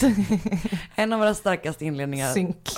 En 0.94 1.12
av 1.12 1.18
våra 1.18 1.34
starkaste 1.34 1.84
inledningar 1.84 2.32
Synk. 2.32 2.68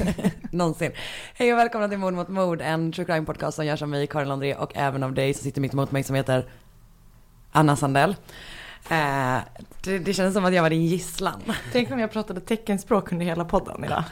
någonsin. 0.50 0.92
Hej 1.34 1.52
och 1.52 1.58
välkomna 1.58 1.88
till 1.88 1.98
Mord 1.98 2.14
mot 2.14 2.28
mord, 2.28 2.60
en 2.60 2.92
true 2.92 3.04
crime 3.06 3.26
podcast 3.26 3.56
som 3.56 3.66
görs 3.66 3.82
av 3.82 3.88
mig, 3.88 4.06
Karin 4.06 4.28
Landré 4.28 4.54
och 4.54 4.72
även 4.74 5.02
av 5.02 5.12
dig 5.12 5.34
som 5.34 5.42
sitter 5.44 5.60
mitt 5.60 5.72
emot 5.72 5.92
mig 5.92 6.02
som 6.02 6.16
heter 6.16 6.48
Anna 7.52 7.76
Sandell. 7.76 8.16
Eh, 8.90 9.36
det, 9.84 9.98
det 9.98 10.14
kändes 10.14 10.34
som 10.34 10.44
att 10.44 10.54
jag 10.54 10.62
var 10.62 10.70
din 10.70 10.86
gisslan. 10.86 11.42
Tänk 11.72 11.90
om 11.90 11.98
jag 11.98 12.12
pratade 12.12 12.40
teckenspråk 12.40 13.12
under 13.12 13.26
hela 13.26 13.44
podden 13.44 13.84
idag. 13.84 14.04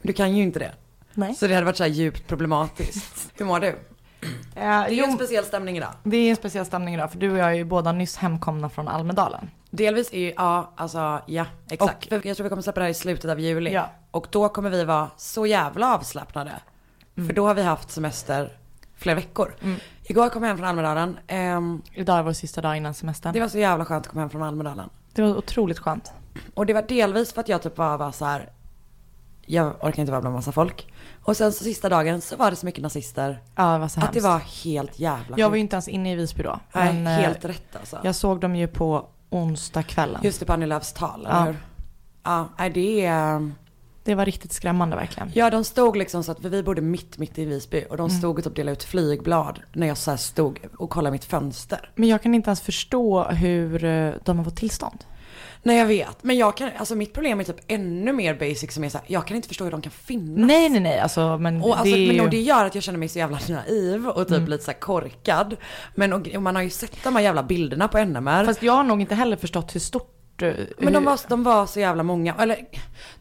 Men 0.00 0.06
du 0.06 0.12
kan 0.12 0.36
ju 0.36 0.42
inte 0.42 0.58
det. 0.58 0.72
Nej. 1.14 1.34
Så 1.34 1.46
det 1.46 1.54
hade 1.54 1.64
varit 1.66 1.76
så 1.76 1.82
här 1.82 1.90
djupt 1.90 2.26
problematiskt. 2.28 3.30
Hur 3.34 3.44
mår 3.44 3.60
du? 3.60 3.78
Ja, 4.54 4.60
Det 4.60 4.64
är 4.64 4.90
ju 4.90 5.02
en 5.02 5.12
speciell 5.12 5.44
stämning 5.44 5.76
idag. 5.76 5.92
det 6.02 6.16
är 6.16 6.30
en 6.30 6.36
speciell 6.36 6.66
stämning 6.66 6.94
idag 6.94 7.12
för 7.12 7.18
du 7.18 7.30
och 7.32 7.38
jag 7.38 7.48
är 7.48 7.54
ju 7.54 7.64
båda 7.64 7.92
nyss 7.92 8.16
hemkomna 8.16 8.68
från 8.68 8.88
Almedalen. 8.88 9.50
Delvis 9.70 10.12
är 10.12 10.18
ju, 10.18 10.32
ja, 10.36 10.72
alltså, 10.76 11.20
ja, 11.26 11.46
exakt. 11.70 12.08
För 12.08 12.26
jag 12.26 12.36
tror 12.36 12.44
vi 12.44 12.48
kommer 12.50 12.62
släppa 12.62 12.80
det 12.80 12.84
här 12.84 12.90
i 12.90 12.94
slutet 12.94 13.30
av 13.30 13.40
juli. 13.40 13.72
Ja. 13.72 13.90
Och 14.10 14.26
då 14.30 14.48
kommer 14.48 14.70
vi 14.70 14.84
vara 14.84 15.10
så 15.16 15.46
jävla 15.46 15.94
avslappnade. 15.94 16.52
För 17.14 17.32
då 17.32 17.46
har 17.46 17.54
vi 17.54 17.62
haft 17.62 17.90
semester 17.90 18.56
flera 18.96 19.16
veckor. 19.16 19.54
Igår 20.04 20.28
kom 20.28 20.42
jag 20.42 20.48
hem 20.48 20.56
från 20.58 20.66
Almedalen. 20.68 21.18
Ehm, 21.26 21.82
Idag 21.92 22.18
är 22.18 22.22
vår 22.22 22.32
sista 22.32 22.60
dag 22.60 22.76
innan 22.76 22.94
semestern. 22.94 23.32
det 23.32 23.40
var 23.40 23.48
så 23.48 23.58
jävla 23.58 23.84
skönt 23.84 24.06
att 24.06 24.10
komma 24.12 24.20
hem 24.20 24.30
från 24.30 24.42
Almedalen. 24.42 24.90
Det 25.12 25.22
var 25.22 25.36
otroligt 25.36 25.78
skönt. 25.78 26.12
Och 26.54 26.66
det 26.66 26.72
var 26.74 26.82
delvis 26.82 27.32
för 27.32 27.40
att 27.40 27.48
jag 27.48 27.62
typ 27.62 27.74
bara 27.74 27.96
var 27.96 28.12
så 28.12 28.24
här. 28.24 28.52
Jag 29.46 29.66
orkar 29.80 30.00
inte 30.00 30.12
vara 30.12 30.20
bland 30.20 30.36
massa 30.36 30.52
folk. 30.52 30.92
Och 31.24 31.36
sen 31.36 31.52
så 31.52 31.64
sista 31.64 31.88
dagen 31.88 32.20
så 32.20 32.36
var 32.36 32.50
det 32.50 32.56
så 32.56 32.66
mycket 32.66 32.82
nazister. 32.82 33.42
Ja, 33.56 33.72
det 33.72 33.78
var 33.78 33.88
så 33.88 34.00
Att 34.00 34.12
det 34.12 34.20
hemskt. 34.20 34.24
var 34.24 34.38
helt 34.72 34.98
jävla 34.98 35.38
Jag 35.38 35.48
var 35.48 35.56
ju 35.56 35.60
inte 35.60 35.74
ens 35.76 35.88
inne 35.88 36.12
i 36.12 36.16
Visby 36.16 36.42
då. 36.42 36.60
Nej, 36.72 36.88
eh, 36.88 37.08
helt 37.08 37.44
rätt 37.44 37.76
alltså. 37.76 37.98
Jag 38.02 38.14
såg 38.14 38.40
dem 38.40 38.56
ju 38.56 38.68
på 38.68 39.08
onsdagskvällen. 39.30 40.20
Just 40.24 40.40
det, 40.40 40.46
på 40.46 40.52
Annie 40.52 40.66
Lööfs 40.66 40.92
tal, 40.92 41.20
eller 41.26 41.36
Ja. 41.38 41.44
hur? 41.44 41.56
Ja, 42.22 42.68
det 42.74 43.04
är... 43.06 43.50
Det 44.04 44.14
var 44.14 44.24
riktigt 44.24 44.52
skrämmande 44.52 44.96
verkligen. 44.96 45.30
Ja, 45.34 45.50
de 45.50 45.64
stod 45.64 45.96
liksom 45.96 46.24
så 46.24 46.32
att, 46.32 46.40
för 46.42 46.48
vi 46.48 46.62
bodde 46.62 46.80
mitt, 46.80 47.18
mitt 47.18 47.38
i 47.38 47.44
Visby. 47.44 47.84
Och 47.90 47.96
de 47.96 48.06
Mm. 48.06 48.18
stod 48.18 48.38
och 48.38 48.44
typ 48.44 48.56
delade 48.56 48.72
ut 48.72 48.82
flygblad 48.84 49.60
när 49.72 49.86
jag 49.86 49.96
så 49.96 50.16
stod 50.16 50.58
och 50.78 50.90
kollade 50.90 51.12
mitt 51.12 51.24
fönster. 51.24 51.90
Men 51.94 52.08
jag 52.08 52.22
kan 52.22 52.34
inte 52.34 52.48
ens 52.50 52.60
förstå 52.60 53.24
hur 53.24 53.84
eh, 53.84 54.12
de 54.24 54.36
har 54.38 54.44
fått 54.44 54.56
tillstånd. 54.56 55.04
Nej 55.62 55.76
jag 55.78 55.86
vet, 55.86 56.24
men 56.24 56.36
jag 56.38 56.56
kan, 56.56 56.70
alltså 56.76 56.94
mitt 56.94 57.12
problem 57.12 57.40
är 57.40 57.44
typ 57.44 57.56
ännu 57.66 58.12
mer 58.12 58.34
basic 58.34 58.72
som 58.74 58.84
är 58.84 58.88
så 58.88 58.98
här, 58.98 59.06
jag 59.10 59.26
kan 59.26 59.36
inte 59.36 59.48
förstå 59.48 59.64
hur 59.64 59.70
de 59.70 59.82
kan 59.82 59.92
finnas. 59.92 60.46
Nej, 60.46 60.68
nej, 60.68 60.80
nej. 60.80 60.98
Alltså, 61.00 61.38
men 61.38 61.62
Och, 61.62 61.68
alltså, 61.78 61.84
det 61.84 62.08
är 62.08 62.12
men, 62.12 62.20
och 62.20 62.30
det 62.30 62.40
gör 62.40 62.64
att 62.64 62.74
jag 62.74 62.84
känner 62.84 62.98
mig 62.98 63.08
så 63.08 63.18
jävla 63.18 63.38
naiv 63.48 64.08
och 64.08 64.28
typ 64.28 64.48
lite 64.48 64.64
så 64.64 64.70
här 64.70 64.78
korkad. 64.78 65.56
Men 65.94 66.12
och, 66.12 66.28
och 66.34 66.42
man 66.42 66.54
har 66.56 66.62
ju 66.62 66.70
sett 66.70 67.04
de 67.04 67.16
här 67.16 67.22
jävla 67.22 67.42
bilderna 67.42 67.88
på 67.88 67.98
NMR. 68.04 68.44
Fast 68.44 68.62
jag 68.62 68.72
har 68.72 68.84
nog 68.84 69.00
inte 69.00 69.14
heller 69.14 69.36
förstått 69.36 69.74
hur 69.74 69.80
stort... 69.80 70.42
eh, 70.42 70.52
men 70.78 70.92
de 70.92 71.04
var, 71.04 71.20
de 71.28 71.42
var 71.42 71.66
så 71.66 71.80
jävla 71.80 72.02
många. 72.02 72.34
Eller 72.38 72.58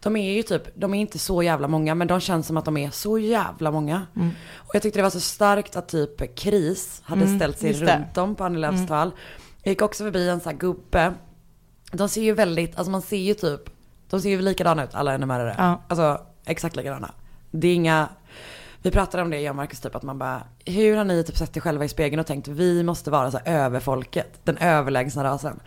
de 0.02 0.16
är 0.16 0.34
ju 0.34 0.44
typ, 0.44 0.64
de 0.76 0.94
är 0.94 1.00
inte 1.00 1.20
så 1.20 1.44
jävla 1.44 1.68
många 1.68 1.96
men 1.96 2.08
de 2.08 2.20
känns 2.20 2.48
som 2.48 2.58
att 2.58 2.66
de 2.66 2.78
är 2.78 2.90
så 2.90 3.18
jävla 3.20 3.72
många. 3.72 4.06
Mm. 4.16 4.30
Och 4.56 4.76
jag 4.76 4.82
tyckte 4.82 5.00
det 5.00 5.04
var 5.04 5.10
så 5.10 5.20
starkt 5.20 5.76
att 5.76 5.90
typ 5.90 6.36
KRIS 6.40 7.02
hade 7.06 7.24
Mm, 7.24 7.40
ställt 7.40 7.60
sig 7.60 7.70
just 7.70 7.86
det. 7.86 7.96
runt 7.96 8.18
om 8.18 8.36
på 8.36 8.44
Annie 8.44 8.60
Lööfs 8.60 8.88
tal. 8.88 9.12
Jag 9.64 9.72
gick 9.72 9.82
också 9.82 10.04
förbi 10.04 10.30
en 10.30 10.40
sån 10.40 10.52
här 10.52 10.60
gubbe. 10.60 11.14
De 11.92 12.10
ser 12.10 12.22
ju 12.22 12.34
väldigt, 12.34 12.76
alltså 12.78 12.92
man 12.92 13.02
ser 13.02 13.18
ju 13.18 13.34
typ, 13.34 13.62
de 14.10 14.22
ser 14.22 14.30
ju 14.30 14.42
likadana 14.42 14.84
ut 14.84 14.96
alla 14.96 15.18
NMR-are. 15.18 15.56
Ja. 15.58 15.82
Alltså 15.88 16.22
exakt 16.46 16.76
likadana. 16.76 17.12
Det 17.52 17.68
är 17.68 17.76
inga, 17.76 18.10
vi 18.82 18.92
pratade 18.92 19.24
om 19.24 19.30
det 19.30 19.40
jag 19.40 19.50
och 19.52 19.56
Marcus 19.56 19.80
typ 19.80 19.96
att 19.96 20.04
man 20.04 20.20
bara, 20.20 20.44
hur 20.66 20.98
har 20.98 21.04
ni 21.04 21.24
typ 21.24 21.38
sett 21.38 21.58
er 21.58 21.62
själva 21.62 21.86
i 21.86 21.90
spegeln 21.90 22.20
och 22.20 22.28
tänkt 22.28 22.48
vi 22.48 22.84
måste 22.84 23.12
vara 23.12 23.32
så 23.32 23.40
här 23.46 23.54
överfolket, 23.66 24.40
den 24.44 24.58
överlägsna 24.58 25.24
rasen. 25.24 25.60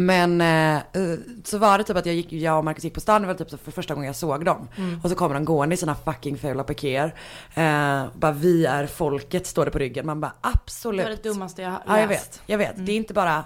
Men 0.00 0.40
eh, 0.40 0.76
eh, 0.76 1.18
så 1.44 1.58
var 1.58 1.78
det 1.78 1.84
typ 1.84 1.96
att 1.96 2.06
jag, 2.06 2.14
gick, 2.14 2.32
jag 2.32 2.58
och 2.58 2.64
Marcus 2.64 2.84
gick 2.84 2.94
på 2.94 3.00
stan, 3.00 3.22
det 3.22 3.28
var 3.28 3.34
typ 3.34 3.64
för 3.64 3.70
första 3.72 3.94
gången 3.94 4.06
jag 4.06 4.16
såg 4.16 4.44
dem. 4.44 4.68
Och 5.02 5.10
så 5.10 5.16
kommer 5.16 5.34
de 5.34 5.44
gående 5.44 5.74
i 5.74 5.78
sina 5.78 5.94
fucking 5.94 6.38
fula 6.38 6.64
pikéer. 6.64 7.14
Eh, 7.54 8.04
bara 8.14 8.32
vi 8.32 8.66
är 8.66 8.86
folket 8.86 9.46
står 9.46 9.64
det 9.64 9.70
på 9.70 9.78
ryggen. 9.78 10.06
Man 10.06 10.20
bara 10.20 10.32
absolut. 10.40 11.04
Det 11.06 11.10
var 11.10 11.16
det 11.16 11.22
dummaste 11.30 11.62
jag 11.62 11.70
har 11.70 11.82
Ja 11.86 12.00
jag 12.00 12.08
läst. 12.08 12.32
vet, 12.32 12.42
jag 12.46 12.58
vet. 12.58 12.86
Det 12.86 12.92
är 12.92 12.96
inte 12.96 13.14
bara 13.14 13.44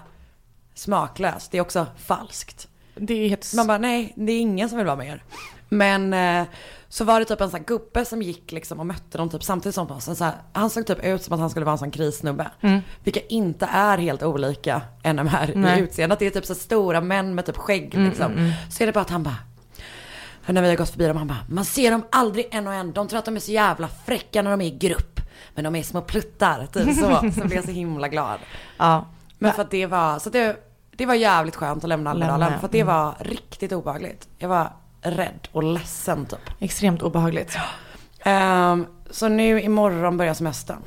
smaklöst, 0.73 1.51
det 1.51 1.57
är 1.57 1.61
också 1.61 1.87
falskt. 1.97 2.67
Det 2.95 3.13
är 3.13 3.29
helt... 3.29 3.53
Man 3.55 3.67
bara 3.67 3.77
nej, 3.77 4.13
det 4.15 4.31
är 4.31 4.39
ingen 4.39 4.69
som 4.69 4.77
vill 4.77 4.87
vara 4.87 4.95
med 4.95 5.07
er. 5.07 5.23
Men 5.69 6.13
eh, 6.13 6.47
så 6.89 7.03
var 7.03 7.19
det 7.19 7.25
typ 7.25 7.41
en 7.41 7.49
sån 7.49 7.59
här 7.59 7.65
gubbe 7.65 8.05
som 8.05 8.21
gick 8.21 8.51
liksom 8.51 8.79
och 8.79 8.85
mötte 8.85 9.17
dem 9.17 9.29
typ 9.29 9.43
samtidigt 9.43 9.75
som 9.75 9.91
oss. 9.91 10.17
Så 10.17 10.23
här, 10.23 10.33
han 10.53 10.69
såg 10.69 10.87
typ 10.87 11.05
ut 11.05 11.23
som 11.23 11.33
att 11.33 11.39
han 11.39 11.49
skulle 11.49 11.65
vara 11.65 11.73
en 11.73 11.77
sån 11.77 11.91
krissnubbe. 11.91 12.51
Vilka 13.03 13.19
inte 13.19 13.65
är 13.65 13.97
helt 13.97 14.23
olika 14.23 14.81
NMR 15.03 15.51
Nej. 15.55 15.79
i 15.79 15.83
utseendet. 15.83 16.19
Det 16.19 16.25
är 16.25 16.29
typ 16.29 16.45
så 16.45 16.55
stora 16.55 17.01
män 17.01 17.35
med 17.35 17.45
typ 17.45 17.57
skägg 17.57 17.93
liksom. 17.97 18.53
Så 18.69 18.83
är 18.83 18.85
det 18.87 18.93
bara 18.93 19.01
att 19.01 19.09
han 19.09 19.23
bara 19.23 19.37
när 20.51 20.61
vi 20.61 20.69
har 20.69 20.75
gått 20.75 20.89
förbi 20.89 21.07
dem, 21.07 21.17
han 21.17 21.27
bara, 21.27 21.45
man 21.49 21.65
ser 21.65 21.91
dem 21.91 22.03
aldrig 22.09 22.47
en 22.51 22.67
och 22.67 22.73
en. 22.73 22.93
De 22.93 23.07
tror 23.07 23.19
att 23.19 23.25
de 23.25 23.35
är 23.35 23.39
så 23.39 23.51
jävla 23.51 23.87
fräcka 23.87 24.41
när 24.41 24.51
de 24.51 24.61
är 24.61 24.65
i 24.65 24.77
grupp. 24.77 25.19
Men 25.55 25.63
de 25.63 25.75
är 25.75 25.83
små 25.83 26.01
pluttar, 26.01 26.65
typ 26.65 26.95
så. 26.95 27.31
Så 27.35 27.47
blev 27.47 27.53
jag 27.53 27.65
så 27.65 27.71
himla 27.71 28.07
glad. 28.07 28.39
Ja. 28.77 29.05
Men 29.43 29.53
för 29.53 29.61
att 29.61 29.71
det 29.71 29.85
var, 29.85 30.19
så 30.19 30.29
det, 30.29 30.57
det 30.91 31.05
var 31.05 31.13
jävligt 31.13 31.55
skönt 31.55 31.83
att 31.83 31.89
lämna 31.89 32.09
Almedalen. 32.09 32.59
För 32.59 32.65
att 32.65 32.71
det 32.71 32.79
mm. 32.79 32.95
var 32.95 33.15
riktigt 33.19 33.71
obehagligt. 33.71 34.27
Jag 34.37 34.49
var 34.49 34.73
rädd 35.01 35.47
och 35.51 35.63
ledsen 35.63 36.25
typ. 36.25 36.39
Extremt 36.59 37.01
obehagligt. 37.01 37.57
Ehm, 38.23 38.85
så 39.09 39.27
nu 39.27 39.61
imorgon 39.61 40.17
börjar 40.17 40.33
semestern. 40.33 40.81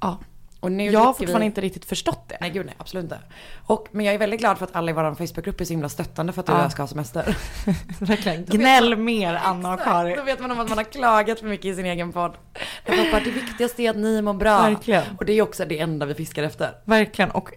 Ja. 0.00 0.18
Och 0.60 0.72
nu 0.72 0.84
Jag 0.84 1.00
har 1.00 1.12
fortfarande 1.12 1.40
vi... 1.40 1.46
inte 1.46 1.60
riktigt 1.60 1.84
förstått 1.84 2.24
det. 2.28 2.36
Nej 2.40 2.50
gud 2.50 2.66
nej, 2.66 2.74
absolut 2.78 3.02
inte. 3.04 3.18
Och, 3.66 3.88
men 3.92 4.06
jag 4.06 4.14
är 4.14 4.18
väldigt 4.18 4.40
glad 4.40 4.58
för 4.58 4.64
att 4.64 4.76
alla 4.76 4.90
i 4.90 4.94
vår 4.94 5.14
Facebookgrupp 5.14 5.60
är 5.60 5.64
så 5.64 5.72
himla 5.72 5.88
stöttande 5.88 6.32
för 6.32 6.40
att 6.40 6.46
du 6.46 6.52
och 6.52 6.58
Ja. 6.58 6.62
jag 6.62 6.72
ska 6.72 6.82
ha 6.82 6.86
semester. 6.86 7.36
Verkligen. 7.98 8.44
Gnäll 8.44 8.96
mer 8.96 9.34
Anna 9.34 9.72
och 9.72 9.78
Då 9.78 9.84
Karin. 9.84 10.24
vet 10.24 10.40
man 10.40 10.50
om 10.50 10.60
att 10.60 10.68
man 10.68 10.78
har 10.78 10.84
klagat 10.84 11.40
för 11.40 11.46
mycket 11.46 11.66
i 11.66 11.74
sin 11.74 11.86
egen 11.86 12.12
podd. 12.12 12.36
Jag 12.84 13.10
bara, 13.12 13.20
det 13.20 13.30
viktigaste 13.30 13.82
är 13.82 13.90
att 13.90 13.96
ni 13.96 14.22
mår 14.22 14.34
bra. 14.34 14.62
Verkligen. 14.62 15.04
Och 15.18 15.24
det 15.24 15.32
är 15.32 15.42
också 15.42 15.64
det 15.64 15.78
enda 15.78 16.06
vi 16.06 16.14
fiskar 16.14 16.42
efter. 16.42 16.72
Verkligen. 16.84 17.30
Och 17.30 17.50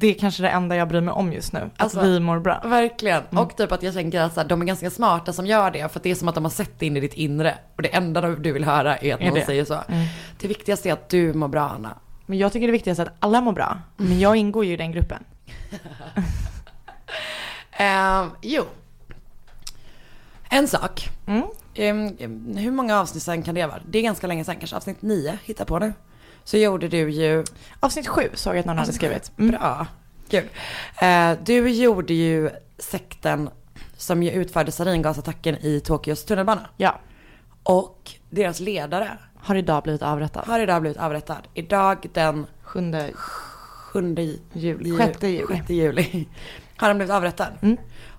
det 0.00 0.06
är 0.06 0.14
kanske 0.14 0.42
det 0.42 0.48
enda 0.48 0.76
jag 0.76 0.88
bryr 0.88 1.00
mig 1.00 1.12
om 1.12 1.32
just 1.32 1.52
nu. 1.52 1.58
Att 1.58 1.82
Alltså, 1.82 2.00
vi 2.00 2.20
mår 2.20 2.38
bra. 2.38 2.60
Verkligen. 2.64 3.22
Och 3.30 3.56
typ 3.56 3.72
att 3.72 3.82
jag 3.82 3.94
tänker 3.94 4.20
att 4.20 4.34
så 4.34 4.40
här, 4.40 4.48
de 4.48 4.62
är 4.62 4.66
ganska 4.66 4.90
smarta 4.90 5.32
som 5.32 5.46
gör 5.46 5.70
det. 5.70 5.92
För 5.92 5.98
att 5.98 6.02
det 6.02 6.10
är 6.10 6.14
som 6.14 6.28
att 6.28 6.34
de 6.34 6.44
har 6.44 6.50
sett 6.50 6.82
in 6.82 6.96
i 6.96 7.00
ditt 7.00 7.14
inre. 7.14 7.54
Och 7.76 7.82
det 7.82 7.88
enda 7.94 8.20
du 8.20 8.52
vill 8.52 8.64
höra 8.64 8.96
är 8.96 9.14
att 9.14 9.20
Är 9.20 9.24
någon 9.26 9.34
det? 9.34 9.44
säger 9.46 9.64
så. 9.64 9.78
Det 10.40 10.48
viktigaste 10.48 10.88
är 10.88 10.92
att 10.92 11.08
du 11.08 11.32
mår 11.34 11.48
bra 11.48 11.68
Anna. 11.68 11.98
Men 12.26 12.38
jag 12.38 12.52
tycker 12.52 12.66
det 12.66 12.72
viktigaste 12.72 13.02
är 13.02 13.06
att 13.06 13.12
alla 13.18 13.40
mår 13.40 13.52
bra. 13.52 13.78
Men 13.96 14.20
jag 14.20 14.36
ingår 14.36 14.64
ju 14.64 14.72
i 14.72 14.76
den 14.76 14.92
gruppen. 14.92 15.24
Ehm, 17.72 18.30
jo. 18.42 18.64
En 20.50 20.68
sak. 20.68 21.08
Mm. 21.26 21.42
Ehm, 21.74 22.56
hur 22.56 22.70
många 22.70 23.00
avsnitt 23.00 23.22
sen 23.22 23.42
kan 23.42 23.54
det 23.54 23.66
vara? 23.66 23.80
Det 23.86 23.98
är 23.98 24.02
ganska 24.02 24.26
länge 24.26 24.44
sen, 24.44 24.56
kanske 24.56 24.76
avsnitt 24.76 25.02
nio, 25.02 25.38
hitta 25.44 25.64
på 25.64 25.78
nu. 25.78 25.92
Så 26.48 26.56
gjorde 26.56 26.88
du 26.88 27.10
ju, 27.10 27.44
Avsnitt 27.80 28.06
sju 28.08 28.30
såg 28.34 28.54
jag 28.54 28.60
att 28.60 28.66
någon 28.66 28.78
hade 28.78 28.92
skrivit. 28.92 29.32
Mm. 29.38 29.50
bra, 29.50 29.86
kul. 30.28 30.44
Eh, 31.02 31.32
du 31.44 31.68
gjorde 31.70 32.14
ju 32.14 32.50
sekten 32.78 33.50
som 33.96 34.22
ju 34.22 34.30
utförde 34.30 34.72
saringasattacken 34.72 35.56
i 35.56 35.80
Tokyos 35.80 36.24
tunnelbana. 36.24 36.68
Ja. 36.76 37.00
Och 37.62 38.10
deras 38.30 38.60
ledare 38.60 39.18
Har 39.36 39.54
idag 39.54 39.82
blivit 39.82 40.02
avrättad. 40.02 40.44
har 40.46 40.60
idag 40.60 40.80
blivit 40.80 40.98
avrättad. 40.98 41.48
Idag 41.54 42.06
den 42.14 42.46
Sjunde 42.62 43.10
7 43.14 44.16
juli. 44.52 44.88
ju- 44.90 44.96
Sjätte 44.96 45.28
juli. 45.28 45.56
6 45.58 45.70
juli 45.70 46.28
har 46.76 46.88
han 46.88 46.96
blivit 46.98 47.12
avrättad. 47.14 47.52
Mm. 47.62 47.76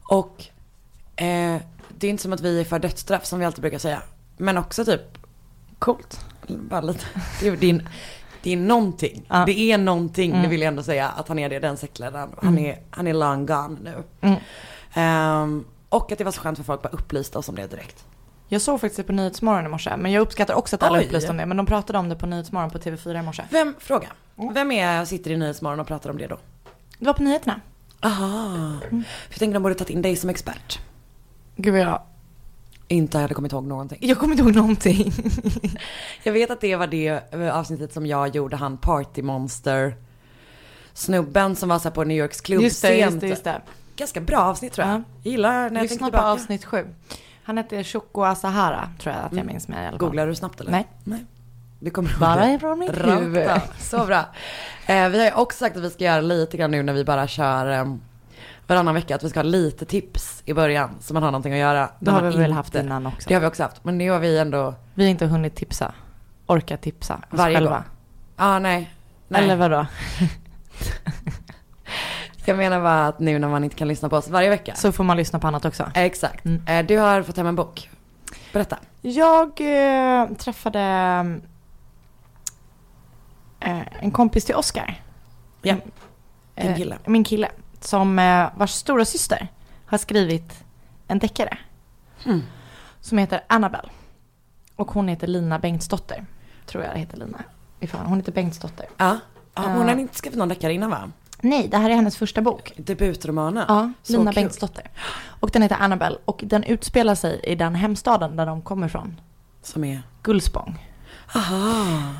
Och 0.09 0.45
eh, 1.15 1.61
det 1.97 2.07
är 2.07 2.09
inte 2.11 2.23
som 2.23 2.33
att 2.33 2.41
vi 2.41 2.59
är 2.59 2.63
för 2.65 2.79
dödsstraff 2.79 3.25
som 3.25 3.39
vi 3.39 3.45
alltid 3.45 3.61
brukar 3.61 3.77
säga. 3.79 4.01
Men 4.37 4.57
också 4.57 4.85
typ, 4.85 5.01
Coolt. 5.79 6.25
bara 6.47 6.81
lite, 6.81 7.05
det 7.41 7.47
är, 7.47 7.63
är, 7.63 7.81
det 8.43 8.53
är 8.53 8.57
någonting. 8.57 9.25
Ja. 9.29 9.43
Det 9.45 9.59
är 9.59 9.77
någonting, 9.77 10.31
Mm. 10.31 10.43
det 10.43 10.47
vill 10.49 10.61
jag 10.61 10.67
ändå 10.67 10.83
säga, 10.83 11.09
att 11.09 11.27
han 11.27 11.39
är 11.39 11.49
det, 11.49 11.59
den 11.59 11.77
sektledaren. 11.77 12.29
Han, 12.41 12.57
är, 12.57 12.79
han 12.89 13.07
är 13.07 13.13
long 13.13 13.45
gone 13.45 13.77
nu. 13.83 14.03
Mm. 14.21 14.39
Ehm, 14.93 15.65
och 15.89 16.11
att 16.11 16.17
det 16.17 16.23
var 16.23 16.31
så 16.31 16.41
skönt 16.41 16.57
för 16.57 16.65
folk 16.65 16.85
att 16.85 16.93
upplysta 16.93 17.39
oss 17.39 17.49
om 17.49 17.55
det 17.55 17.67
direkt. 17.67 18.05
Jag 18.47 18.61
såg 18.61 18.81
faktiskt 18.81 18.97
det 18.97 19.03
på 19.03 19.13
Nyhetsmorgon 19.13 19.65
i 19.65 19.69
morse. 19.69 19.97
Men 19.97 20.11
jag 20.11 20.21
uppskattar 20.21 20.53
också 20.53 20.75
att 20.75 20.83
alla 20.83 20.99
Oj. 20.99 21.05
upplyste 21.05 21.31
om 21.31 21.37
det. 21.37 21.45
Men 21.45 21.57
de 21.57 21.65
pratade 21.65 21.99
om 21.99 22.09
det 22.09 22.15
på 22.15 22.25
Nyhetsmorgon 22.25 22.69
på 22.69 22.77
TV4 22.77 23.19
i 23.19 23.21
morse. 23.21 23.43
Vem, 23.49 23.75
fråga, 23.79 24.07
Mm. 24.37 24.53
vem 24.53 24.71
är 24.71 25.05
sitter 25.05 25.31
i 25.31 25.37
Nyhetsmorgon 25.37 25.79
och 25.79 25.87
pratar 25.87 26.09
om 26.09 26.17
det 26.17 26.27
då? 26.27 26.37
Det 26.99 27.05
var 27.05 27.13
på 27.13 27.23
nyheterna. 27.23 27.61
Aha, 28.01 28.35
Mm. 28.89 29.03
jag 29.29 29.39
tänkte 29.39 29.53
de 29.53 29.63
borde 29.63 29.75
tagit 29.75 29.89
in 29.89 30.01
dig 30.01 30.15
som 30.15 30.29
expert. 30.29 30.79
Gud 31.55 31.73
vad 31.73 31.81
jag... 31.81 32.01
Inte 32.91 33.17
hade 33.17 33.33
kommit 33.33 33.51
ihåg 33.51 33.63
någonting. 33.65 33.97
Jag 34.01 34.17
kommer 34.17 34.33
inte 34.33 34.43
ihåg 34.43 34.55
någonting. 34.55 35.11
Jag 36.23 36.33
vet 36.33 36.51
att 36.51 36.61
det 36.61 36.75
var 36.75 36.87
det 36.87 37.21
eh, 37.31 37.57
avsnittet 37.57 37.93
som 37.93 38.05
jag 38.05 38.35
gjorde, 38.35 38.55
han 38.55 38.77
partymonster 38.77 39.95
snubben 40.93 41.55
som 41.55 41.69
var 41.69 41.79
så 41.79 41.83
här 41.83 41.95
på 41.95 42.03
New 42.03 42.17
Yorks 42.17 42.41
klubbscen. 42.41 42.63
Just 42.69 42.81
det, 42.81 42.97
just 42.97 43.21
det, 43.21 43.27
just 43.27 43.43
det. 43.43 43.61
Ganska 43.95 44.21
bra 44.21 44.39
avsnitt 44.39 44.73
tror 44.73 44.87
jag. 44.87 44.95
Ja. 44.95 45.03
Jag 45.23 45.31
gillar 45.31 45.69
när 45.69 45.75
jag 45.75 45.81
Lyssna 45.81 45.97
på 45.97 46.05
tillbaka. 46.05 46.25
avsnitt 46.27 46.65
sju. 46.65 46.87
Han 47.43 47.57
hette 47.57 47.83
Shoko 47.83 48.23
Asahara, 48.23 48.89
tror 48.99 49.15
jag 49.15 49.25
att 49.25 49.33
jag 49.33 49.45
minns 49.45 49.67
med 49.67 49.77
i 49.77 49.87
alla 49.87 49.89
fall. 49.97 50.07
Googlar 50.07 50.27
du 50.27 50.35
snabbt 50.35 50.61
eller? 50.61 50.71
Nej. 50.71 50.87
Nej. 51.03 51.25
Du 51.79 51.89
kommer 51.91 52.17
Bara 52.19 52.53
ifrån 52.53 52.79
mitt 52.79 53.05
huvud. 53.05 53.49
Så 53.79 54.05
bra. 54.05 54.25
Eh, 54.85 55.09
vi 55.09 55.17
har 55.19 55.25
ju 55.25 55.31
också 55.31 55.57
sagt 55.57 55.77
att 55.77 55.83
vi 55.83 55.89
ska 55.89 56.03
göra 56.03 56.21
lite 56.21 56.57
grann 56.57 56.71
nu 56.71 56.83
när 56.83 56.93
vi 56.93 57.03
bara 57.05 57.27
kör 57.27 57.71
eh, 57.71 57.95
varannan 58.69 58.93
vecka 58.95 59.15
att 59.15 59.23
vi 59.23 59.29
ska 59.29 59.39
ha 59.39 59.43
lite 59.43 59.85
tips 59.85 60.41
i 60.45 60.53
början 60.53 60.89
så 60.99 61.13
man 61.13 61.23
har 61.23 61.31
någonting 61.31 61.53
att 61.53 61.59
göra. 61.59 61.89
Det 61.99 62.11
har 62.11 62.21
vi 62.21 62.29
väl 62.29 62.39
inte- 62.41 62.53
haft 62.53 62.75
innan 62.75 63.05
också. 63.05 63.27
Det 63.29 63.33
har 63.33 63.41
vi 63.41 63.47
också 63.47 63.63
haft. 63.63 63.83
Men 63.83 63.97
nu 63.97 64.09
har 64.11 64.19
vi 64.19 64.37
ändå, 64.39 64.75
Vi 64.93 65.03
har 65.03 65.09
inte 65.11 65.25
hunnit 65.25 65.55
tipsa. 65.55 65.93
Orka 66.45 66.77
tipsa 66.77 67.15
oss 67.15 67.21
Varje 67.29 67.55
själva. 67.55 67.71
gång. 67.75 67.83
ja 68.37 68.45
ah, 68.45 68.59
nej. 68.59 68.93
nej. 69.27 69.43
Eller 69.43 69.55
vadå? 69.55 69.85
Jag 72.45 72.57
menar 72.57 72.81
bara 72.81 73.07
att 73.07 73.19
nu 73.19 73.39
när 73.39 73.47
man 73.47 73.63
inte 73.63 73.75
kan 73.75 73.87
lyssna 73.87 74.09
på 74.09 74.15
oss 74.17 74.27
varje 74.29 74.49
vecka. 74.49 74.75
Så 74.75 74.91
får 74.91 75.03
man 75.03 75.17
lyssna 75.17 75.39
på 75.39 75.47
annat 75.47 75.65
också. 75.65 75.91
Exakt. 75.95 76.45
Mm. 76.45 76.67
Eh, 76.67 76.85
Du 76.85 76.97
har 76.97 77.23
fått 77.23 77.37
hem 77.37 77.47
en 77.47 77.55
bok. 77.55 77.89
Berätta. 78.53 78.77
Jag 79.01 79.61
eh, 79.61 80.27
träffade 80.37 80.79
eh, 83.59 83.81
en 84.03 84.11
kompis 84.11 84.45
till 84.45 84.55
Oscar. 84.55 85.01
Ja, 85.61 85.71
Mm. 85.73 85.81
din 86.55 86.69
Eh, 86.71 86.75
kille. 86.77 86.97
Min 87.05 87.23
kille. 87.23 87.49
Som 87.79 88.19
eh, 88.19 88.47
vars 88.55 88.71
stora 88.71 89.05
syster 89.05 89.47
har 89.85 89.97
skrivit 89.97 90.63
en 91.07 91.19
deckare. 91.19 91.57
Mm. 92.25 92.41
Som 93.01 93.17
heter 93.17 93.41
Annabelle. 93.47 93.89
Och 94.75 94.91
hon 94.91 95.07
heter 95.07 95.27
Lina 95.27 95.59
Bengtsdotter. 95.59 96.25
Tror 96.65 96.83
jag 96.83 96.93
det 96.95 96.99
heter 96.99 97.17
Lina. 97.17 97.43
Ifall. 97.79 98.05
Hon 98.05 98.17
heter 98.17 98.31
Bengtsdotter. 98.31 98.85
Ja. 98.97 99.17
ja 99.55 99.61
hon 99.61 99.81
Eh. 99.81 99.87
har 99.87 99.95
inte 99.99 100.15
skrivit 100.15 100.39
någon 100.39 100.49
deckare 100.49 100.73
innan 100.73 100.89
va? 100.89 101.11
Nej, 101.41 101.67
det 101.67 101.77
här 101.77 101.89
är 101.89 101.95
hennes 101.95 102.17
första 102.17 102.41
bok. 102.41 102.73
Debutromanen. 102.77 103.65
Ja, 103.67 103.91
Så 104.03 104.11
Lina 104.13 104.31
kul. 104.33 104.35
Bengtsdotter. 104.43 104.91
Och 105.39 105.49
den 105.49 105.61
heter 105.61 105.75
Annabelle. 105.79 106.17
Och 106.25 106.41
den 106.45 106.63
utspelar 106.63 107.15
sig 107.15 107.39
i 107.43 107.55
den 107.55 107.75
hemstaden 107.75 108.35
där 108.35 108.45
de 108.45 108.61
kommer 108.61 108.87
från. 108.87 109.21
Som 109.61 109.83
är, 109.83 110.01
Gullspång. 110.23 110.87
aha, 111.35 112.13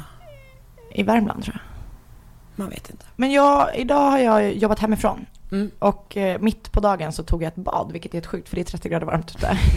I 0.92 1.04
Värmland 1.04 1.44
tror 1.44 1.56
jag. 1.56 1.62
man 2.64 2.70
vet 2.70 2.90
inte. 2.90 3.06
Men 3.16 3.32
jag, 3.32 3.76
idag 3.76 4.12
har 4.12 4.18
jag 4.18 4.54
jobbat 4.54 4.80
hemifrån. 4.80 5.26
Mm. 5.52 5.72
Och 5.80 6.18
eh, 6.18 6.40
mitt 6.40 6.72
på 6.72 6.80
dagen 6.80 7.14
så 7.14 7.24
tog 7.24 7.44
jag 7.44 7.48
ett 7.48 7.56
bad, 7.56 7.92
vilket 7.92 8.14
är 8.14 8.18
ett 8.18 8.28
sjukt 8.28 8.50
för 8.50 8.56
det 8.56 8.62
är 8.62 8.66
30 8.66 8.90
grader 8.90 9.06
varmt 9.06 9.36
ute. 9.36 9.58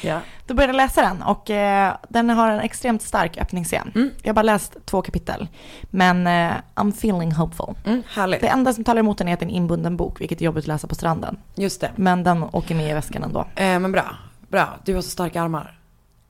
Ja. 0.00 0.20
Då 0.46 0.54
började 0.54 0.72
jag 0.72 0.76
läsa 0.76 1.02
den 1.02 1.22
och 1.22 1.50
eh, 1.50 1.96
den 2.08 2.30
har 2.30 2.50
en 2.50 2.60
extremt 2.60 3.02
stark 3.02 3.38
öppningsscen. 3.38 3.92
Mm. 3.94 4.10
Jag 4.22 4.28
har 4.28 4.34
bara 4.34 4.42
läst 4.42 4.76
två 4.84 5.02
kapitel. 5.02 5.48
Men 5.82 6.26
eh, 6.26 6.52
I'm 6.74 6.88
feeling 6.88 7.32
hopeful. 7.32 7.74
Mm, 7.84 8.02
härligt. 8.08 8.40
Det 8.40 8.48
enda 8.48 8.72
som 8.72 8.84
talar 8.84 9.00
emot 9.00 9.18
den 9.18 9.28
är 9.28 9.34
att 9.34 9.40
det 9.40 9.44
är 9.44 9.48
en 9.48 9.54
inbunden 9.54 9.96
bok, 9.96 10.20
vilket 10.20 10.40
är 10.40 10.44
jobbigt 10.44 10.64
att 10.64 10.68
läsa 10.68 10.88
på 10.88 10.94
stranden. 10.94 11.36
Just 11.54 11.80
det. 11.80 11.90
Men 11.96 12.24
den 12.24 12.42
åker 12.42 12.74
med 12.74 12.90
i 12.90 12.92
väskan 12.92 13.22
ändå. 13.22 13.40
Eh, 13.40 13.78
men 13.78 13.92
bra. 13.92 14.16
Bra. 14.48 14.68
Du 14.84 14.94
har 14.94 15.02
så 15.02 15.10
starka 15.10 15.42
armar. 15.42 15.78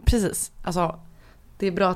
Precis, 0.04 0.52
alltså 0.62 0.98
det 1.58 1.66
är 1.66 1.72
bra 1.72 1.94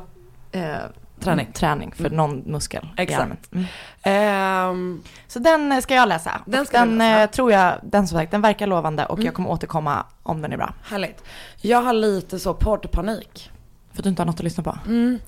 eh, 0.52 0.76
Träning. 1.20 1.52
träning 1.52 1.92
för 1.92 2.04
Mm. 2.04 2.16
någon 2.16 2.38
muskel 2.38 2.88
Exakt. 2.96 3.52
Mm. 3.52 3.64
Ehm, 4.02 5.02
Så 5.26 5.38
den 5.38 5.72
eh, 5.72 5.80
ska 5.80 5.94
jag 5.94 6.08
läsa. 6.08 6.40
Den 6.46 6.66
ska 6.66 6.78
den 6.78 6.98
läsa. 6.98 7.22
eh, 7.22 7.30
tror 7.30 7.52
jag, 7.52 7.74
den 7.82 8.08
som 8.08 8.18
sagt, 8.18 8.30
den 8.30 8.40
verkar 8.40 8.66
lovande 8.66 9.06
och 9.06 9.14
Mm. 9.18 9.24
jag 9.26 9.34
kommer 9.34 9.50
återkomma 9.50 10.04
om 10.22 10.42
den 10.42 10.52
är 10.52 10.56
bra. 10.56 10.74
härligt. 10.84 11.24
Jag 11.60 11.82
har 11.82 11.92
lite 11.92 12.38
så 12.38 12.54
poddpanik. 12.54 13.50
För 13.92 14.00
att 14.00 14.04
du 14.04 14.08
inte 14.10 14.22
har 14.22 14.26
något 14.26 14.36
att 14.40 14.44
lyssna 14.44 14.62
på. 14.62 14.78
Mm. 14.86 15.18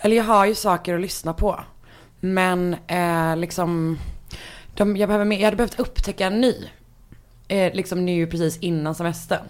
Eller 0.00 0.16
jag 0.16 0.24
har 0.24 0.46
ju 0.46 0.54
saker 0.54 0.94
att 0.94 1.00
lyssna 1.00 1.32
på. 1.32 1.60
Men 2.20 2.76
eh, 2.86 3.36
liksom, 3.36 3.98
de, 4.74 4.96
jag, 4.96 5.08
behöver, 5.08 5.32
jag 5.32 5.44
hade 5.44 5.56
behövt 5.56 5.80
upptäcka 5.80 6.26
en 6.26 6.40
ny. 6.40 6.54
Eh, 7.48 7.74
liksom 7.74 8.04
nu 8.06 8.26
precis 8.26 8.58
innan 8.58 8.94
semestern. 8.94 9.44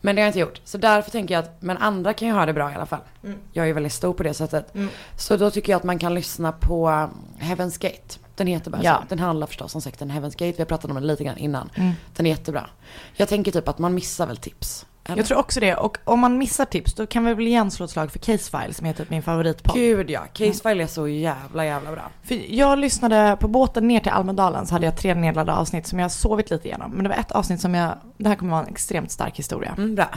Men 0.00 0.16
det 0.16 0.22
har 0.22 0.24
jag 0.26 0.28
inte 0.30 0.38
gjort. 0.38 0.60
Så 0.64 0.78
därför 0.78 1.10
tänker 1.10 1.34
jag 1.34 1.44
att, 1.44 1.62
men 1.62 1.76
andra 1.76 2.12
kan 2.12 2.28
ju 2.28 2.34
ha 2.34 2.46
det 2.46 2.52
bra 2.52 2.72
i 2.72 2.74
alla 2.74 2.86
fall. 2.86 3.00
Mm. 3.24 3.38
Jag 3.52 3.62
är 3.62 3.66
ju 3.66 3.72
väldigt 3.72 3.92
stor 3.92 4.12
på 4.12 4.22
det 4.22 4.34
sättet. 4.34 4.74
Mm. 4.74 4.88
Så 5.18 5.36
då 5.36 5.50
tycker 5.50 5.72
jag 5.72 5.76
att 5.76 5.84
man 5.84 5.98
kan 5.98 6.14
lyssna 6.14 6.52
på 6.52 6.88
um, 6.88 7.10
Heaven's 7.40 7.80
Gate. 7.82 8.18
Den 8.34 8.46
heter 8.46 8.70
bara 8.70 8.82
Ja. 8.82 8.94
så. 9.00 9.04
Den 9.08 9.18
handlar 9.18 9.46
förstås 9.46 9.74
om 9.74 9.80
sekten 9.80 10.10
Heaven's 10.10 10.30
Gate. 10.32 10.52
Vi 10.52 10.58
har 10.58 10.64
pratat 10.64 10.90
om 10.90 10.94
den 10.94 11.06
lite 11.06 11.24
grann 11.24 11.38
innan. 11.38 11.70
Mm. 11.74 11.92
Den 12.16 12.26
är 12.26 12.30
jättebra. 12.30 12.70
Jag 13.14 13.28
tänker 13.28 13.52
typ 13.52 13.68
att 13.68 13.78
man 13.78 13.94
missar 13.94 14.26
väl 14.26 14.36
tips. 14.36 14.86
Eller? 15.06 15.16
Jag 15.16 15.26
tror 15.26 15.38
också 15.38 15.60
det. 15.60 15.74
Och 15.74 15.98
om 16.04 16.20
man 16.20 16.38
missar 16.38 16.64
tips 16.64 16.94
då 16.94 17.06
kan 17.06 17.24
vi 17.24 17.34
väl 17.34 17.46
igen 17.46 17.70
slå 17.70 17.84
ett 17.84 17.90
slag 17.90 18.12
för 18.12 18.18
Case 18.18 18.50
File 18.58 18.74
som 18.74 18.86
är 18.86 18.92
typ 18.92 19.10
min 19.10 19.22
favoritpodd. 19.22 19.74
Gud 19.76 20.10
ja, 20.10 20.20
Casefile 20.32 20.82
är 20.82 20.86
så 20.86 21.08
jävla 21.08 21.64
jävla 21.64 21.92
bra. 21.92 22.10
För 22.22 22.54
jag 22.54 22.78
lyssnade 22.78 23.36
på 23.40 23.48
båten 23.48 23.88
ner 23.88 24.00
till 24.00 24.12
Almedalen 24.12 24.66
så 24.66 24.74
hade 24.74 24.86
jag 24.86 24.96
tre 24.96 25.14
nedladdade 25.14 25.58
avsnitt 25.58 25.86
som 25.86 25.98
jag 25.98 26.10
sovit 26.12 26.50
lite 26.50 26.68
igenom. 26.68 26.90
Men 26.90 27.02
det 27.02 27.08
var 27.08 27.16
ett 27.16 27.32
avsnitt 27.32 27.60
som 27.60 27.74
jag, 27.74 27.92
det 28.16 28.28
här 28.28 28.36
kommer 28.36 28.52
vara 28.52 28.62
en 28.62 28.68
extremt 28.68 29.10
stark 29.10 29.38
historia. 29.38 29.74
Mm, 29.76 29.94
bra. 29.94 30.08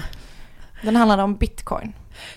Den 0.84 0.96
handlade 0.96 1.24
om 1.24 1.36
bitcoin. 1.36 1.94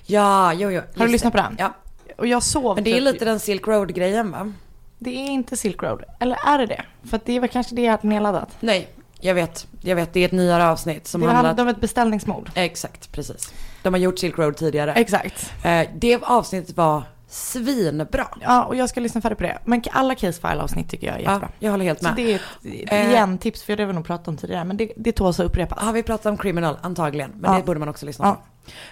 Ja, 0.06 0.52
jo, 0.52 0.70
jo. 0.70 0.80
Har 0.96 1.06
du 1.06 1.12
lyssnat 1.12 1.32
på 1.32 1.38
den? 1.38 1.56
Ja. 1.58 1.74
Och 2.18 2.26
jag 2.26 2.42
sov 2.42 2.74
Men 2.74 2.84
det 2.84 2.90
är 2.90 2.94
typ- 2.94 3.04
lite 3.04 3.24
den 3.24 3.40
Silk 3.40 3.66
Road-grejen 3.66 4.30
va? 4.30 4.52
Det 4.98 5.10
är 5.10 5.30
inte 5.30 5.56
Silk 5.56 5.82
Road. 5.82 6.04
Eller 6.20 6.36
är 6.46 6.58
det 6.58 6.66
det? 6.66 6.82
För 7.04 7.16
att 7.16 7.24
det 7.24 7.40
var 7.40 7.46
kanske 7.48 7.74
det 7.74 7.82
jag 7.82 7.90
hade 7.90 8.06
nedladdat. 8.08 8.56
Nej, 8.60 8.88
jag 9.20 9.34
vet. 9.34 9.66
Jag 9.84 9.96
vet, 9.96 10.12
det 10.12 10.20
är 10.20 10.24
ett 10.24 10.32
nyare 10.32 10.68
avsnitt 10.68 11.06
som 11.06 11.20
det 11.20 11.26
handlar... 11.26 11.36
handlade 11.48 11.62
om 11.62 11.68
ett 11.68 11.80
beställningsmord. 11.80 12.50
Exakt, 12.54 13.12
precis. 13.12 13.52
De 13.82 13.94
har 13.94 14.00
gjort 14.00 14.18
Silk 14.18 14.38
Road 14.38 14.56
tidigare. 14.56 14.92
Exakt. 14.92 15.52
Eh, 15.64 15.88
det 15.94 16.18
avsnittet 16.22 16.76
var 16.76 17.02
svinbra. 17.28 18.26
Ja, 18.40 18.64
och 18.64 18.76
jag 18.76 18.88
ska 18.88 19.00
lyssna 19.00 19.20
färdigt 19.20 19.38
på 19.38 19.44
det. 19.44 19.58
Men 19.64 19.82
alla 19.92 20.14
Case 20.14 20.40
File-avsnitt 20.40 20.88
tycker 20.90 21.06
jag 21.06 21.16
är 21.16 21.20
jättebra. 21.20 21.48
Ja, 21.52 21.56
jag 21.58 21.70
håller 21.70 21.84
helt 21.84 21.98
Så 21.98 22.04
med. 22.04 22.16
det 22.16 22.32
är 22.32 22.36
ett, 22.36 22.92
Eh. 22.92 23.10
igen, 23.10 23.38
tips, 23.38 23.62
för 23.62 23.76
det 23.76 23.82
har 23.82 23.86
vi 23.88 23.92
nog 23.92 24.04
pratat 24.06 24.28
om 24.28 24.36
tidigare. 24.36 24.64
Men 24.64 24.76
det, 24.76 24.92
det 24.96 25.12
tåls 25.12 25.40
att 25.40 25.46
upprepas. 25.46 25.78
Har 25.78 25.92
vi 25.92 26.02
pratat 26.02 26.26
om 26.26 26.36
Criminal? 26.36 26.76
Antagligen. 26.82 27.30
Men 27.40 27.50
Ja. 27.52 27.58
det 27.58 27.64
borde 27.64 27.80
man 27.80 27.88
också 27.88 28.06
lyssna 28.06 28.26
Ja. 28.26 28.42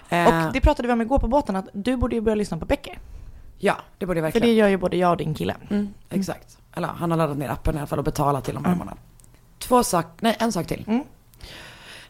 på. 0.09 0.15
Eh, 0.15 0.47
Och 0.47 0.53
det 0.53 0.61
pratade 0.61 0.89
vi 0.89 0.93
om 0.95 1.01
igår 1.01 1.19
på 1.19 1.29
båten, 1.29 1.57
att 1.57 1.69
du 1.73 1.97
borde 1.97 2.15
ju 2.15 2.21
börja 2.21 2.35
lyssna 2.35 2.57
på 2.59 2.65
böcker. 2.67 2.99
Ja, 3.59 3.77
det 3.99 4.07
borde 4.07 4.21
jag 4.21 4.33
För 4.33 4.41
det 4.41 4.47
verkligen. 4.47 4.57
gör 4.57 4.69
ju 4.69 4.77
både 4.77 4.97
jag 4.97 5.11
och 5.11 5.17
din 5.17 5.35
kille. 5.35 5.57
Mm, 5.71 5.89
exakt. 6.11 6.59
Eller 6.77 6.89
ja, 6.89 6.95
han 6.99 7.11
har 7.11 7.19
laddat 7.19 7.39
ner 7.39 7.49
appen 7.49 7.75
i 7.75 7.79
alla 7.79 7.87
fall 7.87 7.99
och 7.99 8.05
betalat 8.05 8.45
till 8.45 8.55
varje 8.55 8.67
Mm. 8.67 8.79
månad. 8.79 8.97
Två 9.61 9.85
saker, 9.85 10.11
nej 10.21 10.37
en 10.39 10.53
sak 10.53 10.67
till. 10.67 10.85
Mm. 10.89 11.05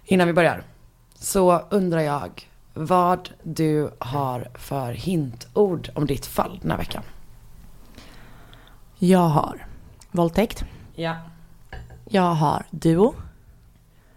Innan 0.04 0.26
vi 0.26 0.32
börjar. 0.32 0.62
Så 1.14 1.58
undrar 1.58 2.00
jag 2.00 2.48
vad 2.74 3.30
du 3.42 3.90
har 3.98 4.48
för 4.54 4.92
hintord 4.92 5.90
om 5.94 6.06
ditt 6.06 6.26
fall 6.26 6.58
den 6.62 6.70
här 6.70 6.78
veckan. 6.78 7.02
Jag 8.98 9.28
har 9.28 9.66
våldtäkt. 10.10 10.64
Ja. 10.94 11.16
Jag 12.04 12.34
har 12.34 12.66
duo. 12.70 13.14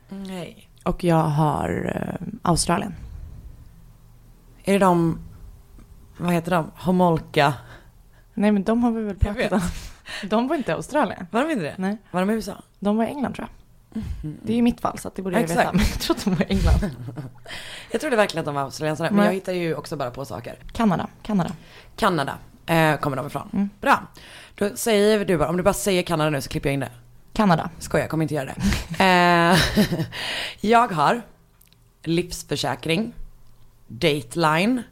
Nej. 0.09 0.69
Och 0.83 1.03
jag 1.03 1.23
har 1.23 1.91
eh, 1.95 2.27
Australien. 2.41 2.95
Är 4.63 4.73
det 4.73 4.79
de, 4.79 5.19
vad 6.17 6.33
heter 6.33 6.51
de, 6.51 6.71
Homolka? 6.75 7.53
Nej 8.33 8.51
men 8.51 8.63
de 8.63 8.83
har 8.83 8.91
vi 8.91 9.03
väl 9.03 9.15
pratat 9.15 9.51
om. 9.51 9.61
De 10.23 10.47
var 10.47 10.55
inte 10.55 10.71
i 10.71 10.73
Australien. 10.73 11.27
Var 11.31 11.41
de 11.41 11.51
inte 11.51 11.63
det? 11.63 11.75
Nej, 11.77 11.97
Var 12.11 12.19
de 12.21 12.29
i 12.29 12.33
USA? 12.33 12.61
de 12.79 12.97
var 12.97 13.03
i 13.05 13.07
England 13.07 13.33
tror 13.35 13.47
jag. 13.47 13.57
Det 14.43 14.51
är 14.53 14.55
ju 14.55 14.61
mitt 14.61 14.81
fall 14.81 14.97
så 14.99 15.07
att 15.07 15.15
det 15.15 15.21
borde 15.21 15.39
jag 15.39 15.47
veta. 15.47 15.71
Men 15.73 15.81
jag 15.85 15.99
tror 15.99 16.15
att 16.15 16.23
de 16.23 16.35
var 16.35 16.41
i 16.41 16.45
England. 16.49 16.89
Jag 17.91 18.01
trodde 18.01 18.15
verkligen 18.15 18.39
att 18.41 18.45
de 18.45 18.55
var 18.55 18.61
australiensare, 18.61 19.11
men 19.11 19.25
jag 19.25 19.33
hittar 19.33 19.53
ju 19.53 19.75
också 19.75 19.95
bara 19.95 20.11
på 20.11 20.25
saker. 20.25 20.55
Kanada, 20.71 21.07
Kanada. 21.23 21.51
Kanada 21.95 22.37
eh, 22.65 22.97
kommer 22.97 23.17
de 23.17 23.27
ifrån. 23.27 23.49
Mm. 23.53 23.69
Bra. 23.81 23.99
Då 24.55 24.75
säger 24.75 25.25
du 25.25 25.37
bara, 25.37 25.49
om 25.49 25.57
du 25.57 25.63
bara 25.63 25.73
säger 25.73 26.03
Kanada 26.03 26.29
nu 26.29 26.41
så 26.41 26.49
klipper 26.49 26.69
jag 26.69 26.73
in 26.73 26.79
det. 26.79 26.91
Kanada. 27.33 27.69
Skojar, 27.79 28.03
jag 28.03 28.09
kommer 28.09 28.23
inte 28.23 28.33
göra 28.35 28.45
det. 28.45 28.55
eh, 29.03 29.57
jag 30.61 30.87
har 30.91 31.21
livsförsäkring, 32.03 33.13
dateline, 33.87 34.83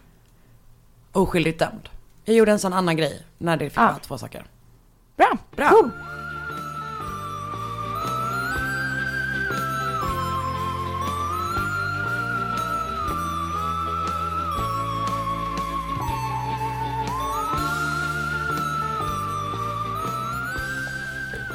oskyldigt 1.11 1.59
dömd. 1.59 1.89
Jag 2.25 2.35
gjorde 2.35 2.51
en 2.51 2.59
sån 2.59 2.73
annan 2.73 2.97
grej 2.97 3.21
när 3.37 3.57
det 3.57 3.69
fick 3.69 3.79
Ah. 3.79 3.85
vara 3.85 3.99
två 3.99 4.17
saker. 4.17 4.45
Bra. 5.55 5.69
Cool. 5.69 5.91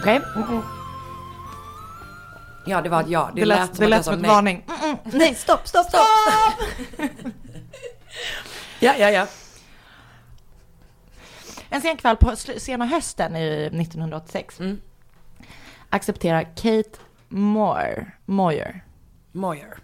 Okej. 0.00 0.20
Ja, 2.68 2.80
det 2.80 2.88
var 2.88 3.00
ett 3.00 3.08
ja. 3.08 3.30
Det, 3.34 3.44
lät, 3.44 3.58
det 3.58 3.84
att 3.84 3.90
lät 3.90 3.96
jag 3.96 4.04
som 4.04 4.12
sa 4.12 4.16
ett 4.16 4.22
nej. 4.22 4.30
varning. 4.30 4.64
Mm, 4.68 4.90
mm. 4.90 4.98
Nej, 5.04 5.34
stopp, 5.34 5.68
stopp, 5.68 5.86
stopp! 5.86 6.02
Ja, 8.80 8.94
ja, 8.98 9.10
ja. 9.10 9.26
En 11.68 11.80
sen 11.80 11.96
kväll 11.96 12.16
på 12.16 12.36
sena 12.36 12.86
hösten 12.86 13.36
i 13.36 13.66
1986 13.72 14.60
Mm. 14.60 14.80
accepterar 15.90 16.42
Kate 16.42 16.98
Moore, 17.28 18.06
Moyer 18.24 18.84
Moyer. 19.32 19.74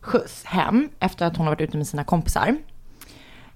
skjuts 0.00 0.44
hem 0.44 0.88
efter 1.00 1.26
att 1.26 1.36
hon 1.36 1.46
har 1.46 1.54
varit 1.54 1.68
ute 1.68 1.76
med 1.76 1.86
sina 1.86 2.04
kompisar. 2.04 2.56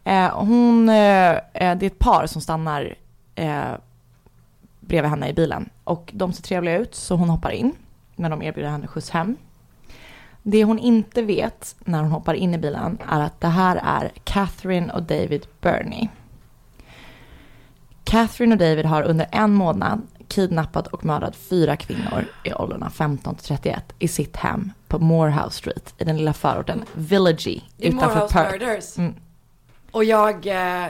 Eh, 0.05 0.39
hon, 0.39 0.89
eh, 0.89 1.31
eh, 1.33 1.39
det 1.53 1.63
är 1.63 1.85
ett 1.85 1.99
par 1.99 2.27
som 2.27 2.41
stannar 2.43 2.95
eh, 3.35 3.73
bredvid 4.81 5.11
henne 5.11 5.29
i 5.29 5.33
bilen 5.33 5.71
och 5.85 6.11
de 6.15 6.33
ser 6.33 6.43
trevliga 6.43 6.79
ut 6.79 6.95
så 6.95 7.17
hon 7.17 7.29
hoppar 7.31 7.51
in 7.51 7.73
när 8.17 8.31
de 8.31 8.43
erbjuder 8.43 8.71
henne 8.71 8.87
skjuts 8.87 9.11
hem. 9.11 9.37
Det 10.43 10.65
hon 10.65 10.79
inte 10.79 11.23
vet 11.23 11.77
när 11.79 12.03
hon 12.03 12.11
hoppar 12.11 12.35
in 12.35 12.55
i 12.55 12.59
bilen 12.59 12.99
är 13.09 13.21
att 13.21 13.41
det 13.41 13.49
här 13.49 13.81
är 13.85 14.11
Catherine 14.25 14.93
och 14.93 15.03
David 15.03 15.47
Burney. 15.61 16.09
Catherine 18.13 18.55
och 18.55 18.59
David 18.59 18.87
har 18.87 19.03
under 19.03 19.27
en 19.33 19.55
månad 19.55 20.03
kidnappat 20.29 20.87
och 20.87 21.05
mördat 21.05 21.37
fyra 21.37 21.77
kvinnor 21.77 22.25
i 22.45 22.53
åldrarna 22.53 22.91
15 22.91 23.35
till 23.35 23.45
31 23.45 23.85
i 23.99 24.09
sitt 24.09 24.37
hem 24.37 24.73
på 24.89 24.99
Morehouse 24.99 25.57
Street 25.57 25.95
i 25.99 26.05
den 26.05 26.17
lilla 26.17 26.33
förorten 26.33 26.85
Villagey 26.95 27.61
utanför 27.79 28.07
Morehouse 28.07 28.35
Perth. 28.35 28.53
Murders. 28.53 28.99
Mm. 28.99 29.15
Och 29.91 30.05
jag... 30.05 30.47
Eh, 30.47 30.87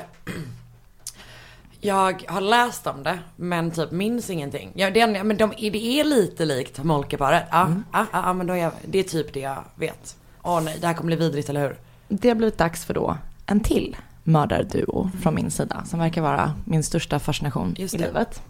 jag 1.81 2.25
har 2.29 2.41
läst 2.41 2.87
om 2.87 3.03
det, 3.03 3.19
men 3.37 3.71
typ 3.71 3.91
minns 3.91 4.31
ingenting. 4.31 4.73
Ja, 4.75 4.91
det, 4.91 5.01
är, 5.01 5.25
men 5.25 5.37
de, 5.37 5.53
det 5.59 6.01
är 6.01 6.05
lite 6.05 6.45
likt 6.45 6.85
Molkeparet. 6.85 7.45
Ja, 7.51 7.67
Mm. 7.67 7.85
ja, 7.93 8.07
ja, 8.13 8.33
men 8.33 8.47
då 8.47 8.57
är 8.57 8.71
det 8.85 8.99
är 8.99 9.03
typ 9.03 9.33
det 9.35 9.41
jag 9.41 9.65
vet. 9.75 10.17
Åh 10.43 10.63
nej, 10.63 10.77
det 10.81 10.87
här 10.87 10.95
kommer 10.95 11.17
bli 11.17 11.27
vidrigt, 11.27 11.49
eller 11.49 11.61
hur? 11.61 11.77
Det 12.09 12.29
har 12.29 12.35
blivit 12.35 12.59
dags 12.59 12.85
för 12.85 12.95
då 12.95 13.17
en 13.47 13.61
till 13.61 13.97
mördarduo 14.25 15.11
från 15.23 15.35
min 15.35 15.51
sida 15.51 15.85
som 15.85 15.99
verkar 15.99 16.23
vara 16.23 16.53
min 16.65 16.83
största 16.83 17.19
fascination 17.19 17.75
i 17.79 17.89
livet. 17.97 18.43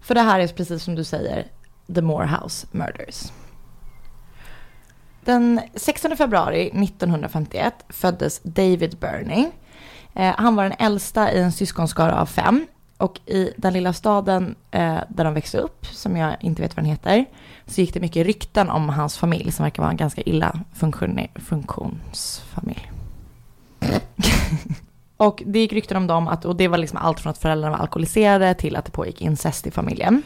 För 0.00 0.14
det 0.14 0.20
här 0.20 0.40
är 0.40 0.48
precis 0.48 0.82
som 0.82 0.94
du 0.94 1.04
säger, 1.04 1.46
The 1.94 2.02
Morehouse 2.02 2.66
Murders. 2.70 3.32
Den 5.24 5.60
16 5.74 6.16
februari 6.16 6.66
1951 6.66 7.74
föddes 7.88 8.40
David 8.42 8.96
Burney. 8.98 9.50
Eh, 10.14 10.34
han 10.38 10.56
var 10.56 10.62
den 10.62 10.74
äldsta 10.78 11.32
i 11.32 11.40
en 11.40 11.52
syskonskara 11.52 12.20
av 12.20 12.26
fem. 12.26 12.66
Och 12.96 13.20
i 13.26 13.52
den 13.56 13.72
lilla 13.72 13.92
staden 13.92 14.54
eh, 14.70 14.98
där 15.08 15.24
de 15.24 15.34
växte 15.34 15.58
upp, 15.58 15.86
som 15.86 16.16
jag 16.16 16.36
inte 16.40 16.62
vet 16.62 16.76
vad 16.76 16.84
den 16.84 16.90
heter, 16.90 17.24
så 17.66 17.80
gick 17.80 17.94
det 17.94 18.00
mycket 18.00 18.26
rykten 18.26 18.70
om 18.70 18.88
hans 18.88 19.18
familj 19.18 19.52
som 19.52 19.62
verkar 19.62 19.82
vara 19.82 19.90
en 19.90 19.96
ganska 19.96 20.22
illa 20.22 20.60
funktionsfamilj. 21.44 22.91
och 25.16 25.42
det 25.46 25.58
gick 25.58 25.72
rykten 25.72 25.96
om 25.96 26.06
dem, 26.06 26.28
att, 26.28 26.44
och 26.44 26.56
det 26.56 26.68
var 26.68 26.78
liksom 26.78 26.98
allt 26.98 27.20
från 27.20 27.30
att 27.30 27.38
föräldrarna 27.38 27.76
var 27.76 27.82
alkoholiserade 27.82 28.54
till 28.54 28.76
att 28.76 28.84
det 28.84 28.90
pågick 28.90 29.20
incest 29.20 29.66
i 29.66 29.70
familjen. 29.70 30.22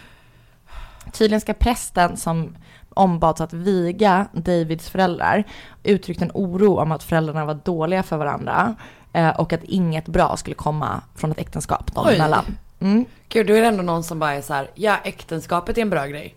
Tydligen 1.12 1.40
ska 1.40 1.52
prästen 1.52 2.16
som 2.16 2.56
ombads 2.90 3.40
att 3.40 3.52
viga 3.52 4.26
Davids 4.33 4.88
föräldrar 4.88 5.45
uttryckt 5.83 6.23
en 6.23 6.30
oro 6.35 6.78
om 6.78 6.92
att 6.92 7.02
föräldrarna 7.02 7.45
var 7.45 7.54
dåliga 7.54 8.02
för 8.02 8.16
varandra 8.16 8.75
eh, 9.12 9.40
och 9.40 9.52
att 9.52 9.64
inget 9.64 10.06
bra 10.06 10.37
skulle 10.37 10.56
komma 10.56 11.00
från 11.14 11.30
ett 11.30 11.38
äktenskap 11.38 11.95
dem 11.95 12.09
emellan. 12.09 12.45
Mm. 12.80 13.04
Gud, 13.28 13.47
då 13.47 13.54
är 13.54 13.61
det 13.61 13.66
ändå 13.66 13.83
någon 13.83 14.04
som 14.04 14.18
bara 14.18 14.35
är 14.35 14.42
så 14.42 14.54
här, 14.54 14.71
ja 14.75 14.97
äktenskapet 15.04 15.78
är 15.78 15.83
en 15.83 15.90
bra 15.90 16.06
grej. 16.06 16.35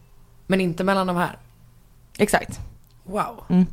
Men 0.48 0.62
inte 0.62 0.84
mellan 0.84 1.08
de 1.08 1.16
här. 1.16 1.38
Exakt. 2.18 2.60
Wow. 3.04 3.44
Mm. 3.50 3.66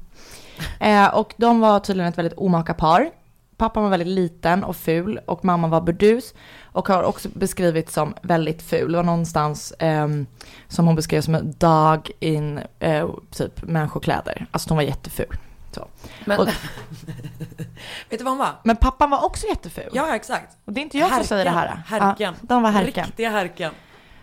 Eh, 0.81 1.15
och 1.15 1.35
de 1.37 1.61
var 1.61 1.81
tydligen 1.81 2.09
ett 2.09 2.19
väldigt 2.19 2.39
omaka 2.39 2.75
par. 2.75 3.11
Pappan 3.57 3.83
var 3.83 3.91
väldigt 3.91 4.09
liten 4.09 4.65
och 4.65 4.77
ful 4.77 5.21
och 5.27 5.45
mamman 5.45 5.71
var 5.71 5.81
burdus 5.81 6.35
och 6.63 6.89
har 6.89 7.03
också 7.03 7.29
beskrivits 7.35 7.93
som 7.95 8.15
väldigt 8.23 8.63
ful. 8.63 8.93
Det 8.93 8.97
var 8.99 9.05
någonstans 9.05 9.73
ehm, 9.79 10.27
som 10.69 10.87
hon 10.87 10.97
beskrev 10.97 11.21
som 11.21 11.35
en 11.35 11.55
dog 11.59 12.11
in 12.21 12.61
eh, 12.79 13.09
typ 13.31 13.63
människokläder. 13.63 14.47
Alltså 14.51 14.69
hon 14.71 14.77
var 14.77 14.83
jätteful. 14.83 15.37
Så. 15.73 15.89
Men, 16.25 16.41
Och- 16.41 16.49
vet 18.09 18.19
du 18.19 18.25
vad 18.25 18.29
hon 18.33 18.39
var? 18.39 18.53
Men 18.63 18.77
pappan 18.77 19.11
var 19.11 19.25
också 19.25 19.47
jätteful. 19.47 19.91
Ja, 19.93 20.15
exakt. 20.17 20.57
Och 20.65 20.73
det 20.73 20.81
är 20.81 20.83
inte 20.83 20.99
jag 20.99 21.15
som 21.15 21.25
säger 21.25 21.45
det 21.45 21.51
här. 21.51 21.83
Härken. 21.87 22.35
Ja, 22.41 22.47
de 22.49 22.63
var 22.63 22.71
härken. 22.71 23.05
Riktiga 23.05 23.31
härken. 23.31 23.73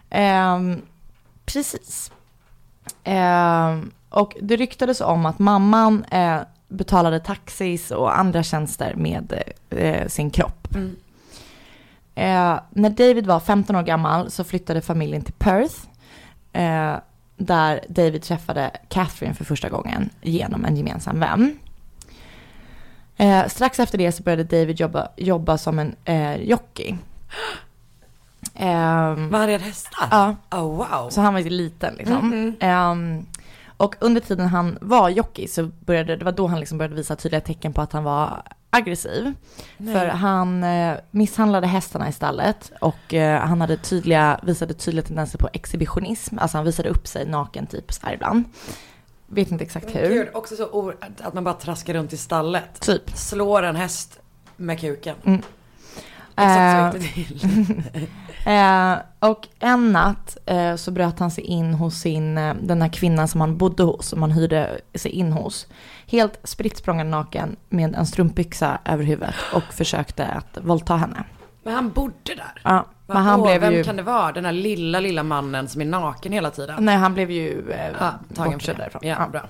Ehm, 0.10 0.82
precis. 1.46 2.12
Ehm, 3.04 3.92
och 4.10 4.36
det 4.42 4.56
ryktades 4.56 5.02
om 5.02 5.25
att 5.25 5.40
mamman 5.40 6.06
eh, 6.12 6.40
betalade 6.74 7.20
taxis 7.20 7.92
och 7.92 8.20
andra 8.20 8.44
tjänster 8.44 8.94
med 8.96 9.44
eh, 9.70 10.08
sin 10.08 10.30
kropp. 10.30 10.68
Mm. 10.75 10.96
Eh, 12.15 12.60
när 12.70 12.89
David 12.89 13.27
var 13.27 13.39
15 13.39 13.75
år 13.75 13.84
gammal 13.84 14.32
så 14.32 14.44
flyttade 14.44 14.82
familjen 14.82 15.22
till 15.22 15.34
Perth. 15.34 15.75
Eh, 16.53 16.96
där 17.38 17.80
David 17.89 18.22
träffade 18.24 18.72
Catherine 18.89 19.34
för 19.34 19.46
första 19.46 19.70
gången 19.70 20.10
genom 20.22 20.65
en 20.65 20.77
gemensam 20.77 21.20
vän. 21.20 21.58
Eh, 23.18 23.48
strax 23.48 23.80
efter 23.80 23.98
det 23.98 24.12
så 24.12 24.24
började 24.24 24.44
David 24.44 24.80
jobba, 24.80 25.08
jobba 25.18 25.58
som 25.58 25.80
en 25.80 25.96
eh, 26.06 26.36
jockey. 26.36 26.96
Ehm, 28.56 29.30
Vad 29.30 29.42
hade 29.42 29.58
hästar? 29.58 30.08
ja, 30.12 30.36
Oh 30.51 30.75
wow. 30.77 31.10
så 31.10 31.22
han 31.22 31.34
var 31.34 31.42
ju 31.42 31.50
liten 31.50 31.96
liksom. 31.96 32.27
Mhm. 32.30 32.56
Ehm, 32.60 33.25
och 33.77 33.96
under 34.00 34.22
tiden 34.22 34.48
han 34.48 34.77
var 34.82 35.10
jockey 35.10 35.48
så 35.48 35.63
började, 35.63 36.15
det 36.15 36.25
var 36.25 36.32
då 36.32 36.48
han 36.48 36.60
liksom 36.60 36.77
började 36.77 36.96
visa 36.96 37.15
tydliga 37.15 37.42
tecken 37.42 37.74
på 37.74 37.82
att 37.82 37.94
han 37.94 38.03
var 38.03 38.44
aggressiv. 38.70 39.34
Nej. 39.77 39.94
För 39.94 40.08
han 40.08 40.63
eh, 40.63 40.98
misshandlade 41.12 41.68
hästarna 41.68 42.10
i 42.10 42.12
stallet 42.12 42.72
och 42.82 43.13
eh, 43.13 43.39
han 43.39 43.62
hade 43.62 43.77
tydliga, 43.77 44.39
visade 44.44 44.74
tydliga 44.74 45.06
tendenser 45.06 45.38
på 45.38 45.50
exhibitionism. 45.53 46.39
Alltså 46.39 46.58
han 46.58 46.65
visade 46.65 46.89
upp 46.89 47.08
sig 47.08 47.25
naken 47.25 47.68
typ 47.68 47.94
så 47.94 48.06
här 48.06 48.13
ibland. 48.13 48.44
Vet 49.27 49.51
inte 49.51 49.63
exakt 49.63 49.96
hur. 49.96 50.10
Gud, 50.10 50.27
också 50.34 50.56
så 50.56 50.94
att 51.22 51.34
man 51.34 51.44
bara 51.44 51.53
traskar 51.53 51.94
runt 51.94 52.13
i 52.13 52.18
stallet. 52.18 52.80
Typ. 52.80 53.18
Slår 53.18 53.63
en 53.63 53.75
häst 53.75 54.20
med 54.56 54.80
kuken. 54.80 55.15
Mm. 55.24 55.42
Exakt 56.36 56.94
så 56.94 56.98
Eh, 56.98 57.18
gick 57.18 57.30
det 57.30 57.40
till. 57.90 58.08
Eh, 58.46 58.96
och 59.20 59.48
en 59.60 59.92
natt 59.92 60.38
eh, 60.46 60.75
så 60.75 60.92
bröt 60.92 61.20
han 61.20 61.32
sig 61.32 61.44
in 61.44 61.74
hos 61.74 61.96
sin, 61.96 62.38
eh, 62.38 62.54
den 62.62 62.82
här 62.82 62.90
kvinnan 62.90 63.28
som 63.28 63.42
han 63.42 63.58
bodde 63.58 63.84
hos, 63.84 64.08
som 64.08 64.22
han 64.22 64.32
hyrde 64.32 64.82
sig 64.96 65.12
in 65.12 65.32
hos. 65.32 65.68
Helt 66.08 66.40
spritt 66.44 66.88
naken 66.88 67.56
med 67.70 67.96
en 67.96 68.06
strumpbyxa 68.06 68.78
över 68.86 69.04
huvudet 69.04 69.36
och 69.54 69.63
försökte 69.74 70.25
att 70.28 70.58
våldta 70.62 70.96
henne. 70.96 71.24
Men 71.63 71.74
han 71.74 71.90
bodde 71.90 72.13
där. 72.36 72.62
Ja, 72.63 72.86
men 73.08 73.18
han 73.18 73.42
blev 73.42 73.62
Vem 73.62 73.74
ju... 73.74 73.84
kan 73.84 73.96
det 73.96 74.04
vara? 74.04 74.32
Den 74.32 74.46
här 74.46 74.52
lilla, 74.52 75.00
lilla 75.00 75.24
mannen 75.24 75.68
som 75.68 75.82
är 75.82 75.86
naken 75.86 76.32
hela 76.32 76.52
tiden? 76.52 76.75
Nej, 76.86 76.96
han 76.98 77.13
blev 77.13 77.32
ju 77.32 77.72
eh, 77.72 77.92
Ja, 78.00 78.13
bortkörd 78.28 78.75
det. 78.75 78.82
därifrån. 78.82 79.02
Ja, 79.04 79.28
bra. 79.32 79.42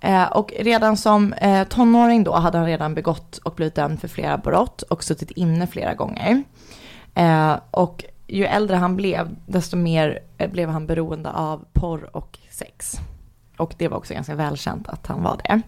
Eh, 0.00 0.24
och 0.24 0.52
redan 0.58 0.96
som 0.96 1.32
eh, 1.32 1.68
tonåring 1.68 2.24
då 2.24 2.32
hade 2.32 2.58
han 2.58 2.66
redan 2.66 2.94
begått 2.94 3.38
och 3.38 3.54
blivit 3.54 3.74
dömd 3.74 4.00
för 4.00 4.08
flera 4.08 4.38
brott 4.38 4.82
och 4.82 5.04
suttit 5.04 5.30
inne 5.30 5.66
flera 5.66 5.94
gånger. 5.94 6.42
Eh, 7.14 7.56
och 7.70 8.04
ju 8.26 8.44
äldre 8.44 8.76
han 8.76 8.96
blev, 8.96 9.36
desto 9.46 9.76
mer 9.76 10.20
eh, 10.38 10.50
blev 10.50 10.68
han 10.68 10.86
beroende 10.86 11.30
av 11.30 11.64
porr 11.72 12.16
och 12.16 12.38
sex. 12.50 12.96
Och 13.56 13.74
det 13.78 13.88
var 13.88 13.96
också 13.96 14.14
ganska 14.14 14.34
välkänt 14.34 14.88
att 14.88 15.06
han 15.06 15.22
var 15.22 15.40
det. 15.44 15.62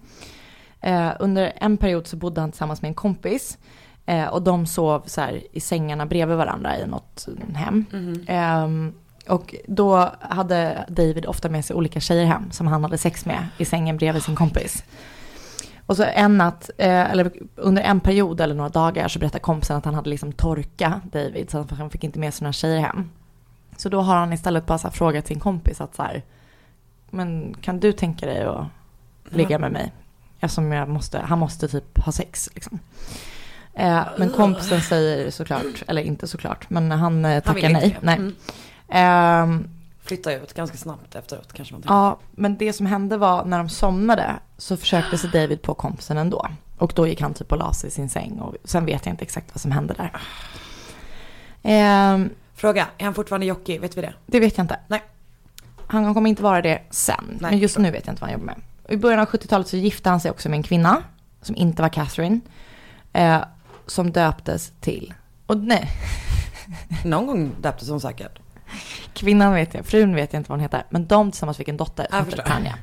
Eh, 0.80 1.10
under 1.20 1.52
en 1.56 1.76
period 1.76 2.06
så 2.06 2.16
bodde 2.16 2.40
han 2.40 2.50
tillsammans 2.50 2.82
med 2.82 2.88
en 2.88 2.94
kompis. 2.94 3.58
Eh, 4.06 4.26
och 4.26 4.42
de 4.42 4.66
sov 4.66 5.02
så 5.06 5.20
här 5.20 5.42
i 5.52 5.60
sängarna 5.60 6.06
bredvid 6.06 6.36
varandra 6.36 6.78
i 6.78 6.86
något 6.86 7.28
hem. 7.54 7.84
Mhm. 7.92 8.92
Och 9.28 9.54
då 9.66 10.12
hade 10.20 10.84
David 10.88 11.26
ofta 11.26 11.48
med 11.48 11.64
sig 11.64 11.76
olika 11.76 12.00
tjejer 12.00 12.24
hem 12.24 12.50
som 12.50 12.66
han 12.66 12.82
hade 12.82 12.98
sex 12.98 13.26
med 13.26 13.46
i 13.58 13.64
sängen 13.64 13.96
bredvid 13.96 14.22
sin 14.22 14.36
kompis. 14.36 14.84
Och 15.86 15.96
så 15.96 16.04
en 16.04 16.38
natt, 16.38 16.70
eh, 16.78 17.10
eller 17.10 17.30
under 17.56 17.82
en 17.82 18.00
period 18.00 18.40
eller 18.40 18.54
några 18.54 18.68
dagar 18.68 19.08
så 19.08 19.18
berättade 19.18 19.40
kompisen 19.40 19.76
att 19.76 19.84
han 19.84 19.94
hade 19.94 20.10
liksom 20.10 20.32
torka 20.32 21.00
David 21.12 21.50
så 21.50 21.66
han 21.78 21.90
fick 21.90 22.04
inte 22.04 22.18
med 22.18 22.34
sig 22.34 22.44
några 22.44 22.52
tjejer 22.52 22.80
hem. 22.80 23.10
Så 23.76 23.88
då 23.88 24.00
har 24.00 24.16
han 24.16 24.32
istället 24.32 24.66
bara 24.66 24.78
så 24.78 24.90
frågat 24.90 25.26
sin 25.26 25.40
kompis 25.40 25.80
att 25.80 25.94
så 25.94 26.02
här, 26.02 26.22
men 27.10 27.54
kan 27.60 27.80
du 27.80 27.92
tänka 27.92 28.26
dig 28.26 28.42
att 28.44 28.66
ligga 29.28 29.58
med 29.58 29.72
mig? 29.72 29.92
Eftersom 30.40 30.72
jag 30.72 30.88
måste, 30.88 31.18
han 31.18 31.38
måste 31.38 31.68
typ 31.68 31.98
ha 31.98 32.12
sex 32.12 32.50
liksom. 32.54 32.78
Eh, 33.74 34.02
men 34.18 34.30
kompisen 34.30 34.80
säger 34.80 35.30
såklart, 35.30 35.82
eller 35.86 36.02
inte 36.02 36.26
såklart, 36.26 36.70
men 36.70 36.90
han 36.90 37.24
eh, 37.24 37.32
Han 37.32 37.42
tackar 37.42 37.68
inte 37.68 37.80
nej. 37.80 37.98
nej. 38.00 38.16
Mm. 38.16 38.34
Ehm, 38.88 39.68
Flytta 40.00 40.32
ut 40.32 40.54
ganska 40.54 40.76
snabbt 40.76 41.14
efteråt 41.14 41.52
kanske 41.52 41.74
man 41.74 41.82
tänker. 41.82 41.94
Ja, 41.94 42.18
men 42.30 42.56
det 42.56 42.72
som 42.72 42.86
hände 42.86 43.16
var 43.16 43.44
när 43.44 43.58
de 43.58 43.68
somnade 43.68 44.34
så 44.58 44.76
försökte 44.76 45.18
sig 45.18 45.30
David 45.30 45.62
på 45.62 45.74
kompisen 45.74 46.18
ändå. 46.18 46.46
Och 46.78 46.92
då 46.96 47.06
gick 47.06 47.20
han 47.20 47.34
typ 47.34 47.52
och 47.52 47.58
la 47.58 47.72
sig 47.72 47.88
i 47.88 47.90
sin 47.90 48.08
säng 48.08 48.38
och 48.38 48.54
sen 48.64 48.86
vet 48.86 49.06
jag 49.06 49.12
inte 49.12 49.24
exakt 49.24 49.46
vad 49.54 49.60
som 49.60 49.70
hände 49.70 49.94
där. 49.94 50.12
Ehm, 51.62 52.30
Fråga, 52.54 52.86
är 52.98 53.04
han 53.04 53.14
fortfarande 53.14 53.46
jockey? 53.46 53.78
Vet 53.78 53.96
vi 53.96 54.00
det? 54.00 54.14
det 54.26 54.40
vet 54.40 54.56
jag 54.56 54.64
inte. 54.64 54.80
Nej. 54.88 55.02
Han 55.86 56.14
kommer 56.14 56.30
inte 56.30 56.42
vara 56.42 56.62
det 56.62 56.82
sen. 56.90 57.24
Nej, 57.28 57.50
men 57.50 57.58
just 57.58 57.78
nu 57.78 57.90
vet 57.90 58.06
jag 58.06 58.12
inte 58.12 58.20
vad 58.20 58.30
han 58.30 58.40
jobbar 58.40 58.54
med. 58.54 58.62
I 58.88 58.96
början 58.96 59.20
av 59.20 59.26
70-talet 59.26 59.68
så 59.68 59.76
gifte 59.76 60.10
han 60.10 60.20
sig 60.20 60.30
också 60.30 60.48
med 60.48 60.56
en 60.56 60.62
kvinna 60.62 61.02
som 61.42 61.56
inte 61.56 61.82
var 61.82 61.88
Catherine. 61.88 62.40
Eh, 63.12 63.40
som 63.86 64.12
döptes 64.12 64.72
till, 64.80 65.14
och 65.46 65.56
nej, 65.56 65.90
Någon 67.04 67.26
gång 67.26 67.52
döptes 67.60 67.88
hon 67.88 68.00
säkert. 68.00 68.38
Kvinnan 69.12 69.54
vet 69.54 69.74
jag, 69.74 69.86
frun 69.86 70.14
vet 70.14 70.32
jag 70.32 70.40
inte 70.40 70.50
vad 70.50 70.58
hon 70.58 70.62
heter. 70.62 70.86
Men 70.90 71.06
de 71.06 71.30
tillsammans 71.30 71.56
fick 71.56 71.68
en 71.68 71.76
dotter 71.76 72.06
som 72.10 72.24
heter. 72.24 72.42
Tanja. 72.42 72.74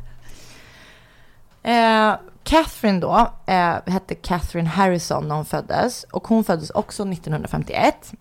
Eh, 1.63 2.15
Catherine 2.43 2.99
då 2.99 3.31
eh, 3.45 3.75
hette 3.85 4.15
Catherine 4.15 4.69
Harrison 4.69 5.27
när 5.27 5.35
hon 5.35 5.45
föddes. 5.45 6.03
Och 6.03 6.27
hon 6.27 6.43
föddes 6.43 6.69
också 6.69 7.03
1951. 7.03 8.13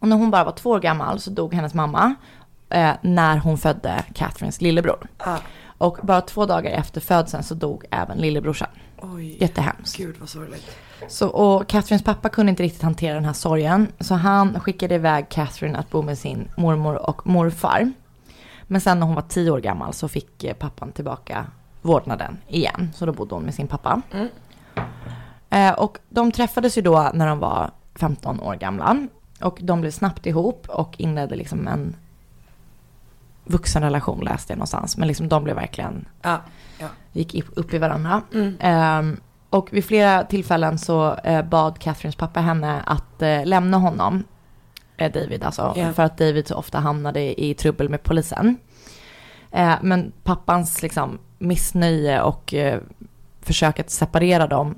Och 0.00 0.08
när 0.08 0.16
hon 0.16 0.30
bara 0.30 0.44
var 0.44 0.52
två 0.52 0.70
år 0.70 0.80
gammal 0.80 1.20
så 1.20 1.30
dog 1.30 1.54
hennes 1.54 1.74
mamma. 1.74 2.14
Eh, 2.70 2.92
när 3.02 3.36
hon 3.36 3.58
födde 3.58 4.04
Catherines 4.14 4.60
lillebror. 4.60 5.06
Ah, 5.18 5.38
Och 5.78 5.98
bara 6.02 6.20
två 6.20 6.46
dagar 6.46 6.70
efter 6.70 7.00
födseln 7.00 7.42
så 7.42 7.54
dog 7.54 7.84
även 7.90 8.18
lillebrorsan. 8.18 8.68
Oj. 8.98 9.36
Jättehemskt. 9.40 9.96
Gud 9.96 10.16
vad 10.20 10.28
sorgligt. 10.28 10.76
Så, 11.08 11.28
och 11.28 11.66
Catherines 11.68 12.02
pappa 12.04 12.28
kunde 12.28 12.50
inte 12.50 12.62
riktigt 12.62 12.82
hantera 12.82 13.14
den 13.14 13.24
här 13.24 13.32
sorgen. 13.32 13.88
Så 14.00 14.14
han 14.14 14.60
skickade 14.60 14.94
iväg 14.94 15.28
Catherine 15.28 15.78
att 15.78 15.90
bo 15.90 16.02
med 16.02 16.18
sin 16.18 16.48
mormor 16.56 16.94
och 17.10 17.26
morfar. 17.26 17.92
Men 18.62 18.80
sen 18.80 19.00
när 19.00 19.06
hon 19.06 19.14
var 19.14 19.22
tio 19.22 19.50
år 19.50 19.60
gammal 19.60 19.92
så 19.92 20.08
fick 20.08 20.44
eh, 20.44 20.54
pappan 20.54 20.92
tillbaka 20.92 21.46
vårdnaden 21.82 22.38
igen. 22.48 22.90
Så 22.94 23.06
då 23.06 23.12
bodde 23.12 23.34
hon 23.34 23.44
med 23.44 23.54
sin 23.54 23.66
pappa. 23.68 24.00
Mm. 24.12 24.28
Eh, 25.50 25.72
och 25.72 25.98
de 26.08 26.32
träffades 26.32 26.78
ju 26.78 26.82
då 26.82 27.10
när 27.14 27.26
de 27.26 27.38
var 27.38 27.70
15 27.94 28.40
år 28.40 28.54
gamla. 28.54 29.06
Och 29.40 29.58
de 29.62 29.80
blev 29.80 29.90
snabbt 29.90 30.26
ihop 30.26 30.66
och 30.68 30.94
inledde 31.00 31.36
liksom 31.36 31.68
en 31.68 31.96
vuxenrelation 33.44 34.20
läste 34.24 34.52
jag 34.52 34.58
någonstans. 34.58 34.96
Men 34.96 35.08
liksom 35.08 35.28
de 35.28 35.44
blev 35.44 35.56
verkligen, 35.56 36.04
Ja. 36.22 36.40
ja. 36.78 36.86
gick 37.12 37.34
upp- 37.58 37.74
i 37.74 37.78
varandra. 37.78 38.22
Mm. 38.34 38.56
Ehm, 38.60 39.20
och 39.54 39.72
vid 39.72 39.84
flera 39.84 40.24
tillfällen 40.24 40.78
så 40.78 41.14
eh, 41.14 41.42
bad 41.42 41.78
Catherines 41.78 42.16
pappa 42.16 42.40
henne 42.40 42.82
att 42.86 43.22
eh, 43.22 43.46
lämna 43.46 43.76
honom, 43.78 44.24
eh, 44.96 45.12
David 45.12 45.44
alltså, 45.44 45.72
Ja. 45.76 45.92
för 45.92 46.02
att 46.02 46.18
David 46.18 46.48
så 46.48 46.54
ofta 46.54 46.78
hamnade 46.78 47.40
i 47.42 47.54
trubbel 47.54 47.88
med 47.88 48.02
polisen. 48.02 48.56
Men 49.80 50.12
pappans 50.22 50.82
liksom, 50.82 51.18
missnöje 51.38 52.22
och 52.22 52.54
eh, 52.54 52.80
försök 53.40 53.80
att 53.80 53.90
separera 53.90 54.46
dem 54.46 54.74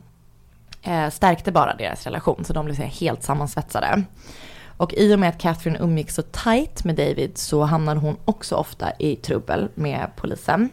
stärkte 1.10 1.52
bara 1.52 1.74
deras 1.74 2.04
relation, 2.04 2.44
så 2.44 2.52
de 2.52 2.64
blev 2.64 2.76
helt 2.76 3.22
sammansvetsade. 3.22 4.02
Och 4.76 4.94
i 4.94 5.14
och 5.14 5.18
med 5.18 5.28
att 5.28 5.38
Catherine 5.38 5.78
umgicks 5.78 6.14
så 6.14 6.22
tight 6.22 6.84
med 6.84 6.94
David 6.96 7.38
så 7.38 7.62
hamnade 7.62 8.00
hon 8.00 8.16
också 8.24 8.54
ofta 8.54 8.92
i 8.98 9.16
trubbel 9.16 9.68
med 9.74 10.10
polisen. 10.16 10.70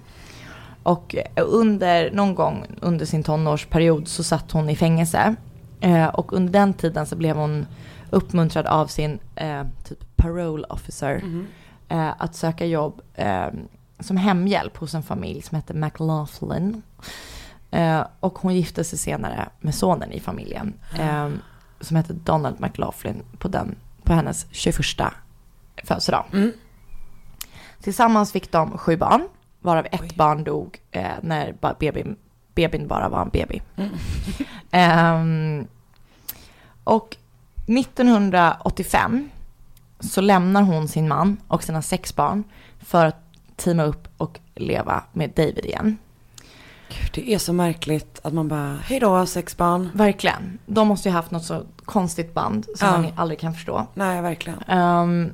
Och 0.83 1.15
under, 1.35 2.11
någon 2.11 2.35
gång 2.35 2.65
under 2.81 3.05
sin 3.05 3.23
tonårsperiod 3.23 4.07
så 4.07 4.23
satt 4.23 4.51
hon 4.51 4.69
i 4.69 4.75
fängelse. 4.75 5.35
Eh, 5.81 6.05
och 6.07 6.33
under 6.33 6.53
den 6.53 6.73
tiden 6.73 7.05
så 7.05 7.15
blev 7.15 7.35
hon 7.35 7.65
uppmuntrad 8.09 8.65
av 8.65 8.87
sin 8.87 9.19
eh, 9.35 9.63
typ 9.83 10.15
parole 10.15 10.65
officer 10.69 11.21
Mhm. 11.23 11.47
eh, 11.89 12.09
att 12.17 12.35
söka 12.35 12.65
jobb 12.65 13.01
eh, 13.15 13.47
som 13.99 14.17
hemhjälp 14.17 14.77
hos 14.77 14.93
en 14.93 15.03
familj 15.03 15.41
som 15.41 15.55
hette 15.55 15.73
McLaughlin. 15.73 16.81
Eh, 17.71 18.01
och 18.19 18.39
hon 18.39 18.55
gifte 18.55 18.83
sig 18.83 18.99
senare 18.99 19.49
med 19.59 19.75
sonen 19.75 20.11
i 20.11 20.19
familjen. 20.19 20.73
Eh, 20.99 21.29
som 21.81 21.97
hette 21.97 22.13
Donald 22.13 22.59
McLaughlin 22.59 23.23
på, 23.37 23.47
den, 23.47 23.75
på 24.03 24.13
hennes 24.13 24.45
21 24.51 24.75
födelsedag. 25.83 26.25
Mm. 26.33 26.51
Tillsammans 27.81 28.31
fick 28.31 28.51
de 28.51 28.77
sju 28.77 28.97
barn, 28.97 29.27
varav 29.63 29.86
ett 29.91 30.01
Oj. 30.01 30.12
barn 30.15 30.43
dog 30.43 30.77
eh, 30.91 31.12
när 31.22 31.55
bebin, 31.79 32.15
bebin 32.55 32.88
bara 32.88 33.10
var 33.10 33.22
en 33.22 33.29
baby. 33.29 33.62
Mm. 33.75 33.89
Ehm, 34.72 35.67
och 36.84 37.17
1985 37.67 39.29
så 40.00 40.22
lämnar 40.22 40.62
hon 40.62 40.88
sin 40.88 41.08
man 41.08 41.38
och 41.48 41.63
sina 41.63 41.82
sex 41.82 42.15
barn 42.15 42.43
för 42.79 43.05
att 43.05 43.17
teama 43.55 43.84
upp 43.84 44.08
och 44.17 44.39
leva 44.55 45.03
med 45.13 45.29
David 45.36 45.65
igen. 45.65 45.98
Gud, 46.89 47.10
det 47.13 47.34
är 47.34 47.38
så 47.38 47.53
märkligt 47.53 48.20
att 48.24 48.34
man 48.34 48.48
bara, 48.48 48.77
hej 48.84 49.00
då 49.00 49.25
sex 49.25 49.58
barn. 49.58 49.89
Verkligen. 49.93 50.58
De 50.65 50.88
måste 50.88 51.10
ju 51.10 51.13
haft 51.15 51.32
något 51.32 51.43
så 51.46 51.63
konstigt 51.86 52.34
band 52.34 52.65
som 52.75 52.88
Ja. 52.88 52.91
man 52.98 53.12
aldrig 53.15 53.39
kan 53.39 53.53
förstå. 53.53 53.88
Nej, 53.93 54.22
verkligen. 54.22 54.59
Ehm, 54.68 55.33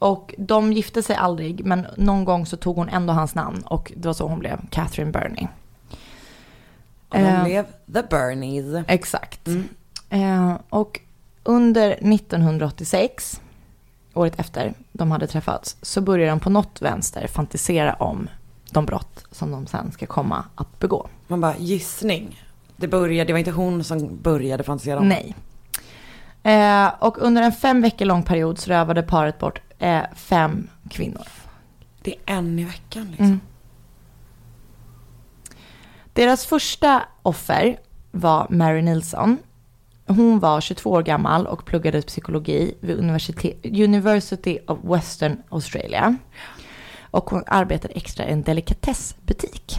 och 0.00 0.34
de 0.38 0.72
gifte 0.72 1.02
sig 1.02 1.16
aldrig, 1.16 1.64
men 1.64 1.86
någon 1.96 2.24
gång 2.24 2.46
så 2.46 2.56
tog 2.56 2.76
hon 2.76 2.88
ändå 2.88 3.12
hans 3.12 3.34
namn 3.34 3.62
och 3.64 3.92
det 3.96 4.08
var 4.08 4.12
så 4.14 4.28
hon 4.28 4.38
blev 4.38 4.60
Catherine 4.70 5.10
Burney. 5.12 5.46
Och 7.08 7.18
de 7.18 7.24
Eh. 7.24 7.44
blev 7.44 7.64
the 7.94 8.02
Bernies. 8.10 8.84
Exakt. 8.88 9.46
Mm. 9.46 9.68
Eh, 10.10 10.56
och 10.68 11.00
under 11.44 11.90
1986, 11.90 13.40
året 14.14 14.40
efter 14.40 14.74
de 14.92 15.10
hade 15.10 15.26
träffats, 15.26 15.76
så 15.82 16.00
började 16.00 16.30
de 16.30 16.40
på 16.40 16.50
något 16.50 16.82
vänster 16.82 17.26
fantisera 17.26 17.94
om 17.94 18.28
de 18.70 18.86
brott 18.86 19.24
som 19.30 19.50
de 19.50 19.66
sen 19.66 19.92
ska 19.92 20.06
komma 20.06 20.44
att 20.54 20.78
begå. 20.78 21.08
Man 21.26 21.40
bara, 21.40 21.56
gissning. 21.58 22.42
Det 22.76 22.88
började, 22.88 23.26
det 23.26 23.32
var 23.32 23.38
inte 23.38 23.50
hon 23.50 23.84
som 23.84 24.18
började 24.22 24.62
fantisera 24.64 24.98
om. 24.98 25.08
Nej. 25.08 25.34
Eh, 26.42 26.88
och 26.98 27.18
under 27.18 27.42
en 27.42 27.52
fem 27.52 27.82
veckor 27.82 28.04
lång 28.04 28.22
period 28.22 28.58
så 28.58 28.70
rövade 28.70 29.02
paret 29.02 29.38
bort 29.38 29.60
eh, 29.78 30.02
fem 30.14 30.68
kvinnor. 30.90 31.26
Det 32.02 32.10
är 32.10 32.34
en 32.36 32.58
i 32.58 32.64
veckan 32.64 33.06
liksom. 33.08 33.26
Mm. 33.26 33.40
Deras 36.12 36.46
första 36.46 37.02
offer 37.22 37.78
var 38.10 38.46
Mary 38.50 38.82
Nilsson. 38.82 39.38
Hon 40.06 40.38
var 40.38 40.60
22 40.60 40.90
år 40.90 41.02
gammal 41.02 41.46
och 41.46 41.64
pluggade 41.64 42.02
psykologi 42.02 42.74
vid 42.80 42.98
University 43.64 44.58
of 44.66 44.78
Western 44.82 45.42
Australia. 45.48 46.16
Och 47.10 47.30
hon 47.30 47.44
arbetade 47.46 47.94
extra 47.94 48.28
i 48.28 48.32
en 48.32 48.42
delikatessbutik. 48.42 49.76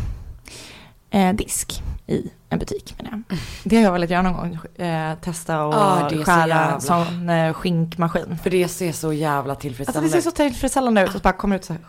Eh, 1.10 1.34
disk 1.34 1.84
i 2.08 2.32
en 2.52 2.60
butik 2.60 2.96
menar 2.98 3.12
jag. 3.30 3.38
Det 3.64 3.76
har 3.76 3.84
jag 3.84 3.92
velat 3.92 4.10
göra 4.10 4.22
någon 4.22 4.34
gång. 4.34 4.86
Eh, 4.88 5.16
testa 5.16 5.64
och 5.64 5.74
Ah, 5.74 6.10
skära 6.26 6.72
en 6.72 6.82
sån 6.82 7.30
eh, 7.30 7.54
skinkmaskin. 7.54 8.38
För 8.44 8.50
det 8.50 8.68
ser 8.68 8.92
så 8.92 9.14
jävla 9.14 9.52
Alltså 9.52 9.62
tillfredsställande 9.62 10.08
det 10.18 10.22
ser 10.22 10.30
så 10.32 10.36
tillfredsställande 10.36 11.02
ut 11.02 11.08
och 11.08 11.14
så 11.14 11.20
bara 11.20 11.34
kommer 11.34 11.56
ut 11.56 11.66
så 11.66 11.74
här. 11.74 11.82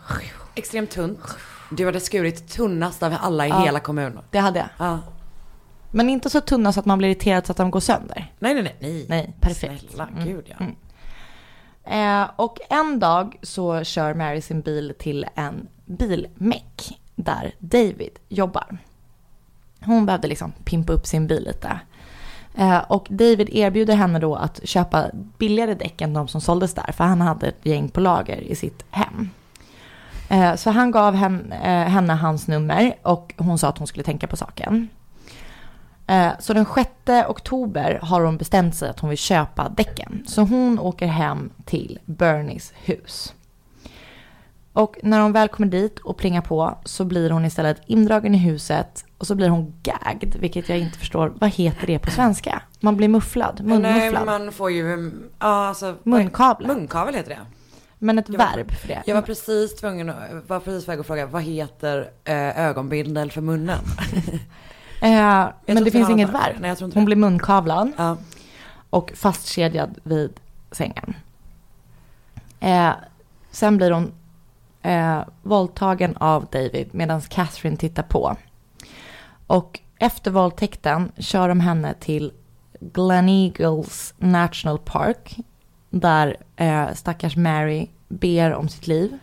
Extremt 0.55 0.91
tunt. 0.91 1.19
Du 1.71 1.85
hade 1.85 1.99
skurit 1.99 2.47
tunnast 2.47 3.03
av 3.03 3.15
alla 3.21 3.45
i 3.45 3.49
Ja. 3.49 3.59
hela 3.63 3.79
kommunen. 3.79 4.19
Det 4.31 4.39
hade 4.39 4.59
jag. 4.59 4.67
Ja. 4.77 4.99
Men 5.91 6.09
inte 6.09 6.29
så 6.29 6.41
tunna 6.41 6.73
så 6.73 6.79
att 6.79 6.85
man 6.85 6.97
blir 6.97 7.09
irriterad 7.09 7.45
så 7.45 7.51
att 7.51 7.57
de 7.57 7.71
går 7.71 7.79
sönder. 7.79 8.31
Nej, 8.39 8.53
nej, 8.53 8.63
nej. 8.63 8.75
nej. 8.79 9.05
Nej, 9.09 9.35
perfekt. 9.39 9.85
Snälla, 9.89 10.07
Mm. 10.07 10.25
gud 10.25 10.45
ja. 10.49 10.55
Mm. 10.65 10.75
Eh, 12.23 12.29
och 12.35 12.57
en 12.69 12.99
dag 12.99 13.35
så 13.41 13.83
kör 13.83 14.13
Mary 14.13 14.41
sin 14.41 14.61
bil 14.61 14.93
till 14.99 15.25
en 15.35 15.67
bilmäck 15.85 16.99
där 17.15 17.55
David 17.59 18.19
jobbar. 18.29 18.77
Hon 19.85 20.05
behövde 20.05 20.27
liksom 20.27 20.51
pimpa 20.63 20.93
upp 20.93 21.07
sin 21.07 21.27
bil 21.27 21.43
lite. 21.43 21.79
Eh, 22.55 22.77
och 22.77 23.07
David 23.09 23.49
erbjuder 23.51 23.95
henne 23.95 24.19
då 24.19 24.35
att 24.35 24.59
köpa 24.63 25.05
billigare 25.37 25.73
däck 25.73 26.01
än 26.01 26.13
de 26.13 26.27
som 26.27 26.41
såldes 26.41 26.73
där, 26.73 26.91
för 26.91 27.03
han 27.03 27.21
hade 27.21 27.47
ett 27.47 27.65
gäng 27.65 27.89
på 27.89 27.99
lager 27.99 28.37
i 28.37 28.55
sitt 28.55 28.85
hem. 28.89 29.29
Eh, 30.29 30.55
så 30.55 30.69
han 30.69 30.91
gav 30.91 31.15
eh, 31.15 31.19
henne, 31.69 32.13
hans 32.13 32.47
nummer 32.47 32.93
och 33.01 33.33
hon 33.37 33.57
sa 33.57 33.67
att 33.67 33.77
hon 33.77 33.87
skulle 33.87 34.03
tänka 34.03 34.27
på 34.27 34.37
saken. 34.37 34.89
Så 36.39 36.53
den 36.53 36.65
6 36.75 36.89
oktober 37.27 37.99
har 38.01 38.21
hon 38.21 38.37
bestämt 38.37 38.75
sig 38.75 38.89
att 38.89 38.99
hon 38.99 39.09
vill 39.09 39.17
köpa 39.17 39.69
däcken. 39.69 40.23
Så 40.27 40.41
hon 40.41 40.79
åker 40.79 41.07
hem 41.07 41.49
till 41.65 41.99
Bernies 42.05 42.73
hus. 42.75 43.33
Och 44.73 44.97
när 45.03 45.19
hon 45.19 45.31
väl 45.31 45.47
kommer 45.47 45.69
dit 45.69 45.99
och 45.99 46.17
plingar 46.17 46.41
på 46.41 46.77
så 46.85 47.05
blir 47.05 47.29
hon 47.29 47.45
istället 47.45 47.81
indragen 47.85 48.35
i 48.35 48.37
huset 48.37 49.05
och 49.23 49.27
så 49.27 49.35
blir 49.35 49.49
hon 49.49 49.73
gagged, 49.83 50.35
vilket 50.39 50.69
jag 50.69 50.77
inte 50.79 50.97
förstår. 50.99 51.33
Vad 51.39 51.49
heter 51.49 51.87
det 51.87 51.99
på 51.99 52.11
svenska? 52.11 52.61
Man 52.79 52.97
blir 52.97 53.07
mufflad, 53.07 53.61
Nej, 53.63 53.79
munmufflad. 53.79 54.25
man 54.25 54.51
får 54.51 54.71
ju, 54.71 55.11
ja 55.39 55.67
alltså. 55.67 55.95
Munkavel. 56.03 56.67
Munkavel 56.67 57.15
heter 57.15 57.29
det. 57.29 57.39
Men 57.99 58.19
ett 58.19 58.29
Jag 58.29 58.37
var- 58.37 58.45
verb 58.57 58.71
för 58.71 58.87
det. 58.87 59.03
Jag 59.05 59.15
var 59.15 59.21
precis 59.21 59.75
tvungen 59.75 60.09
att, 60.09 60.15
var 60.47 60.59
precis 60.59 60.89
väg 60.89 60.99
att 60.99 61.07
fråga, 61.07 61.25
vad 61.25 61.41
heter 61.43 62.09
eh, 62.23 62.59
ögonbindel 62.59 63.31
för 63.31 63.41
munnen? 63.41 63.79
Eh, 65.01 65.47
men 65.65 65.83
det 65.83 65.91
finns 65.91 66.07
var 66.07 66.13
inget 66.15 66.31
där. 66.33 66.39
verb. 66.39 66.55
Nej, 66.59 66.75
Hon 66.79 66.89
det. 66.89 67.01
blir 67.01 67.15
munkavlad. 67.15 67.91
Ja. 67.97 68.17
och 68.89 69.11
fastkedjad 69.15 69.99
vid 70.03 70.33
sängen. 70.71 71.13
Eh, 72.59 72.91
sen 73.51 73.77
blir 73.77 73.91
hon 73.91 74.11
eh, 74.81 75.19
våldtagen 75.41 76.17
av 76.17 76.45
David 76.51 76.89
medan 76.91 77.21
Catherine 77.21 77.77
tittar 77.77 78.03
på. 78.03 78.35
Och 79.47 79.79
efter 79.99 80.31
våldtäkten 80.31 81.11
kör 81.17 81.49
de 81.49 81.59
henne 81.59 81.93
till 81.93 82.31
Glen 82.79 83.29
Eagles 83.29 84.13
National 84.17 84.79
Park 84.79 85.37
där 85.89 86.37
eh, 86.55 86.93
stackars 86.93 87.35
Mary 87.35 87.87
ber 88.07 88.53
om 88.53 88.69
sitt 88.69 88.87
liv. 88.87 89.17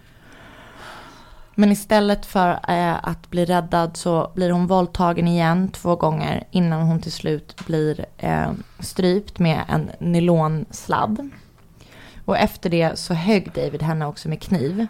Men 1.55 1.73
istället 1.73 2.27
för 2.27 2.51
eh, 2.69 3.09
att 3.09 3.31
bli 3.31 3.45
räddad 3.45 3.97
så 3.97 4.33
blir 4.35 4.51
hon 4.51 4.67
våldtagen 4.67 5.29
igen 5.29 5.69
två 5.69 5.97
gånger 5.97 6.45
innan 6.51 6.83
hon 6.83 7.01
till 7.01 7.13
slut 7.13 7.67
blir 7.67 8.07
eh, 8.19 8.53
strypt 8.79 9.39
med 9.39 9.65
en 9.69 9.91
nylonsladd. 9.99 11.31
Och 12.25 12.39
efter 12.39 12.71
det 12.71 12.99
så 12.99 13.15
högg 13.15 13.53
David 13.55 13.83
henne 13.83 14.07
också 14.07 14.29
med 14.29 14.43
kniv. 14.43 14.87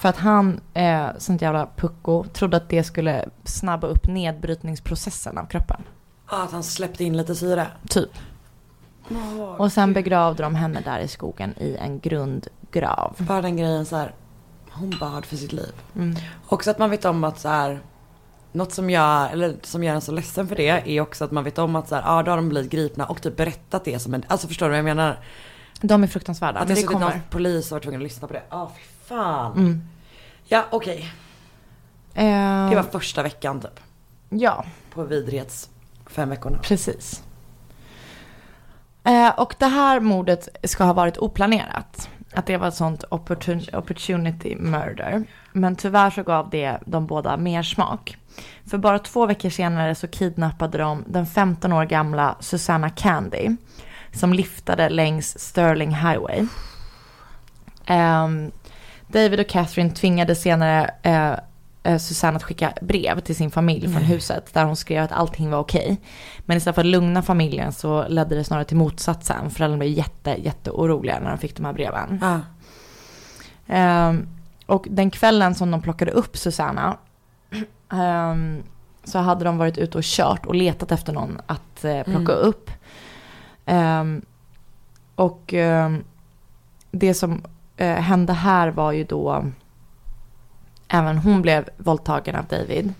För 0.00 0.08
att 0.08 0.16
han, 0.16 0.60
eh, 0.74 1.06
sånt 1.18 1.42
jävla 1.42 1.68
pucko, 1.76 2.24
trodde 2.24 2.56
att 2.56 2.68
det 2.68 2.84
skulle 2.84 3.28
snabba 3.44 3.86
upp 3.86 4.06
nedbrytningsprocessen 4.06 5.38
av 5.38 5.46
kroppen. 5.46 5.82
Ja, 6.30 6.42
att 6.42 6.52
han 6.52 6.62
släppte 6.62 7.04
in 7.04 7.16
lite 7.16 7.34
syre. 7.34 7.66
Typ. 7.88 8.10
Och 9.56 9.72
sen 9.72 9.92
begravde 9.92 10.42
de 10.42 10.54
henne 10.54 10.80
där 10.80 10.98
i 10.98 11.08
skogen 11.08 11.54
i 11.58 11.76
en 11.76 12.00
grundgrav. 12.00 13.14
Bara 13.18 13.42
den 13.42 13.56
grejen 13.56 13.86
så 13.86 13.96
här, 13.96 14.14
hon 14.70 14.94
bad 15.00 15.26
för 15.26 15.36
sitt 15.36 15.52
liv. 15.52 15.72
Mm. 15.96 16.16
Också 16.48 16.70
att 16.70 16.78
man 16.78 16.90
vet 16.90 17.04
om 17.04 17.24
att 17.24 17.38
så 17.38 17.48
här, 17.48 17.80
något 18.52 18.72
som 18.72 18.90
jag, 18.90 19.32
eller 19.32 19.56
som 19.62 19.84
gör 19.84 19.94
en 19.94 20.00
så 20.00 20.12
ledsen 20.12 20.48
för 20.48 20.56
det 20.56 20.68
är 20.68 21.00
också 21.00 21.24
att 21.24 21.30
man 21.30 21.44
vet 21.44 21.58
om 21.58 21.76
att 21.76 21.88
så 21.88 21.94
här, 21.94 22.02
ja 22.02 22.22
då 22.22 22.30
har 22.30 22.36
de 22.36 22.48
blivit 22.48 22.70
gripna 22.70 23.06
och 23.06 23.22
typ 23.22 23.36
berättat 23.36 23.84
det 23.84 23.98
som 23.98 24.14
en, 24.14 24.24
alltså 24.28 24.48
förstår 24.48 24.66
du 24.66 24.70
vad 24.70 24.78
jag 24.78 24.84
menar? 24.84 25.18
De 25.80 26.02
är 26.02 26.06
fruktansvärda. 26.06 26.60
Att 26.60 26.68
det 26.68 26.74
det 26.74 26.80
suttit 26.80 26.92
någon 26.92 27.10
kommer. 27.10 27.22
polis 27.30 27.66
och 27.66 27.72
varit 27.72 27.82
tvungen 27.82 28.00
att 28.00 28.04
lyssna 28.04 28.28
på 28.28 28.34
det. 28.34 28.42
Ja, 28.50 28.70
fy 28.76 28.97
fan. 29.08 29.52
Mm. 29.52 29.82
Ja, 30.44 30.64
okej. 30.70 31.12
Eh, 32.14 32.68
Det 32.70 32.76
var 32.76 32.82
första 32.92 33.22
veckan 33.22 33.60
typ. 33.60 33.80
Ja, 34.28 34.64
På 34.94 35.02
vidrighets 35.04 35.68
fem 36.06 36.28
veckorna. 36.28 36.58
precis. 36.58 37.22
Eh, 39.04 39.28
och 39.38 39.54
det 39.58 39.66
här 39.66 40.00
mordet 40.00 40.48
ska 40.64 40.84
ha 40.84 40.92
varit 40.92 41.16
oplanerat. 41.18 42.08
Att 42.34 42.46
det 42.46 42.56
var 42.56 42.68
ett 42.68 42.74
sånt 42.74 43.04
opportun- 43.10 43.76
opportunity 43.78 44.56
murder. 44.56 45.24
Men 45.52 45.76
tyvärr 45.76 46.10
så 46.10 46.22
gav 46.22 46.50
det 46.50 46.78
de 46.86 47.06
båda 47.06 47.36
mer 47.36 47.62
smak. 47.62 48.16
För 48.70 48.78
bara 48.78 48.98
två 48.98 49.26
veckor 49.26 49.50
senare 49.50 49.94
så 49.94 50.08
kidnappade 50.08 50.78
de 50.78 51.04
den 51.06 51.26
15 51.26 51.72
år 51.72 51.84
gamla 51.84 52.36
Susanna 52.40 52.90
Candy. 52.90 53.56
Som 54.12 54.32
liftade 54.32 54.88
längs 54.88 55.38
Sterling 55.38 55.94
Highway. 55.94 56.46
Ehm, 57.86 58.50
David 59.08 59.40
och 59.40 59.48
Catherine 59.48 59.90
tvingade 59.90 60.34
senare 60.34 60.90
eh, 61.02 61.32
eh, 61.82 61.98
Susanne 61.98 62.36
att 62.36 62.42
skicka 62.42 62.72
brev 62.82 63.20
till 63.20 63.36
sin 63.36 63.50
familj 63.50 63.92
från 63.92 64.02
huset. 64.02 64.54
Där 64.54 64.64
hon 64.64 64.76
skrev 64.76 65.04
att 65.04 65.12
allting 65.12 65.50
var 65.50 65.58
okej. 65.58 66.00
Men 66.40 66.56
istället 66.56 66.74
för 66.74 66.82
att 66.82 66.86
lugna 66.86 67.22
familjen 67.22 67.72
så 67.72 68.08
ledde 68.08 68.34
det 68.34 68.44
snarare 68.44 68.64
till 68.64 68.76
motsatsen. 68.76 69.50
Föräldrarna 69.50 69.78
blev 69.78 69.90
jätte, 69.92 70.30
jätteoroliga 70.30 71.20
när 71.20 71.28
de 71.30 71.38
fick 71.38 71.56
de 71.56 71.64
här 71.64 71.72
breven. 71.72 72.18
Ja. 72.22 72.40
Ehm, 73.74 74.28
och 74.66 74.86
den 74.90 75.10
kvällen 75.10 75.54
som 75.54 75.70
de 75.70 75.82
plockade 75.82 76.10
upp 76.10 76.36
Susanna 76.36 76.96
ehm, 77.92 78.62
så 79.04 79.18
hade 79.18 79.44
de 79.44 79.58
varit 79.58 79.78
ute 79.78 79.98
och 79.98 80.04
kört 80.04 80.46
och 80.46 80.54
letat 80.54 80.92
efter 80.92 81.12
någon 81.12 81.40
att 81.46 81.84
eh, 81.84 82.02
plocka 82.02 82.32
Mm. 82.32 82.48
upp. 82.48 82.70
Ehm, 83.66 84.22
och 85.14 85.54
ehm, 85.54 86.04
det 86.90 87.14
som 87.14 87.42
eh, 87.78 87.94
hände 87.94 88.32
här 88.32 88.68
var 88.68 88.92
ju 88.92 89.04
då 89.04 89.44
även 90.88 91.18
hon 91.18 91.42
blev 91.42 91.68
våldtagen 91.76 92.36
av 92.36 92.44
David. 92.44 92.94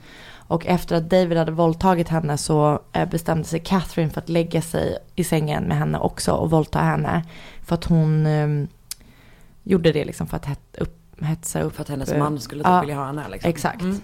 Och 0.48 0.66
efter 0.66 0.96
att 0.96 1.10
David 1.10 1.38
hade 1.38 1.52
våldtagit 1.52 2.08
henne 2.08 2.38
så 2.38 2.82
eh, 2.92 3.08
bestämde 3.08 3.44
sig 3.44 3.60
Catherine 3.60 4.10
för 4.10 4.20
att 4.20 4.28
lägga 4.28 4.62
sig 4.62 4.98
i 5.14 5.24
sängen 5.24 5.64
med 5.64 5.76
henne 5.76 5.98
också 5.98 6.32
och 6.32 6.50
våldta 6.50 6.78
henne. 6.78 7.24
För 7.62 7.74
att 7.74 7.84
hon 7.84 8.26
ehm, 8.26 8.68
gjorde 9.62 9.92
det 9.92 10.04
liksom 10.04 10.26
för 10.26 10.36
att 10.36 10.46
het, 10.46 10.76
upp, 10.78 11.22
hetsa 11.22 11.60
upp. 11.60 11.74
För 11.74 11.82
att 11.82 11.88
hennes 11.88 12.12
eh, 12.12 12.18
man 12.18 12.40
skulle 12.40 12.64
typ 12.64 12.70
ja, 12.70 12.80
vilja 12.80 12.96
ha 12.96 13.06
henne 13.06 13.28
liksom. 13.28 13.50
Exakt. 13.50 13.80
Mm. 13.80 14.00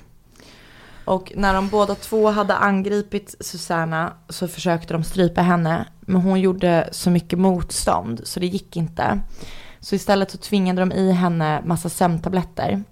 Och 1.05 1.33
när 1.37 1.55
de 1.55 1.69
båda 1.69 1.95
två 1.95 2.31
hade 2.31 2.55
angripit 2.55 3.35
Susanna 3.41 4.13
så 4.29 4.49
försökte 4.49 4.95
de 4.95 5.05
strypa 5.05 5.43
henne. 5.43 5.87
Men 6.01 6.23
hon 6.23 6.41
gjorde 6.41 6.89
så 6.93 7.11
mycket 7.11 7.39
motstånd 7.39 8.21
så 8.25 8.41
det 8.41 8.47
gick 8.47 8.77
inte. 8.77 9.21
Så 9.85 9.95
istället 9.95 10.31
så 10.31 10.39
tvingade 10.39 10.83
de 10.83 10.93
i 10.93 11.13
henne 11.13 11.63
massa 11.65 11.89
sömntabletter. 11.89 12.83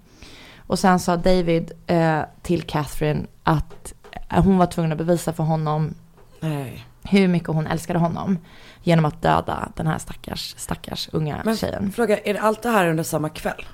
Och 0.57 0.79
sen 0.79 0.99
sa 0.99 1.15
David 1.17 1.71
eh, 1.87 2.19
till 2.41 2.61
Catherine 2.63 3.25
att 3.43 3.93
eh, 4.11 4.43
hon 4.43 4.57
var 4.57 4.65
tvungen 4.65 4.91
att 4.91 4.97
bevisa 4.97 5.33
för 5.33 5.43
honom 5.43 5.93
Nej. 6.39 6.85
hur 7.03 7.27
mycket 7.27 7.49
hon 7.49 7.67
älskade 7.67 7.99
honom. 7.99 8.37
Genom 8.83 9.05
att 9.05 9.21
döda 9.21 9.69
den 9.75 9.87
här 9.87 9.97
stackars, 9.97 10.55
stackars 10.57 11.09
unga 11.11 11.41
Men 11.45 11.57
tjejen. 11.57 11.91
fråga, 11.91 12.17
är 12.17 12.33
det 12.33 12.39
allt 12.39 12.61
det 12.61 12.69
här 12.69 12.87
under 12.87 13.03
samma 13.03 13.29
kväll? 13.29 13.65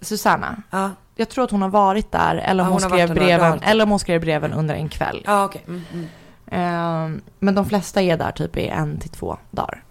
Susanna, 0.00 0.62
Ja. 0.70 0.90
jag 1.14 1.28
tror 1.28 1.44
att 1.44 1.50
hon 1.50 1.62
har 1.62 1.68
varit 1.68 2.12
där 2.12 2.34
eller 2.36 2.62
om 2.62 2.68
Ja, 2.68 2.72
hon, 2.72 2.82
hon 2.82 2.90
skrev 2.90 3.14
breven, 3.14 3.60
eller 3.62 3.84
om 3.84 3.90
hon 3.90 3.98
skrev 3.98 4.20
breven 4.20 4.52
under 4.52 4.74
en 4.74 4.88
kväll. 4.88 5.22
Ja, 5.26 5.44
okej. 5.44 5.62
Mm, 5.66 5.82
mm. 5.92 6.06
Ehm, 6.46 7.20
men 7.38 7.54
de 7.54 7.66
flesta 7.66 8.02
är 8.02 8.16
där 8.16 8.30
typ 8.32 8.56
i 8.56 8.68
en 8.68 8.98
till 8.98 9.10
två 9.10 9.36
dagar. 9.50 9.82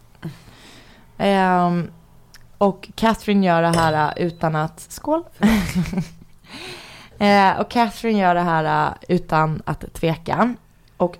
Ehm, 1.18 1.92
och 2.58 2.90
Catherine 2.96 3.46
gör 3.46 3.62
det 3.62 3.78
här 3.78 4.08
uh, 4.08 4.28
utan 4.28 4.56
att... 4.56 4.80
Skål! 4.80 5.24
Eh, 7.20 7.60
och 7.60 7.72
Catherine 7.72 8.20
gör 8.20 8.36
det 8.36 8.42
här 8.42 8.90
uh, 8.90 8.96
utan 9.08 9.62
att 9.66 9.94
tveka. 9.94 10.56
Och 10.98 11.18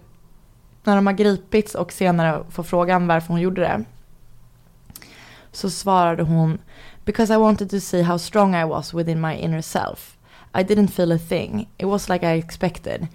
när 0.84 0.96
de 0.96 1.08
har 1.08 1.14
gripits 1.14 1.76
och 1.76 1.92
senare 1.92 2.44
får 2.50 2.64
frågan 2.64 3.08
varför 3.08 3.28
hon 3.28 3.42
gjorde 3.42 3.62
det. 3.62 3.84
Så 5.52 5.70
svarade 5.70 6.24
hon 6.24 6.60
Because 7.06 7.30
I 7.30 7.38
wanted 7.38 7.70
to 7.70 7.80
see 7.80 8.02
how 8.02 8.18
strong 8.18 8.56
I 8.56 8.64
was 8.64 8.94
within 8.94 9.22
my 9.22 9.36
inner 9.36 9.62
self. 9.62 10.18
I 10.54 10.64
didn't 10.64 10.88
feel 10.88 11.12
a 11.12 11.18
thing. 11.18 11.68
It 11.78 11.86
was 11.86 12.10
like 12.10 12.24
I 12.24 12.38
expected. 12.38 13.08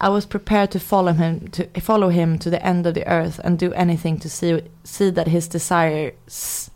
I 0.00 0.08
was 0.08 0.26
prepared 0.26 0.70
to 0.70 0.78
follow 0.78 1.12
him 1.12 1.50
to 1.50 1.80
follow 1.80 2.08
him 2.08 2.38
to 2.38 2.50
the 2.50 2.66
end 2.66 2.86
of 2.86 2.94
the 2.94 3.06
earth 3.06 3.40
and 3.44 3.58
do 3.58 3.72
anything 3.72 4.20
to 4.20 4.28
see 4.28 4.60
see 4.84 5.12
that 5.12 5.28
his 5.28 5.48
desires 5.48 6.70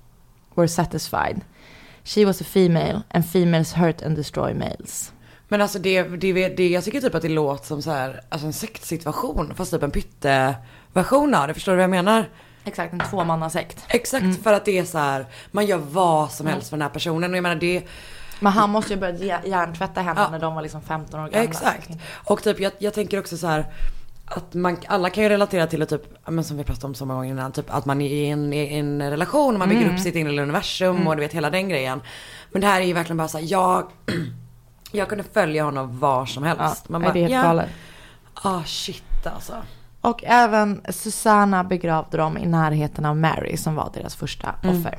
were 0.54 0.68
satisfied. 0.68 1.40
She 2.04 2.24
was 2.24 2.40
a 2.40 2.44
female 2.44 3.02
and 3.10 3.24
females 3.24 3.72
hurt 3.72 4.02
and 4.02 4.16
destroy 4.16 4.54
males. 4.54 5.12
Men 5.48 5.60
alltså 5.60 5.78
det, 5.78 6.02
det, 6.02 6.48
det, 6.48 6.68
jag 6.68 6.84
tycker 6.84 7.00
typ 7.00 7.14
att 7.14 7.22
det 7.22 7.28
låter 7.28 7.66
som 7.66 7.82
så 7.82 7.90
här, 7.90 8.20
alltså 8.28 8.46
en 8.46 8.52
sektsituation. 8.52 9.54
Fast 9.54 9.70
typ 9.70 9.82
en 9.82 9.90
pytteversion 9.90 11.34
av 11.34 11.48
det. 11.48 11.54
Förstår 11.54 11.72
du 11.72 11.76
vad 11.76 11.82
jag 11.82 11.90
menar? 11.90 12.28
Exakt, 12.64 12.92
en 12.92 13.00
tvåmannasekt. 13.00 13.84
Exakt, 13.88 14.42
för 14.42 14.52
att 14.52 14.64
det 14.64 14.78
är 14.78 14.84
så 14.84 14.98
här, 14.98 15.26
man 15.50 15.66
gör 15.66 15.78
vad 15.78 16.32
som 16.32 16.46
helst 16.46 16.68
för 16.68 16.76
den 16.76 16.82
här 16.82 16.88
personen. 16.88 17.30
Och 17.30 17.36
jag 17.36 17.42
menar 17.42 17.56
det, 17.56 17.82
Men 18.40 18.52
han 18.52 18.70
måste 18.70 18.92
ju 18.94 19.00
börjat 19.00 19.20
hj- 19.20 19.48
hjärntvätta 19.48 20.00
henne 20.00 20.20
Ja. 20.20 20.30
när 20.30 20.38
de 20.38 20.54
var 20.54 20.62
liksom 20.62 20.82
15 20.82 21.20
år 21.20 21.26
ja, 21.32 21.38
gamla. 21.38 21.50
exakt. 21.50 21.90
Och 22.24 22.42
typ 22.42 22.60
jag, 22.60 22.72
jag 22.78 22.94
tänker 22.94 23.18
också 23.18 23.36
så 23.36 23.46
här. 23.46 23.66
Att 24.26 24.54
man, 24.54 24.76
alla 24.86 25.10
kan 25.10 25.22
ju 25.24 25.28
relatera 25.30 25.66
till 25.66 25.80
det 25.80 25.86
typ, 25.86 26.02
ja, 26.24 26.30
men 26.30 26.44
som 26.44 26.56
vi 26.56 26.64
pratade 26.64 26.86
om 26.86 26.94
så 26.94 27.06
många 27.06 27.18
gånger 27.20 27.30
innan, 27.30 27.52
typ 27.52 27.74
att 27.74 27.84
man 27.84 28.00
är 28.00 28.10
i 28.10 28.26
en, 28.30 28.52
i 28.52 28.74
en 28.78 29.10
relation 29.10 29.54
och 29.54 29.58
man 29.58 29.68
bygger 29.68 29.92
upp 29.94 30.00
sitt 30.00 30.14
inre 30.14 30.42
universum 30.42 31.06
och 31.08 31.16
du 31.16 31.20
vet 31.22 31.32
hela 31.32 31.50
den 31.50 31.68
grejen. 31.68 32.00
Men 32.52 32.60
det 32.60 32.66
här 32.66 32.80
är 32.80 32.84
ju 32.84 32.92
verkligen 32.92 33.16
bara 33.16 33.28
så 33.28 33.38
här, 33.38 33.44
jag, 33.48 33.90
jag 34.92 35.08
kunde 35.08 35.24
följa 35.32 35.64
honom 35.64 35.98
var 35.98 36.26
som 36.26 36.44
Ja, 36.44 36.54
helst. 36.54 36.88
man 36.88 37.00
nej, 37.02 37.10
det 37.12 37.18
är 37.18 37.20
helt 37.22 37.34
ja, 37.34 37.42
galet. 37.42 37.68
ah 38.34 38.62
shit 38.64 39.26
alltså. 39.26 39.54
Och 40.00 40.24
även 40.24 40.80
Susanna 40.88 41.64
begravde 41.64 42.16
dem 42.16 42.38
i 42.38 42.46
närheten 42.46 43.04
av 43.04 43.16
Mary 43.16 43.56
som 43.56 43.74
var 43.74 43.90
deras 43.94 44.16
första 44.16 44.54
offer. 44.58 44.98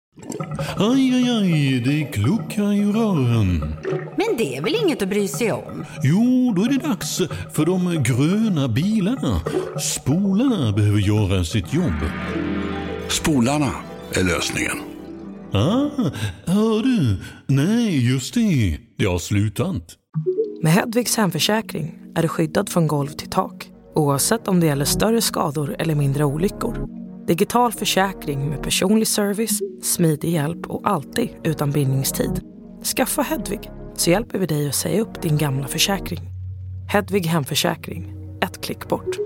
Aj, 0.77 1.13
aj, 1.15 1.29
aj, 1.29 1.81
det 1.85 2.03
kluckar 2.03 2.73
i 2.73 2.85
rören. 2.85 3.59
Men 4.17 4.37
det 4.37 4.57
är 4.57 4.61
väl 4.61 4.75
inget 4.83 5.01
att 5.01 5.09
bry 5.09 5.27
sig 5.27 5.51
om? 5.51 5.85
Jo, 6.03 6.53
då 6.55 6.63
är 6.63 6.69
det 6.69 6.87
dags 6.87 7.21
för 7.53 7.65
de 7.65 8.03
gröna 8.03 8.67
bilarna. 8.67 9.41
Spolarna 9.79 10.71
behöver 10.71 10.99
göra 10.99 11.43
sitt 11.43 11.73
jobb. 11.73 11.99
Spolarna 13.07 13.71
är 14.13 14.23
lösningen. 14.23 14.77
Ah, 15.53 15.89
hör 16.45 16.83
du? 16.83 17.17
Nej, 17.47 18.11
just 18.11 18.33
det. 18.33 18.77
Det 18.97 19.05
har 19.05 19.19
slutat. 19.19 19.97
Med 20.63 20.71
Hedvigs 20.71 21.17
hemförsäkring 21.17 21.99
är 22.15 22.21
du 22.21 22.27
skyddad 22.27 22.69
från 22.69 22.87
golv 22.87 23.07
till 23.07 23.29
tak 23.29 23.71
oavsett 23.95 24.47
om 24.47 24.59
det 24.59 24.65
gäller 24.65 24.85
större 24.85 25.21
skador 25.21 25.75
eller 25.79 25.95
mindre 25.95 26.25
olyckor. 26.25 27.00
Digital 27.31 27.71
försäkring 27.71 28.49
med 28.49 28.63
personlig 28.63 29.07
service, 29.07 29.59
smidig 29.83 30.29
hjälp 30.29 30.67
och 30.67 30.81
alltid 30.89 31.29
utan 31.43 31.71
bindningstid. 31.71 32.41
Skaffa 32.95 33.21
Hedvig 33.21 33.71
så 33.95 34.09
hjälper 34.09 34.39
vi 34.39 34.45
dig 34.45 34.69
att 34.69 34.75
säga 34.75 35.01
upp 35.01 35.21
din 35.21 35.37
gamla 35.37 35.67
försäkring. 35.67 36.19
Hedvig 36.89 37.25
hemförsäkring, 37.25 38.13
ett 38.41 38.61
klick 38.61 38.87
bort. 38.87 39.17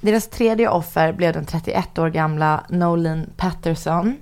Deras 0.00 0.28
tredje 0.28 0.68
offer 0.68 1.12
blev 1.12 1.32
den 1.32 1.46
31 1.46 1.98
år 1.98 2.08
gamla 2.08 2.66
Nolan 2.68 3.26
Patterson. 3.36 4.16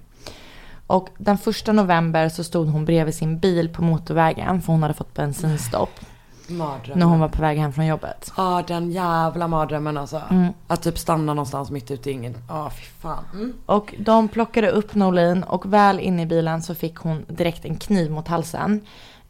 Och 0.86 1.08
den 1.18 1.38
första 1.38 1.72
november 1.72 2.28
så 2.28 2.44
stod 2.44 2.68
hon 2.68 2.84
bredvid 2.84 3.14
sin 3.14 3.38
bil 3.38 3.68
på 3.68 3.82
motorvägen 3.82 4.62
för 4.62 4.72
hon 4.72 4.82
hade 4.82 4.94
fått 4.94 5.14
bensinstopp 5.14 6.00
Mardrömmen. 6.50 6.98
när 6.98 7.06
hon 7.06 7.20
var 7.20 7.28
på 7.28 7.42
väg 7.42 7.58
hem 7.58 7.72
från 7.72 7.86
jobbet. 7.86 8.32
Ja 8.36 8.62
den 8.66 8.90
jävla 8.90 9.48
mardrömmen 9.48 9.96
alltså. 9.96 10.22
Mm. 10.30 10.52
Att 10.66 10.82
typ 10.82 10.98
stanna 10.98 11.34
någonstans 11.34 11.70
mitt 11.70 11.90
ute 11.90 12.10
i 12.10 12.12
ingen, 12.12 12.36
ja 12.48 12.70
fy 12.70 12.84
fan. 13.00 13.24
Mm. 13.32 13.52
Och 13.66 13.94
de 13.98 14.28
plockade 14.28 14.70
upp 14.70 14.94
Nolin 14.94 15.42
och 15.42 15.72
väl 15.72 16.00
inne 16.00 16.22
i 16.22 16.26
bilen 16.26 16.62
så 16.62 16.74
fick 16.74 16.96
hon 16.96 17.24
direkt 17.28 17.64
en 17.64 17.76
kniv 17.76 18.10
mot 18.10 18.28
halsen. 18.28 18.80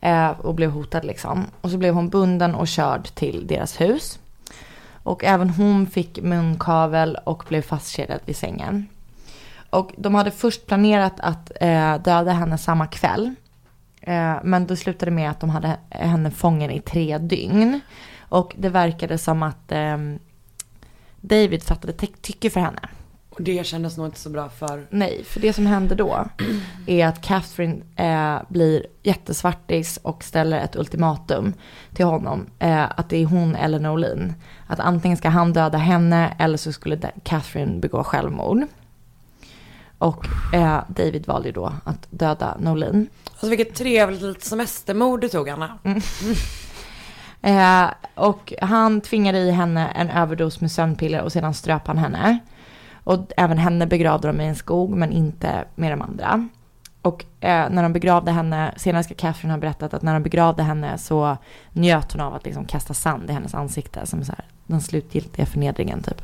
Eh, 0.00 0.30
och 0.30 0.54
blev 0.54 0.70
hotad 0.70 1.04
liksom. 1.04 1.46
Och 1.60 1.70
så 1.70 1.76
blev 1.78 1.94
hon 1.94 2.08
bunden 2.08 2.54
och 2.54 2.68
körd 2.68 3.04
till 3.14 3.46
deras 3.46 3.80
hus. 3.80 4.18
Och 5.02 5.24
även 5.24 5.50
hon 5.50 5.86
fick 5.86 6.22
munkavel 6.22 7.18
och 7.24 7.44
blev 7.48 7.62
fastkedjad 7.62 8.20
vid 8.24 8.36
sängen. 8.36 8.86
Och 9.70 9.92
de 9.96 10.14
hade 10.14 10.30
först 10.30 10.66
planerat 10.66 11.20
att 11.20 11.52
eh, 11.60 11.94
döda 11.94 12.32
henne 12.32 12.58
samma 12.58 12.86
kväll. 12.86 13.34
Eh, 14.08 14.36
men 14.44 14.66
det 14.66 14.76
slutade 14.76 15.10
med 15.10 15.30
att 15.30 15.40
de 15.40 15.50
hade 15.50 15.76
henne 15.90 16.30
fången 16.30 16.70
i 16.70 16.80
tre 16.80 17.18
dygn. 17.18 17.80
Och 18.20 18.54
det 18.58 18.68
verkade 18.68 19.18
som 19.18 19.42
att 19.42 19.72
eh, 19.72 19.96
David 21.20 21.62
fattade 21.62 21.92
ty- 21.92 22.06
tycke 22.20 22.50
för 22.50 22.60
henne. 22.60 22.80
Och 23.30 23.42
det 23.42 23.66
kändes 23.66 23.96
nog 23.96 24.06
inte 24.06 24.18
så 24.20 24.30
bra 24.30 24.48
för... 24.48 24.86
Nej, 24.90 25.24
för 25.24 25.40
det 25.40 25.52
som 25.52 25.66
händer 25.66 25.96
då 25.96 26.24
är 26.86 27.06
att 27.06 27.22
Catherine 27.22 27.82
eh, 27.96 28.42
blir 28.48 28.86
jättesvartis 29.02 29.96
och 30.02 30.24
ställer 30.24 30.60
ett 30.60 30.76
ultimatum 30.76 31.54
till 31.94 32.04
honom. 32.04 32.46
Eh, 32.58 32.84
att 32.98 33.08
det 33.08 33.16
är 33.22 33.26
hon 33.26 33.56
eller 33.56 33.78
Nolin. 33.78 34.34
Att 34.66 34.80
antingen 34.80 35.16
ska 35.16 35.28
han 35.28 35.52
döda 35.52 35.78
henne 35.78 36.36
eller 36.38 36.56
så 36.56 36.72
skulle 36.72 37.10
Catherine 37.22 37.80
begå 37.80 38.04
självmord. 38.04 38.66
Och 39.98 40.26
eh, 40.54 40.80
David 40.88 41.26
valde 41.26 41.52
då 41.52 41.72
att 41.84 42.06
döda 42.10 42.56
Nolin. 42.58 43.08
Alltså 43.30 43.48
vilket 43.48 43.74
trevligt 43.74 44.22
litet 44.22 44.44
semestermord 44.44 45.20
du 45.20 45.28
tog 45.28 45.48
Anna. 45.48 45.78
Eh, 47.42 47.86
och 48.14 48.52
han 48.60 49.00
tvingade 49.00 49.38
i 49.38 49.50
henne 49.50 49.88
en 49.88 50.10
överdos 50.10 50.60
med 50.60 50.72
sömnpiller 50.72 51.22
och 51.22 51.32
sedan 51.32 51.54
ströp 51.54 51.86
han 51.86 51.98
henne. 51.98 52.38
Och 53.04 53.32
även 53.36 53.58
henne 53.58 53.86
begravde 53.86 54.28
de 54.28 54.40
i 54.40 54.46
en 54.46 54.56
skog 54.56 54.90
men 54.90 55.12
inte 55.12 55.64
med 55.74 55.92
de 55.92 56.02
andra. 56.02 56.48
Och 57.02 57.24
eh, 57.40 57.70
när 57.70 57.82
de 57.82 57.92
begravde 57.92 58.30
henne, 58.30 58.74
senare 58.76 59.04
ska 59.04 59.14
Catherine 59.14 59.52
ha 59.52 59.58
berättat 59.58 59.94
att 59.94 60.02
när 60.02 60.14
de 60.14 60.22
begravde 60.22 60.62
henne 60.62 60.98
så 60.98 61.36
njöt 61.72 62.12
hon 62.12 62.20
av 62.20 62.34
att 62.34 62.44
liksom 62.44 62.64
kasta 62.64 62.94
sand 62.94 63.30
i 63.30 63.32
hennes 63.32 63.54
ansikte 63.54 64.06
som 64.06 64.24
så 64.24 64.32
här, 64.32 64.44
den 64.66 64.80
slutgiltiga 64.80 65.46
förnedringen 65.46 66.02
typ. 66.02 66.22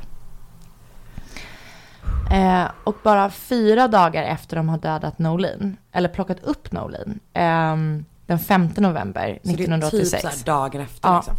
Eh, 2.34 2.64
och 2.84 2.96
bara 3.02 3.30
fyra 3.30 3.88
dagar 3.88 4.22
efter 4.22 4.56
de 4.56 4.68
har 4.68 4.78
dödat 4.78 5.18
Nolin, 5.18 5.76
eller 5.92 6.08
plockat 6.08 6.42
upp 6.42 6.72
Nolin, 6.72 7.20
ehm, 7.32 8.04
den 8.26 8.38
5 8.38 8.68
november 8.76 9.38
Så 9.42 9.48
det 9.48 9.64
är 9.64 9.68
1986. 9.68 10.36
typ 10.36 10.46
dagen 10.46 10.80
efter 10.80 11.08
Ja. 11.08 11.16
liksom. 11.16 11.34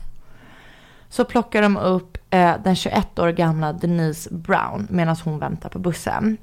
Så 1.10 1.25
plockar 1.25 1.62
de 1.62 1.77
upp 1.77 2.17
eh, 2.29 2.55
den 2.63 2.75
21 2.75 3.19
år 3.19 3.29
gamla 3.29 3.73
Denise 3.73 4.29
Brown 4.34 4.88
medan 4.89 5.15
hon 5.23 5.39
väntar 5.39 5.69
på 5.69 5.79
bussen. 5.79 6.38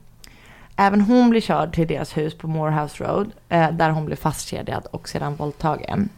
Även 0.76 1.00
hon 1.00 1.30
blir 1.30 1.40
körd 1.40 1.74
till 1.74 1.88
deras 1.88 2.16
hus 2.16 2.38
på 2.38 2.48
Morehouse 2.48 3.04
Road 3.04 3.30
eh, 3.48 3.70
där 3.70 3.90
hon 3.90 4.04
blir 4.04 4.16
fastkedjad 4.16 4.86
och 4.90 5.08
sedan 5.08 5.34
våldtagen. 5.34 6.08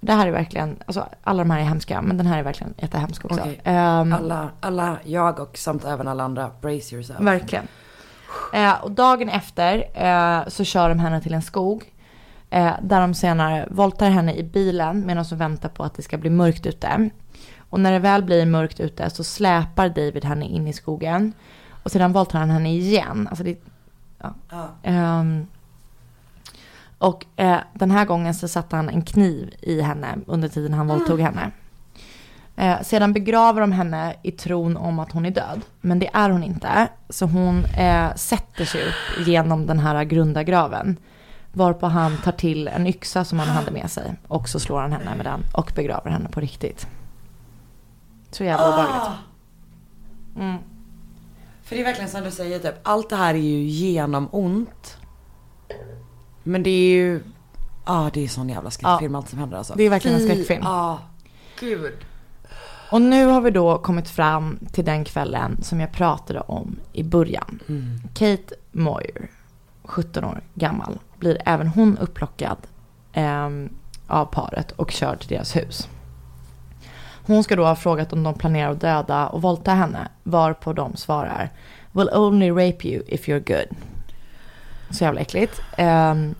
Det 0.00 0.12
här 0.12 0.26
är 0.26 0.30
verkligen, 0.30 0.76
alltså 0.86 1.08
alla 1.24 1.44
de 1.44 1.50
här 1.50 1.60
är 1.60 1.64
hemska 1.64 2.02
men 2.02 2.16
den 2.16 2.26
här 2.26 2.38
är 2.38 2.42
verkligen 2.42 2.74
jättehemsk 2.78 3.24
också. 3.24 3.40
Okej. 3.40 3.60
Ehm, 3.64 4.12
Alla, 4.12 4.50
alla, 4.60 4.98
jag 5.04 5.40
och 5.40 5.58
samt 5.58 5.84
även 5.84 6.08
alla 6.08 6.24
andra, 6.24 6.50
brace 6.60 6.94
yourself. 6.94 7.20
Verkligen. 7.20 7.68
Eh, 8.54 8.84
och 8.84 8.90
dagen 8.90 9.28
efter 9.28 9.84
eh, 9.94 10.48
så 10.48 10.64
kör 10.64 10.88
de 10.88 10.98
henne 10.98 11.20
till 11.20 11.34
en 11.34 11.42
skog. 11.42 11.92
Eh, 12.50 12.72
där 12.82 13.00
de 13.00 13.14
senare 13.14 13.68
våldtar 13.70 14.10
henne 14.10 14.34
i 14.34 14.42
bilen 14.42 15.06
medan 15.06 15.24
de 15.30 15.36
väntar 15.36 15.68
på 15.68 15.84
att 15.84 15.94
det 15.94 16.02
ska 16.02 16.18
bli 16.18 16.30
mörkt 16.30 16.66
ute. 16.66 17.10
Och 17.70 17.80
när 17.80 17.92
det 17.92 17.98
väl 17.98 18.22
blir 18.22 18.46
mörkt 18.46 18.80
ute 18.80 19.10
så 19.10 19.24
släpar 19.24 19.88
David 19.88 20.24
henne 20.24 20.44
in 20.46 20.66
i 20.66 20.72
skogen. 20.72 21.32
Och 21.82 21.90
sedan 21.90 22.12
våldtar 22.12 22.38
han 22.38 22.50
henne 22.50 22.72
igen. 22.72 23.26
Alltså 23.30 23.44
det, 23.44 23.58
ja. 24.18 24.34
Ja. 24.82 25.22
Och 26.98 27.26
eh, 27.36 27.58
den 27.74 27.90
här 27.90 28.04
gången 28.04 28.34
så 28.34 28.48
satte 28.48 28.76
han 28.76 28.88
en 28.88 29.02
kniv 29.02 29.54
i 29.60 29.80
henne 29.80 30.18
under 30.26 30.48
tiden 30.48 30.74
han 30.74 30.88
våldtog 30.88 31.20
henne. 31.20 31.50
Eh, 32.56 32.82
sedan 32.82 33.12
begraver 33.12 33.60
de 33.60 33.72
henne 33.72 34.14
i 34.22 34.30
tron 34.30 34.76
om 34.76 34.98
att 34.98 35.12
hon 35.12 35.26
är 35.26 35.30
död. 35.30 35.60
Men 35.80 35.98
det 35.98 36.10
är 36.12 36.30
hon 36.30 36.44
inte. 36.44 36.88
Så 37.08 37.26
hon 37.26 37.64
eh, 37.64 38.14
sätter 38.14 38.64
sig 38.64 38.88
upp 38.88 39.26
genom 39.26 39.66
den 39.66 39.78
här 39.78 40.04
grunda 40.04 40.42
graven. 40.42 40.96
Varpå 41.52 41.86
han 41.86 42.16
tar 42.16 42.32
till 42.32 42.68
en 42.68 42.86
yxa 42.86 43.24
som 43.24 43.38
han 43.38 43.48
hade 43.48 43.70
med 43.70 43.90
sig. 43.90 44.14
Och 44.28 44.48
så 44.48 44.60
slår 44.60 44.80
han 44.80 44.92
henne 44.92 45.14
med 45.16 45.26
den 45.26 45.44
och 45.52 45.72
begraver 45.74 46.10
henne 46.10 46.28
på 46.28 46.40
riktigt. 46.40 46.86
Så 48.30 48.44
jävla 48.44 48.68
obehagligt. 48.68 49.18
Mm. 50.36 50.58
För 51.62 51.76
det 51.76 51.82
är 51.82 51.84
verkligen 51.84 52.10
som 52.10 52.22
du 52.22 52.30
säger, 52.30 52.58
typ, 52.58 52.74
allt 52.82 53.10
det 53.10 53.16
här 53.16 53.34
är 53.34 53.38
ju 53.38 53.62
genom 53.62 54.28
ont. 54.32 54.97
Men 56.48 56.62
det 56.62 56.70
är 56.70 56.90
ju, 56.90 57.20
ja 57.86 58.10
det 58.12 58.24
är 58.24 58.28
sån 58.28 58.48
jävla 58.48 58.70
skräckfilm 58.70 59.14
allt 59.14 59.28
som 59.28 59.38
händer 59.38 59.58
alltså. 59.58 59.74
Det 59.76 59.82
är 59.82 59.90
verkligen 59.90 60.20
en 60.20 60.28
skräckfilm. 60.28 60.62
Ja, 60.64 60.98
gud. 61.60 61.94
Och 62.90 63.02
nu 63.02 63.26
har 63.26 63.40
vi 63.40 63.50
då 63.50 63.78
kommit 63.78 64.08
fram 64.08 64.58
till 64.72 64.84
den 64.84 65.04
kvällen 65.04 65.62
som 65.62 65.80
jag 65.80 65.92
pratade 65.92 66.40
om 66.40 66.76
i 66.92 67.02
början. 67.02 67.60
Kate 68.14 68.54
Moyer, 68.72 69.30
17 69.84 70.24
år 70.24 70.40
gammal, 70.54 70.98
blir 71.18 71.38
även 71.44 71.68
hon 71.68 71.98
upplockad 71.98 72.58
ehm, 73.12 73.68
av 74.06 74.24
paret 74.24 74.72
och 74.72 74.90
körd 74.90 75.20
till 75.20 75.28
deras 75.28 75.56
hus. 75.56 75.88
Hon 77.26 77.44
ska 77.44 77.56
då 77.56 77.64
ha 77.64 77.76
frågat 77.76 78.12
om 78.12 78.22
de 78.22 78.34
planerar 78.34 78.70
att 78.70 78.80
döda 78.80 79.26
och 79.26 79.42
våldta 79.42 79.70
henne, 79.70 80.08
varpå 80.22 80.72
de 80.72 80.96
svarar 80.96 81.50
Will 81.92 82.10
only 82.12 82.50
rape 82.50 82.88
you 82.88 83.02
if 83.06 83.28
you're 83.28 83.56
good. 83.56 83.76
Så 84.90 85.04
jävla 85.04 85.20
äckligt. 85.20 85.60
Ehm, 85.76 86.34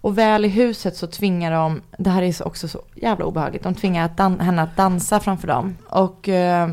och 0.00 0.18
väl 0.18 0.44
i 0.44 0.48
huset 0.48 0.96
så 0.96 1.06
tvingar 1.06 1.52
de, 1.52 1.80
det 1.98 2.10
här 2.10 2.22
är 2.22 2.32
så- 2.32 2.44
också 2.44 2.68
så 2.68 2.82
jävla 2.94 3.24
obehagligt, 3.24 3.62
de 3.62 3.74
tvingar 3.74 4.04
att 4.04 4.16
dan- 4.16 4.40
henne 4.40 4.62
att 4.62 4.76
dansa 4.76 5.20
framför 5.20 5.48
dem. 5.48 5.76
Och 5.88 6.28
eh, 6.28 6.68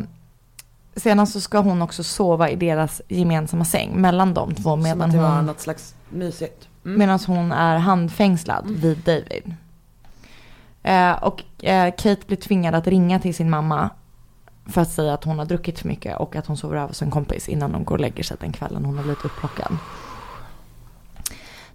sedan 0.95 1.27
så 1.27 1.41
ska 1.41 1.59
hon 1.59 1.81
också 1.81 2.03
sova 2.03 2.49
i 2.49 2.55
deras 2.55 3.01
gemensamma 3.07 3.65
säng 3.65 4.01
mellan 4.01 4.33
de 4.33 4.55
två 4.55 4.61
Som 4.63 4.81
medan 4.83 5.01
att 5.01 5.11
det 5.11 5.17
var 5.21 5.35
hon, 5.35 5.45
något 5.45 5.59
slags 5.59 5.95
mysigt. 6.09 6.67
Mm. 6.85 6.99
medan 6.99 7.19
hon 7.27 7.51
är 7.51 7.77
handfängslad 7.77 8.69
vid 8.69 8.97
David. 8.97 9.55
Eh, 10.83 11.11
och 11.23 11.65
eh, 11.65 11.91
Kate 11.97 12.21
blir 12.27 12.37
tvingad 12.37 12.75
att 12.75 12.87
ringa 12.87 13.19
till 13.19 13.35
sin 13.35 13.49
mamma 13.49 13.89
för 14.65 14.81
att 14.81 14.91
säga 14.91 15.13
att 15.13 15.23
hon 15.23 15.39
har 15.39 15.45
druckit 15.45 15.79
för 15.79 15.87
mycket 15.87 16.17
och 16.17 16.35
att 16.35 16.45
hon 16.47 16.57
sover 16.57 16.75
över 16.77 16.87
hos 16.87 17.01
en 17.01 17.11
kompis 17.11 17.49
innan 17.49 17.71
de 17.71 17.83
går 17.83 17.95
och 17.95 18.01
lägger 18.01 18.23
sig 18.23 18.37
den 18.39 18.51
kvällen 18.51 18.85
hon 18.85 18.95
har 18.97 19.03
blivit 19.03 19.25
upplockad. 19.25 19.77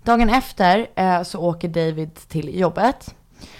Dagen 0.06 0.30
efter 0.30 0.86
eh, 0.94 1.22
så 1.22 1.38
åker 1.38 1.68
David 1.68 2.14
till 2.14 2.58
jobbet. 2.58 3.14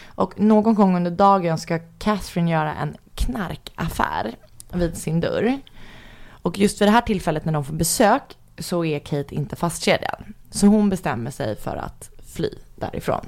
Och 0.07 0.41
någon 0.41 0.75
gång 0.75 0.97
under 0.97 1.11
dagen 1.11 1.59
ska 1.59 1.79
Catherine 1.99 2.51
göra 2.51 2.75
en 2.75 2.97
knarkaffär 3.15 4.35
vid 4.73 4.97
sin 4.97 5.21
dörr. 5.21 5.61
Och 6.31 6.59
just 6.59 6.81
vid 6.81 6.89
det 6.89 6.93
här 6.93 7.01
tillfället 7.01 7.45
när 7.45 7.53
de 7.53 7.65
får 7.65 7.75
besök 7.75 8.23
så 8.59 8.85
är 8.85 8.99
Kate 8.99 9.35
inte 9.35 9.57
fastkedjad. 9.57 10.25
Så 10.51 10.67
hon 10.67 10.91
bestämmer 10.91 11.31
sig 11.31 11.57
för 11.57 11.77
att 11.77 12.11
fly 12.35 12.51
därifrån. 12.77 13.27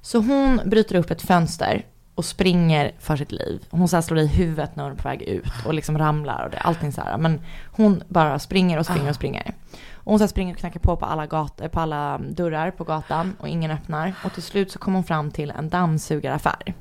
Så 0.00 0.18
hon 0.18 0.60
bryter 0.64 0.94
upp 0.94 1.10
ett 1.10 1.22
fönster 1.22 1.86
och 2.14 2.24
springer 2.24 2.92
för 2.98 3.16
sitt 3.16 3.32
liv. 3.32 3.66
Hon 3.70 3.88
så 3.88 4.02
slår 4.02 4.18
i 4.18 4.26
huvudet 4.26 4.76
när 4.76 4.84
hon 4.84 4.92
är 4.92 4.96
på 4.96 5.08
väg 5.08 5.22
ut 5.22 5.52
och 5.66 5.74
liksom 5.74 5.98
ramlar 5.98 6.44
och 6.44 6.50
det, 6.50 6.58
allting 6.58 6.92
så 6.92 7.00
här. 7.00 7.18
Men 7.18 7.40
hon 7.64 8.02
bara 8.08 8.38
springer 8.38 8.78
och 8.78 8.86
springer 8.86 9.08
och 9.08 9.16
springer. 9.16 9.54
Och 10.04 10.10
hon 10.12 10.18
så 10.18 10.28
springer 10.28 10.54
och 10.54 10.60
knackar 10.60 10.80
på 10.80 10.96
på 10.96 11.06
alla, 11.06 11.26
gat- 11.26 11.70
på 11.72 11.80
alla 11.80 12.18
dörrar 12.18 12.70
på 12.70 12.84
gatan 12.84 13.36
och 13.40 13.48
ingen 13.48 13.70
öppnar. 13.70 14.14
Och 14.24 14.32
till 14.32 14.42
slut 14.42 14.70
så 14.72 14.78
kommer 14.78 14.96
hon 14.96 15.04
fram 15.04 15.30
till 15.30 15.50
en 15.50 15.68
dammsugaraffär. 15.68 16.74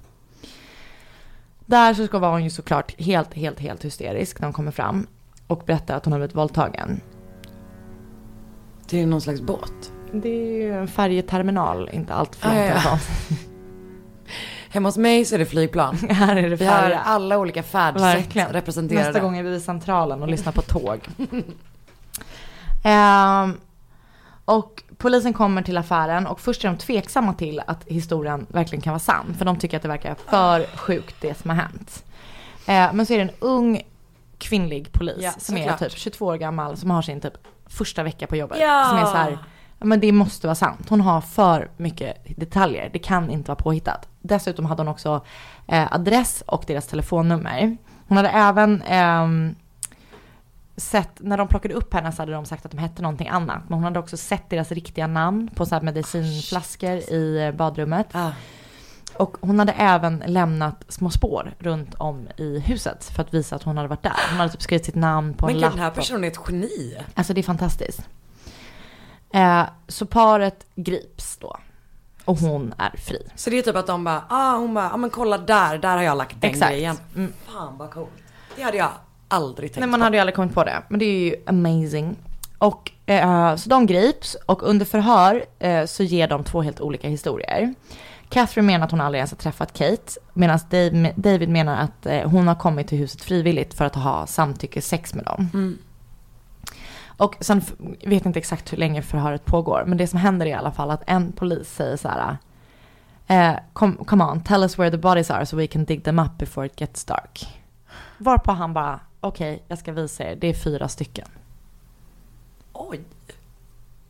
Där 1.66 1.94
så 1.94 2.06
ska 2.08 2.20
vara 2.20 2.32
hon 2.32 2.44
ju 2.44 2.50
såklart 2.50 3.02
helt, 3.02 3.34
helt, 3.34 3.60
helt 3.60 3.86
hysterisk 3.86 4.40
när 4.40 4.46
hon 4.48 4.54
kommer 4.54 4.72
fram. 4.72 5.08
Och 5.48 5.64
berättar 5.66 5.96
att 5.98 6.06
hon 6.06 6.12
har 6.12 6.20
blivit 6.20 6.36
våldtagen. 6.36 7.02
Det 8.90 9.02
är 9.02 9.06
någon 9.08 9.22
slags 9.22 9.42
båt. 9.42 9.92
Det 10.14 10.30
är 10.30 10.62
ju 10.62 10.74
en 10.74 10.88
färjeterminal, 10.88 11.90
inte 11.94 12.14
allt 12.14 12.36
för 12.36 12.50
Ah, 12.50 12.54
långt 12.54 12.70
ja, 12.70 12.82
ja. 12.86 13.00
Hemma 14.70 14.88
hos 14.88 14.98
mig 14.98 15.26
så 15.26 15.36
är 15.36 15.40
det 15.40 15.46
flygplan. 15.46 15.96
Här 16.10 16.36
är 16.36 16.50
det 16.50 16.56
Vi 16.56 16.66
har 16.66 16.92
alla 16.92 17.38
olika 17.38 17.64
färdsätt 17.64 18.02
Verkligen. 18.04 18.50
representerade. 18.50 19.06
Nästa 19.08 19.20
gång 19.20 19.38
är 19.38 19.44
vi 19.44 19.50
vid 19.50 19.62
Centralen 19.64 20.22
och 20.22 20.28
lyssnar 20.28 20.52
på 20.52 20.62
tåg. 20.62 21.00
Ehm, 22.84 23.58
och 24.46 24.84
polisen 24.98 25.34
kommer 25.34 25.62
till 25.62 25.78
affären 25.78 26.28
och 26.28 26.40
först 26.40 26.64
är 26.64 26.70
de 26.70 26.78
tveksamma 26.78 27.34
till 27.34 27.62
att 27.68 27.84
historien 27.88 28.46
verkligen 28.50 28.82
kan 28.82 28.92
vara 28.92 29.00
sann. 29.00 29.36
För 29.38 29.46
de 29.46 29.58
tycker 29.58 29.78
att 29.78 29.84
det 29.84 29.90
verkar 29.90 30.16
för 30.30 30.78
sjukt 30.78 31.16
det 31.22 31.38
som 31.38 31.50
har 31.50 31.58
hänt. 31.58 32.06
Eh, 32.68 32.94
men 32.94 33.06
så 33.06 33.14
är 33.14 33.18
det 33.18 33.24
en 33.24 33.36
ung 33.40 33.82
kvinnlig 34.38 34.92
polis 34.92 35.18
Ja, 35.20 35.32
som 35.38 35.58
är 35.58 35.78
typ 35.78 35.92
22 35.92 36.26
år 36.26 36.36
gammal 36.36 36.78
som 36.78 36.92
har 36.92 37.02
sin 37.02 37.22
typ 37.22 37.34
första 37.66 38.04
vecka 38.04 38.28
på 38.28 38.36
jobbet. 38.36 38.58
Ja. 38.62 38.86
Som 38.90 38.98
är 38.98 39.06
så 39.06 39.18
här, 39.18 39.38
men 39.80 40.00
det 40.00 40.12
måste 40.12 40.48
vara 40.48 40.56
sant. 40.56 40.90
Hon 40.90 41.02
har 41.02 41.22
för 41.22 41.70
mycket 41.78 42.38
detaljer. 42.38 42.90
Det 42.94 43.00
kan 43.00 43.30
inte 43.30 43.52
vara 43.52 43.56
påhittat. 43.56 44.08
Dessutom 44.22 44.66
hade 44.66 44.82
hon 44.82 44.88
också 44.88 45.26
eh, 45.68 45.94
adress 45.94 46.44
och 46.48 46.64
deras 46.68 46.88
telefonnummer. 46.88 47.78
Hon 48.08 48.18
hade 48.18 48.30
även 48.30 48.82
ehm, 48.82 49.56
sett, 50.78 51.10
när 51.20 51.38
de 51.38 51.48
plockade 51.48 51.74
upp 51.74 51.94
henne 51.94 52.12
så 52.12 52.22
hade 52.22 52.32
de 52.32 52.46
sagt 52.46 52.66
att 52.66 52.72
de 52.72 52.78
hette 52.78 53.02
någonting 53.02 53.28
annat. 53.28 53.62
Men 53.68 53.74
hon 53.74 53.84
hade 53.84 54.00
också 54.00 54.18
sett 54.18 54.50
deras 54.50 54.72
riktiga 54.72 55.08
namn 55.08 55.50
på 55.56 55.66
så 55.66 55.76
här 55.76 55.82
medicinflaskor 55.82 56.92
i 56.92 57.44
eh, 57.46 57.52
badrummet. 57.52 58.08
Ah. 58.12 58.32
Och 59.18 59.38
hon 59.42 59.60
hade 59.60 59.72
även 59.72 60.24
lämnat 60.28 60.86
små 60.88 61.10
spår 61.10 61.54
runt 61.60 61.96
om 61.96 62.28
i 62.38 62.60
huset 62.60 63.06
för 63.16 63.22
att 63.24 63.34
visa 63.34 63.56
att 63.56 63.64
hon 63.64 63.78
hade 63.78 63.90
varit 63.90 64.04
där. 64.04 64.16
Hon 64.30 64.38
hade 64.38 64.52
typ 64.52 64.62
skrivit 64.62 64.86
sitt 64.86 64.96
namn 64.96 65.34
på 65.34 65.46
Men 65.46 65.56
en 65.56 65.62
lapp. 65.62 65.72
den 65.72 65.80
här 65.82 65.90
personen 65.92 66.24
är 66.24 66.28
ett 66.28 66.40
geni. 66.48 66.98
Alltså 67.14 67.34
det 67.34 67.42
är 67.42 67.44
fantastiskt. 67.44 68.10
Eh, 69.34 69.64
så 69.88 70.06
paret 70.06 70.66
grips 70.76 71.38
då. 71.38 71.58
Och 72.26 72.38
hon 72.38 72.74
är 72.78 72.98
fri. 72.98 73.28
Så 73.36 73.50
det 73.50 73.58
är 73.58 73.62
typ 73.62 73.76
att 73.76 73.88
de 73.88 74.04
bara, 74.04 74.24
ah 74.30 74.56
hon 74.56 74.74
bara, 74.74 74.92
ah 74.92 74.98
men 74.98 75.10
kolla 75.10 75.38
där, 75.38 75.78
där 75.78 75.98
har 75.98 76.04
jag 76.04 76.18
lagt 76.18 76.42
den 76.42 76.50
Exakt. 76.50 76.72
grejen. 76.72 76.98
Mm. 77.16 77.34
Fan 77.46 77.78
vad 77.78 77.92
coolt. 77.92 78.10
Det 78.56 78.62
hade 78.64 78.78
jag 78.78 78.90
aldrig 79.34 79.70
tänkt 79.70 79.80
Nej 79.80 79.90
man 79.90 80.00
på. 80.00 80.04
hade 80.04 80.18
ju 80.18 80.22
aldrig 80.22 80.36
kommit 80.36 80.54
på 80.54 80.64
det. 80.64 80.84
Men 80.88 81.00
det 81.00 81.06
är 81.06 81.20
ju 81.20 81.36
amazing. 81.46 82.16
Och 82.58 82.92
eh, 83.06 83.56
så 83.56 83.70
de 83.70 83.86
grips 83.86 84.38
och 84.46 84.64
under 84.64 84.86
förhör 84.86 85.46
eh, 85.60 85.86
så 85.86 86.04
ger 86.04 86.28
de 86.28 86.44
två 86.44 86.62
helt 86.62 86.82
olika 86.82 87.10
historier. 87.10 87.74
Catherine 88.30 88.68
menar 88.68 88.86
att 88.86 88.92
hon 88.92 89.02
aldrig 89.02 89.20
ens 89.20 89.32
har 89.32 89.38
träffat 89.38 89.74
Kate. 89.74 90.20
Medan 90.34 90.60
David 91.16 91.50
menar 91.50 91.82
att 91.82 92.06
eh, 92.06 92.30
hon 92.30 92.48
har 92.48 92.56
kommit 92.56 92.88
till 92.88 92.98
huset 92.98 93.22
frivilligt 93.22 93.74
för 93.74 93.86
att 93.86 93.96
ha 93.96 94.28
samtyckessex 94.28 95.14
med 95.14 95.26
dem. 95.26 95.50
Mm. 95.54 95.78
Och 97.18 97.36
sen 97.40 97.62
vet 98.06 98.26
inte 98.26 98.40
exakt 98.40 98.74
hur 98.74 98.78
länge 98.78 99.02
förhöret 99.02 99.46
pågår. 99.46 99.84
Men 99.88 99.98
det 99.98 100.08
som 100.08 100.20
händer 100.20 100.46
är 100.46 100.50
i 100.50 100.54
alla 100.54 100.72
fall 100.72 100.92
att 100.92 101.04
en 101.08 101.32
polis 101.32 101.76
säger 101.76 101.98
så 101.98 102.08
här. 102.08 102.38
Eh, 103.28 103.60
come, 103.74 103.96
come 104.06 104.24
on, 104.24 104.44
tell 104.44 104.64
us 104.64 104.80
where 104.80 104.92
the 104.92 104.98
bodies 104.98 105.32
are 105.32 105.46
so 105.46 105.58
we 105.58 105.68
can 105.68 105.86
dig 105.86 106.02
them 106.02 106.20
up 106.20 106.38
before 106.38 106.66
it 106.66 106.80
gets 106.80 107.06
dark. 107.06 107.48
Varpå 108.18 108.52
han 108.52 108.74
bara, 108.74 109.00
okej, 109.28 109.64
jag 109.68 109.78
ska 109.80 109.92
visa 109.92 110.24
er, 110.24 110.36
det 110.36 110.48
är 110.48 110.54
fyra 110.54 110.88
stycken. 110.88 111.28
Oj, 112.74 113.02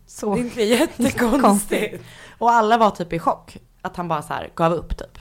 Så 0.08 0.36
det 0.36 0.42
är 0.42 0.44
inte 0.44 0.62
jättekonstigt. 0.64 1.42
konstigt. 1.42 2.02
Och 2.38 2.52
alla 2.52 2.78
var 2.78 2.90
typ 2.90 3.14
i 3.14 3.20
chock. 3.20 3.58
Att 3.82 3.96
han 3.98 4.08
bara 4.08 4.22
så 4.22 4.34
här 4.34 4.50
gav 4.56 4.74
upp 4.74 4.98
typ. 4.98 5.20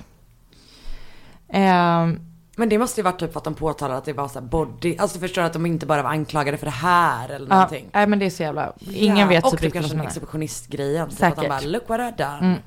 Ehm, 1.49 2.21
Men 2.57 2.69
det 2.69 2.79
måste 2.79 3.01
ju 3.01 3.05
varit 3.05 3.19
typ 3.19 3.33
för 3.33 3.39
att 3.41 3.45
de 3.45 3.55
påtalade 3.55 3.99
att 3.99 4.05
det 4.05 4.13
var 4.13 4.29
så 4.29 4.41
här 4.41 4.47
body, 4.47 4.97
alltså 4.97 5.19
förstår 5.19 5.43
du 5.43 5.47
att 5.47 5.53
de 5.53 5.67
inte 5.67 5.87
bara 5.87 6.03
var 6.03 6.11
anklagade 6.11 6.57
för 6.59 6.67
det 6.67 6.71
här 6.71 7.29
eller 7.29 7.49
ja, 7.49 7.55
någonting. 7.55 7.89
nej 7.93 8.07
men 8.07 8.19
det 8.19 8.27
är 8.27 8.31
så 8.31 8.43
jävla, 8.43 8.73
ingen 8.81 9.17
Ja, 9.17 9.27
vet 9.27 9.45
Och 9.45 9.51
typ 9.51 9.61
typ 9.61 9.65
riktigt 9.65 9.75
vad 9.75 9.83
kanske 9.83 9.89
som 9.91 9.97
en 9.97 9.99
händer. 10.01 10.11
exhibitionistgrejen. 10.11 11.09
Typ 11.09 11.23
att 11.23 11.37
de 11.37 11.43
Säkert. 11.43 11.49
bara, 11.49 11.61
look 11.61 11.89
what 11.89 12.01
I've 12.01 12.17
done. 12.17 12.39
Mm. 12.53 12.59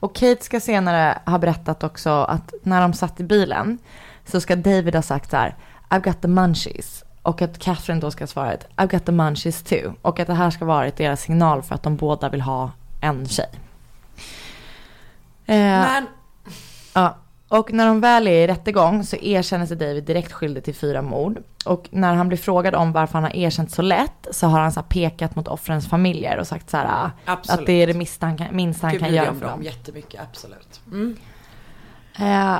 Och 0.00 0.14
Kate 0.14 0.44
ska 0.44 0.60
senare 0.60 1.18
ha 1.26 1.38
berättat 1.38 1.84
också 1.84 2.10
att 2.10 2.54
när 2.62 2.80
de 2.80 2.92
satt 2.92 3.20
i 3.20 3.24
bilen 3.24 3.78
så 4.24 4.40
ska 4.40 4.56
David 4.56 4.94
ha 4.94 5.02
sagt 5.02 5.30
så 5.30 5.36
här, 5.36 5.56
I've 5.88 6.04
got 6.04 6.22
the 6.22 6.28
munchies. 6.28 7.04
Och 7.22 7.42
att 7.42 7.58
Catherine 7.58 8.00
då 8.00 8.10
ska 8.10 8.22
ha 8.22 8.26
svarat, 8.26 8.66
I've 8.76 8.90
got 8.90 9.04
the 9.04 9.12
munchies 9.12 9.62
too. 9.62 9.94
Och 10.02 10.20
att 10.20 10.26
det 10.26 10.34
här 10.34 10.50
ska 10.50 10.64
vara 10.64 10.90
deras 10.90 11.20
signal 11.22 11.62
för 11.62 11.74
att 11.74 11.82
de 11.82 11.96
båda 11.96 12.28
vill 12.28 12.40
ha 12.40 12.70
en 13.00 13.28
tjej. 13.28 13.50
Eh, 15.46 15.56
Men, 15.56 16.06
Ja, 16.94 17.16
och 17.48 17.72
när 17.72 17.86
de 17.86 18.00
väl 18.00 18.26
är 18.26 18.44
i 18.44 18.46
rättegång 18.46 19.04
så 19.04 19.16
erkänner 19.16 19.66
sig 19.66 19.76
David 19.76 20.04
direkt 20.04 20.32
skyldig 20.32 20.64
till 20.64 20.74
fyra 20.74 21.02
mord. 21.02 21.38
Och 21.64 21.88
när 21.90 22.14
han 22.14 22.28
blir 22.28 22.38
frågad 22.38 22.74
om 22.74 22.92
varför 22.92 23.12
han 23.12 23.22
har 23.22 23.36
erkänt 23.36 23.70
så 23.70 23.82
lätt 23.82 24.26
så 24.30 24.46
har 24.46 24.60
han 24.60 24.72
så 24.72 24.82
pekat 24.82 25.36
mot 25.36 25.48
offrens 25.48 25.88
familjer 25.88 26.38
och 26.38 26.46
sagt 26.46 26.70
så 26.70 26.76
här 26.76 26.86
ah, 26.86 27.32
att 27.48 27.66
det 27.66 27.72
är 27.72 27.86
det 27.86 27.94
minsta 27.94 28.26
han 28.26 28.38
kan, 28.38 28.56
minsta 28.56 28.86
han 28.86 28.98
kan 28.98 29.14
göra 29.14 29.34
för 29.34 29.40
dem 29.40 29.50
dem. 29.50 29.62
jättemycket, 29.62 30.20
absolut. 30.20 30.80
Mm. 30.86 31.16
Eh, 32.18 32.58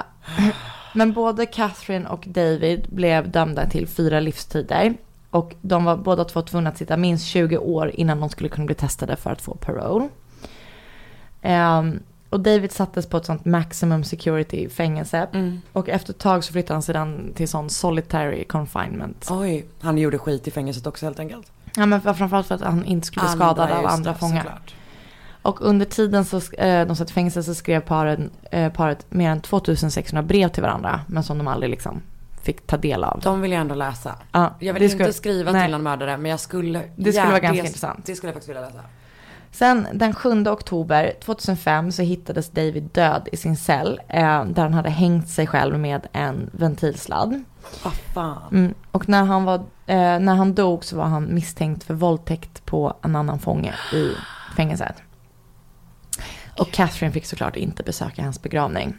men 0.96 1.12
både 1.12 1.46
Catherine 1.46 2.08
och 2.08 2.24
David 2.28 2.86
blev 2.88 3.30
dömda 3.30 3.70
till 3.70 3.86
fyra 3.86 4.20
livstider. 4.20 4.94
Och 5.30 5.54
de 5.60 5.84
var 5.84 5.96
båda 5.96 6.24
två 6.24 6.42
tvungna 6.42 6.70
att 6.70 6.78
sitta 6.78 6.96
minst 6.96 7.26
20 7.26 7.58
år 7.58 7.90
innan 7.94 8.20
de 8.20 8.28
skulle 8.28 8.48
kunna 8.48 8.66
bli 8.66 8.74
testade 8.74 9.16
för 9.16 9.30
att 9.30 9.40
få 9.40 9.54
parole. 9.54 10.08
Ehm, 11.42 12.00
och 12.30 12.40
David 12.40 12.72
sattes 12.72 13.06
på 13.06 13.16
ett 13.16 13.24
sånt 13.24 13.44
maximum 13.44 14.04
security 14.04 14.68
fängelse. 14.68 15.28
Mm. 15.32 15.60
Och 15.72 15.88
efter 15.88 16.12
ett 16.12 16.18
tag 16.18 16.44
så 16.44 16.52
flyttade 16.52 16.74
han 16.74 16.82
sedan 16.82 17.32
till 17.34 17.48
sån 17.48 17.70
solitary 17.70 18.44
confinement. 18.44 19.28
Oj, 19.30 19.66
han 19.80 19.98
gjorde 19.98 20.18
skit 20.18 20.48
i 20.48 20.50
fängelset 20.50 20.86
också 20.86 21.06
helt 21.06 21.18
enkelt. 21.18 21.52
Ja 21.76 21.86
men 21.86 22.00
framförallt 22.00 22.46
för 22.46 22.54
att 22.54 22.60
han 22.60 22.84
inte 22.84 23.06
skulle 23.06 23.26
bli 23.26 23.36
skadad 23.36 23.70
av 23.70 23.86
andra 23.86 24.12
det, 24.12 24.18
fångar. 24.18 24.42
såklart. 24.42 24.74
Och 25.46 25.60
under 25.62 25.86
tiden 25.86 26.24
så, 26.24 26.36
eh, 26.36 26.86
de 26.86 26.96
satt 26.96 27.10
i 27.10 27.12
fängelse 27.12 27.42
så 27.42 27.54
skrev 27.54 27.80
paren, 27.80 28.30
eh, 28.50 28.72
paret 28.72 29.06
mer 29.08 29.30
än 29.30 29.40
2600 29.40 30.22
brev 30.22 30.48
till 30.48 30.62
varandra. 30.62 31.00
Men 31.06 31.22
som 31.22 31.38
de 31.38 31.48
aldrig 31.48 31.70
liksom 31.70 32.02
fick 32.42 32.66
ta 32.66 32.76
del 32.76 33.04
av. 33.04 33.20
De 33.22 33.40
vill 33.40 33.52
jag 33.52 33.60
ändå 33.60 33.74
läsa. 33.74 34.14
Ja, 34.32 34.54
Jag 34.58 34.74
vill 34.74 34.80
det 34.80 34.84
inte 34.86 34.94
skulle- 34.96 35.12
skriva 35.12 35.52
nej. 35.52 35.62
till 35.64 35.72
någon 35.72 35.82
mördare 35.82 36.16
men 36.16 36.30
jag 36.30 36.40
skulle... 36.40 36.82
Det 36.96 37.12
skulle 37.12 37.26
vara 37.26 37.36
ja, 37.36 37.42
ganska 37.42 37.62
det, 37.62 37.66
intressant. 37.68 38.06
Det 38.06 38.14
skulle 38.14 38.28
jag 38.28 38.34
faktiskt 38.34 38.48
vilja 38.48 38.62
läsa. 38.62 38.80
Sen 39.50 39.86
den 39.92 40.14
7 40.14 40.46
oktober 40.48 41.12
2005 41.24 41.92
så 41.92 42.02
hittades 42.02 42.50
David 42.50 42.82
död 42.92 43.28
i 43.32 43.36
sin 43.36 43.56
cell. 43.56 44.00
Eh, 44.08 44.44
där 44.44 44.62
han 44.62 44.74
hade 44.74 44.90
hängt 44.90 45.28
sig 45.28 45.46
själv 45.46 45.78
med 45.78 46.06
en 46.12 46.50
ventilsladd. 46.52 47.44
Vad 47.84 47.92
fan. 48.14 48.42
Mm. 48.52 48.74
Och 48.92 49.08
när 49.08 49.24
han, 49.24 49.44
var, 49.44 49.54
eh, 49.86 50.18
när 50.18 50.34
han 50.34 50.54
dog 50.54 50.84
så 50.84 50.96
var 50.96 51.04
han 51.04 51.34
misstänkt 51.34 51.84
för 51.84 51.94
våldtäkt 51.94 52.64
på 52.64 52.94
en 53.02 53.16
annan 53.16 53.38
fånge 53.38 53.74
i 53.92 54.10
fängelset. 54.56 54.96
Och 56.58 56.70
Catherine 56.70 57.12
fick 57.12 57.26
såklart 57.26 57.56
inte 57.56 57.82
besöka 57.82 58.22
hans 58.22 58.42
begravning. 58.42 58.94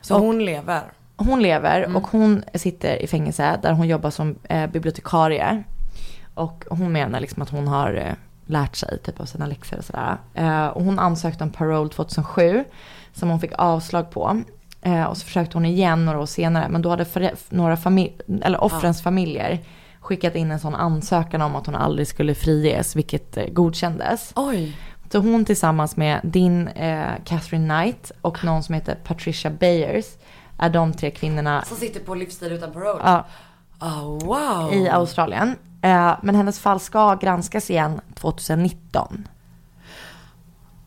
Så 0.00 0.14
Och- 0.14 0.20
hon 0.20 0.44
lever. 0.44 0.82
Hon 1.16 1.42
lever 1.42 1.82
Mm. 1.82 1.96
och 1.96 2.06
hon 2.06 2.44
sitter 2.54 3.02
i 3.02 3.06
fängelse 3.06 3.58
där 3.62 3.72
hon 3.72 3.88
jobbar 3.88 4.10
som 4.10 4.38
eh, 4.48 4.66
bibliotekarie. 4.70 5.62
Och 6.34 6.64
hon 6.70 6.92
menar 6.92 7.20
liksom 7.20 7.42
att 7.42 7.50
hon 7.50 7.68
har 7.68 7.94
eh, 7.94 8.12
lärt 8.46 8.76
sig 8.76 8.98
typ 8.98 9.20
av 9.20 9.24
sina 9.24 9.46
läxor 9.46 9.78
och 9.78 9.84
sådär. 9.84 10.16
Eh, 10.34 10.66
och 10.66 10.84
hon 10.84 10.98
ansökte 10.98 11.44
om 11.44 11.50
parole 11.50 11.88
2007 11.90 12.64
som 13.12 13.28
hon 13.30 13.40
fick 13.40 13.52
avslag 13.58 14.10
på. 14.10 14.42
Eh, 14.82 15.04
och 15.04 15.16
så 15.16 15.26
försökte 15.26 15.56
hon 15.56 15.64
igen 15.64 16.04
några 16.04 16.18
år 16.20 16.26
senare 16.26 16.68
men 16.68 16.82
då 16.82 16.90
hade 16.90 17.06
några 17.48 17.76
familj, 17.76 18.18
eller 18.42 18.64
offrens 18.64 19.02
familjer 19.02 19.58
skickat 20.00 20.34
in 20.34 20.50
en 20.50 20.60
sån 20.60 20.74
ansökan 20.74 21.42
om 21.42 21.56
att 21.56 21.66
hon 21.66 21.74
aldrig 21.74 22.08
skulle 22.08 22.34
friges 22.34 22.96
vilket 22.96 23.36
eh, 23.36 23.46
godkändes. 23.48 24.32
Oj. 24.36 24.76
Så 25.14 25.20
hon 25.20 25.44
tillsammans 25.44 25.96
med 25.96 26.20
din 26.22 26.68
eh, 26.68 27.12
Catherine 27.24 27.74
Knight 27.74 28.12
och 28.20 28.44
någon 28.44 28.62
som 28.62 28.74
heter 28.74 28.94
Patricia 28.94 29.50
Bayers 29.50 30.06
är 30.58 30.70
de 30.70 30.92
tre 30.92 31.10
kvinnorna 31.10 31.64
Som 31.64 31.76
sitter 31.76 32.00
på 32.00 32.14
livstid 32.14 32.52
utan 32.52 32.72
parole. 32.72 33.00
ja, 33.04 33.24
Oh, 33.80 34.26
wow. 34.26 34.72
i 34.72 34.88
Australien. 34.88 35.56
Eh, 35.82 36.16
men 36.22 36.34
hennes 36.34 36.60
fall 36.60 36.80
ska 36.80 37.14
granskas 37.14 37.70
igen 37.70 38.00
2019. 38.14 39.28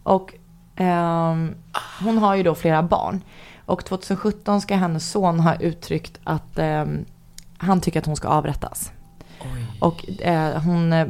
Och 0.04 0.34
ehm, 0.76 1.56
hon 2.02 2.18
har 2.18 2.36
ju 2.36 2.44
då 2.44 2.56
flera 2.56 2.84
barn. 2.84 3.22
Och 3.66 3.86
2017 3.86 4.62
ska 4.62 4.76
hennes 4.76 5.12
son 5.12 5.40
ha 5.40 5.56
uttryckt 5.56 6.20
att 6.24 6.60
ehm, 6.60 7.06
han 7.58 7.82
tycker 7.82 8.00
att 8.00 8.06
hon 8.06 8.16
ska 8.16 8.28
avrättas. 8.28 8.92
Och 9.80 10.22
eh, 10.22 10.62
hon, 10.62 10.94
eh, 10.94 11.08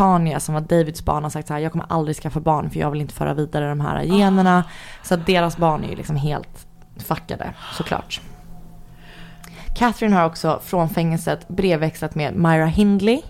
Tanya 0.00 0.40
som 0.40 0.54
var 0.54 0.60
Davids 0.60 1.04
barn 1.04 1.22
har 1.22 1.30
sagt 1.30 1.48
så 1.48 1.54
här, 1.54 1.60
jag 1.60 1.72
kommer 1.72 1.86
aldrig 1.88 2.16
skaffa 2.16 2.40
barn 2.40 2.70
för 2.70 2.80
jag 2.80 2.90
vill 2.90 3.00
inte 3.00 3.14
föra 3.14 3.34
vidare 3.34 3.68
de 3.68 3.80
här 3.80 4.02
generna. 4.02 4.64
Så 5.02 5.14
att 5.14 5.26
deras 5.26 5.56
barn 5.56 5.84
är 5.84 5.88
ju 5.88 5.96
liksom 5.96 6.16
helt 6.16 6.66
fuckade 6.96 7.54
såklart. 7.72 8.20
Catherine 9.76 10.16
har 10.16 10.24
också 10.26 10.60
från 10.64 10.88
fängelset 10.88 11.48
brevväxlat 11.48 12.14
med 12.14 12.36
Myra 12.36 12.66
Hindley. 12.66 13.22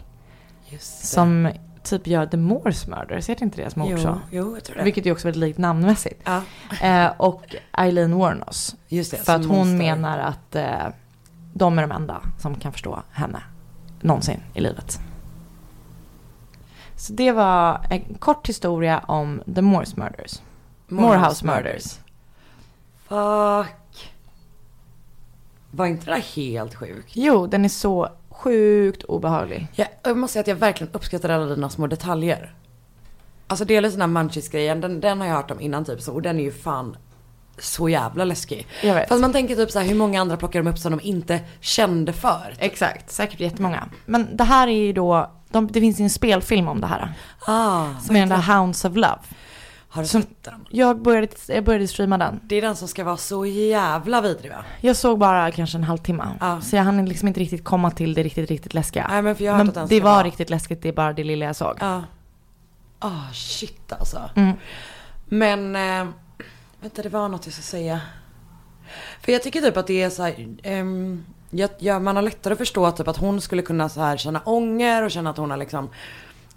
Som 0.80 1.50
typ 1.82 2.06
gör 2.06 2.26
The 2.26 2.36
Moors 2.36 2.86
Murders, 2.86 3.28
heter 3.28 3.42
inte 3.42 3.56
deras 3.56 3.76
mord 3.76 3.98
så? 3.98 4.20
jo, 4.30 4.54
jag 4.54 4.64
tror 4.64 4.76
det. 4.76 4.82
Vilket 4.82 5.06
är 5.06 5.12
också 5.12 5.28
väldigt 5.28 5.40
likt 5.40 5.58
namnmässigt. 5.58 6.22
Ja, 6.24 6.42
Eh, 6.82 7.12
och 7.16 7.54
Eileen 7.72 8.18
Warnos. 8.18 8.76
just 8.88 9.10
det. 9.10 9.16
För 9.16 9.34
att 9.34 9.46
hon 9.46 9.56
monster. 9.56 9.78
menar 9.78 10.18
att 10.18 10.56
eh, 10.56 10.88
de 11.54 11.78
är 11.78 11.82
de 11.82 11.92
enda 11.92 12.20
som 12.38 12.54
kan 12.54 12.72
förstå 12.72 13.02
henne 13.10 13.42
någonsin 14.00 14.40
i 14.54 14.60
livet. 14.60 15.00
Så 17.00 17.12
det 17.12 17.32
var 17.32 17.86
en 17.90 18.14
kort 18.18 18.48
historia 18.48 18.98
om 18.98 19.42
The 19.54 19.62
Moores 19.62 19.96
Murders. 19.96 20.40
Morehouse 20.88 21.46
Murders. 21.46 21.98
Fuck. 23.08 24.12
Var 25.70 25.86
inte 25.86 26.06
det 26.06 26.10
där 26.10 26.20
helt 26.20 26.74
sjukt? 26.74 27.10
Jo, 27.12 27.46
den 27.46 27.64
är 27.64 27.68
så 27.68 28.08
sjukt 28.30 29.02
obehaglig. 29.02 29.66
Jag, 29.74 29.88
jag 30.02 30.16
måste 30.16 30.32
säga 30.32 30.40
att 30.40 30.46
jag 30.46 30.56
verkligen 30.56 30.92
uppskattar 30.92 31.28
alla 31.28 31.54
dina 31.54 31.70
små 31.70 31.86
detaljer. 31.86 32.54
Alltså 33.46 33.64
delvis 33.64 33.92
den 33.92 34.00
här 34.00 34.08
munchies-grejen, 34.08 34.80
den, 34.80 35.00
den 35.00 35.20
har 35.20 35.26
jag 35.26 35.34
hört 35.34 35.50
om 35.50 35.60
innan 35.60 35.84
typ 35.84 36.00
så, 36.00 36.14
och 36.14 36.22
den 36.22 36.40
är 36.40 36.44
ju 36.44 36.52
fan 36.52 36.96
så 37.58 37.88
jävla 37.88 38.24
läskig. 38.24 38.66
Jag 38.82 38.94
vet. 38.94 39.08
Fast 39.08 39.20
man 39.20 39.32
tänker 39.32 39.56
typ 39.56 39.70
så 39.70 39.78
här, 39.78 39.86
hur 39.86 39.94
många 39.94 40.20
andra 40.20 40.36
plockar 40.36 40.62
de 40.62 40.70
upp 40.70 40.78
som 40.78 40.90
de 40.90 41.00
inte 41.00 41.40
kände 41.60 42.12
för? 42.12 42.54
Exakt, 42.58 43.10
säkert 43.10 43.40
jättemånga. 43.40 43.88
Men 44.06 44.36
det 44.36 44.44
här 44.44 44.68
är 44.68 44.72
ju 44.86 44.92
då, 44.92 45.30
de, 45.50 45.66
det 45.72 45.80
finns 45.80 46.00
en 46.00 46.10
spelfilm 46.10 46.68
om 46.68 46.80
det 46.80 46.86
här. 46.86 47.12
Ah, 47.46 47.86
Som 48.00 48.16
är 48.16 48.20
den 48.20 48.28
där 48.28 48.54
Hounds 48.58 48.84
of 48.84 48.96
Love. 48.96 49.18
har 49.88 50.02
du 50.02 50.08
som- 50.08 50.22
sett 50.22 50.42
den? 50.44 50.66
Jag 50.70 51.02
började, 51.02 51.28
jag 51.48 51.64
började 51.64 51.88
streama 51.88 52.18
den. 52.18 52.40
Det 52.42 52.56
är 52.56 52.62
den 52.62 52.76
som 52.76 52.88
ska 52.88 53.04
vara 53.04 53.16
så 53.16 53.46
jävla 53.46 54.20
vidrig 54.20 54.50
va? 54.50 54.64
Jag 54.80 54.96
såg 54.96 55.18
bara 55.18 55.50
kanske 55.50 55.78
en 55.78 55.84
halvtimme. 55.84 56.28
Ja. 56.40 56.60
Så 56.60 56.76
jag 56.76 56.82
hann 56.82 57.04
liksom 57.06 57.28
inte 57.28 57.40
riktigt 57.40 57.64
komma 57.64 57.90
till 57.90 58.14
det 58.14 58.22
riktigt, 58.22 58.50
riktigt 58.50 58.74
läskiga. 58.74 59.06
Nej 59.10 59.22
men 59.22 59.36
för 59.36 59.44
jag 59.44 59.52
har 59.52 59.64
Men 59.64 59.86
det 59.88 60.00
var 60.00 60.10
vara... 60.12 60.24
riktigt 60.24 60.50
läskigt, 60.50 60.82
det 60.82 60.88
är 60.88 60.92
bara 60.92 61.12
det 61.12 61.24
lilla 61.24 61.44
jag 61.46 61.56
såg. 61.56 61.76
Ja. 61.80 62.02
Ah 62.98 63.32
shit 63.32 63.92
alltså. 63.92 64.30
Mm. 64.36 64.52
Men, 65.28 65.76
eh, 65.76 66.12
Vänta, 66.80 67.02
det 67.02 67.08
var 67.08 67.28
något 67.28 67.46
jag 67.46 67.52
ska 67.52 67.62
säga. 67.62 68.00
För 69.20 69.32
jag 69.32 69.42
tycker 69.42 69.60
typ 69.60 69.76
att 69.76 69.86
det 69.86 70.02
är 70.02 70.10
så 70.10 70.22
här, 70.22 70.48
ehm, 70.62 71.24
jag, 71.50 71.70
jag, 71.78 72.02
man 72.02 72.16
har 72.16 72.22
lättare 72.22 72.52
att 72.52 72.58
förstå 72.58 72.90
typ 72.90 73.08
att 73.08 73.16
hon 73.16 73.40
skulle 73.40 73.62
kunna 73.62 73.88
så 73.88 74.00
här 74.00 74.16
känna 74.16 74.40
ånger 74.44 75.02
och 75.02 75.10
känna 75.10 75.30
att 75.30 75.36
hon 75.36 75.50
har 75.50 75.56
liksom, 75.56 75.88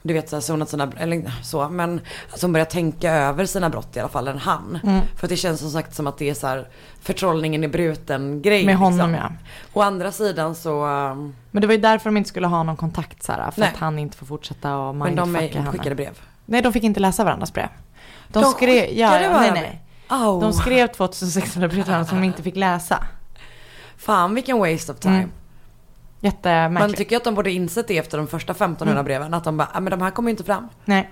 du 0.01 0.13
vet 0.13 0.29
så 0.29 0.35
här 0.35 0.41
sonat 0.41 0.69
sina, 0.69 0.91
eller 0.97 1.31
så, 1.43 1.69
men 1.69 2.01
att 2.33 2.41
hon 2.41 2.53
börjar 2.53 2.65
tänka 2.65 3.11
över 3.11 3.45
sina 3.45 3.69
brott 3.69 3.95
i 3.97 3.99
alla 3.99 4.09
fall 4.09 4.27
än 4.27 4.37
han. 4.37 4.79
För 5.19 5.25
att 5.25 5.29
det 5.29 5.37
känns 5.37 5.59
som 5.59 5.71
sagt 5.71 5.95
som 5.95 6.07
att 6.07 6.17
det 6.17 6.29
är 6.29 6.33
så 6.33 6.47
här 6.47 6.67
förtrollningen 7.01 7.63
i 7.63 7.67
bruten 7.67 8.41
grej. 8.41 8.65
Med 8.65 8.75
honom, 8.75 9.11
liksom. 9.11 9.13
ja. 9.13 9.31
Å 9.73 9.81
andra 9.81 10.11
sidan 10.11 10.55
så, 10.55 10.85
um, 10.85 11.35
Men 11.51 11.61
det 11.61 11.67
var 11.67 11.73
ju 11.73 11.81
därför 11.81 12.09
de 12.09 12.17
inte 12.17 12.29
skulle 12.29 12.47
ha 12.47 12.63
någon 12.63 12.77
kontakt 12.77 13.23
så 13.23 13.31
här, 13.31 13.51
för 13.51 13.59
Nej. 13.59 13.69
att 13.69 13.77
han 13.79 13.99
inte 13.99 14.17
får 14.17 14.25
fortsätta 14.25 14.77
och 14.77 14.95
men 14.95 15.15
de 15.15 15.31
mindfucka 15.31 15.59
är, 15.59 15.71
skickade 15.71 15.95
brev. 15.95 16.19
Nej, 16.45 16.61
de 16.61 16.73
fick 16.73 16.83
inte 16.83 16.99
läsa 16.99 17.23
varandras 17.23 17.53
brev. 17.53 17.67
De, 18.27 18.41
De 18.41 18.51
skrev, 18.51 18.89
ja, 18.91 19.21
ja, 19.21 19.39
nej, 19.39 19.51
nej. 19.51 19.79
Oh. 20.09 20.41
De 20.41 20.53
skrev 20.53 20.87
2600 20.87 21.67
brev 21.67 21.83
till 21.83 21.91
varandra 21.91 22.09
som 22.09 22.21
de 22.21 22.23
inte 22.23 22.43
fick 22.43 22.55
läsa. 22.55 23.03
Fan 24.05 24.35
vilken 24.35 24.57
waste 24.59 24.91
of 24.91 24.99
time. 24.99 25.15
Mm. 25.15 25.31
Jättemärkligt. 26.19 26.79
Man 26.79 26.93
tycker 26.93 27.17
att 27.17 27.23
de 27.23 27.35
borde 27.35 27.51
insett 27.51 27.87
det 27.87 27.97
efter 27.97 28.17
de 28.17 28.27
första 28.27 28.51
1500 28.51 29.03
breven. 29.03 29.33
Att 29.33 29.43
de 29.43 29.57
bara, 29.57 29.67
ah, 29.73 29.79
men 29.79 29.91
de 29.91 30.01
här 30.01 30.11
kommer 30.11 30.29
ju 30.29 30.31
inte 30.31 30.43
fram. 30.43 30.69
Nej. 30.85 31.09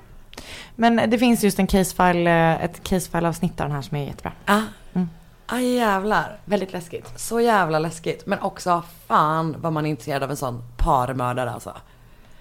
Men 0.76 1.10
det 1.10 1.18
finns 1.18 1.44
just 1.44 1.60
en 1.60 1.68
casefile, 1.68 2.54
eh, 2.54 2.64
ett 2.64 2.84
casefile-avsnitt 2.84 3.62
av 3.62 3.68
den 3.68 3.76
här 3.76 3.82
som 3.82 3.98
är 3.98 4.06
jättebra. 4.06 4.32
Ah. 4.46 4.62
Mm. 4.94 5.10
Ah, 5.46 5.58
jävlar. 5.60 6.40
Väldigt 6.46 6.74
läskigt. 6.74 7.20
Så 7.20 7.40
jävla 7.40 7.80
läskigt. 7.80 8.26
Men 8.26 8.40
också 8.40 8.84
fan 9.08 9.56
vad 9.60 9.74
man 9.74 9.86
är 9.86 9.90
intresserad 9.90 10.24
av 10.24 10.32
en 10.32 10.38
sån 10.38 10.64
parmördare 10.78 11.52
alltså. 11.52 11.70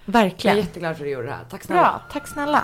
Jag 0.05 0.15
är 0.15 0.23
Verkligen. 0.23 0.57
jätteglad 0.57 0.97
för 0.97 1.03
att 1.03 1.07
du 1.07 1.11
gjorde 1.11 1.27
det 1.27 1.33
här. 1.33 1.45
Tack 1.49 1.63
snälla. 1.63 1.81
Bra, 1.81 2.01
tack 2.11 2.27
snälla. 2.27 2.63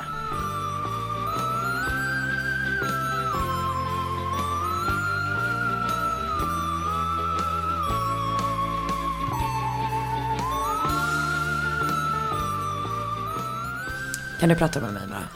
Kan 14.40 14.50
du 14.50 14.56
prata 14.56 14.80
med 14.80 14.94
mig 14.94 15.08
bara? 15.08 15.28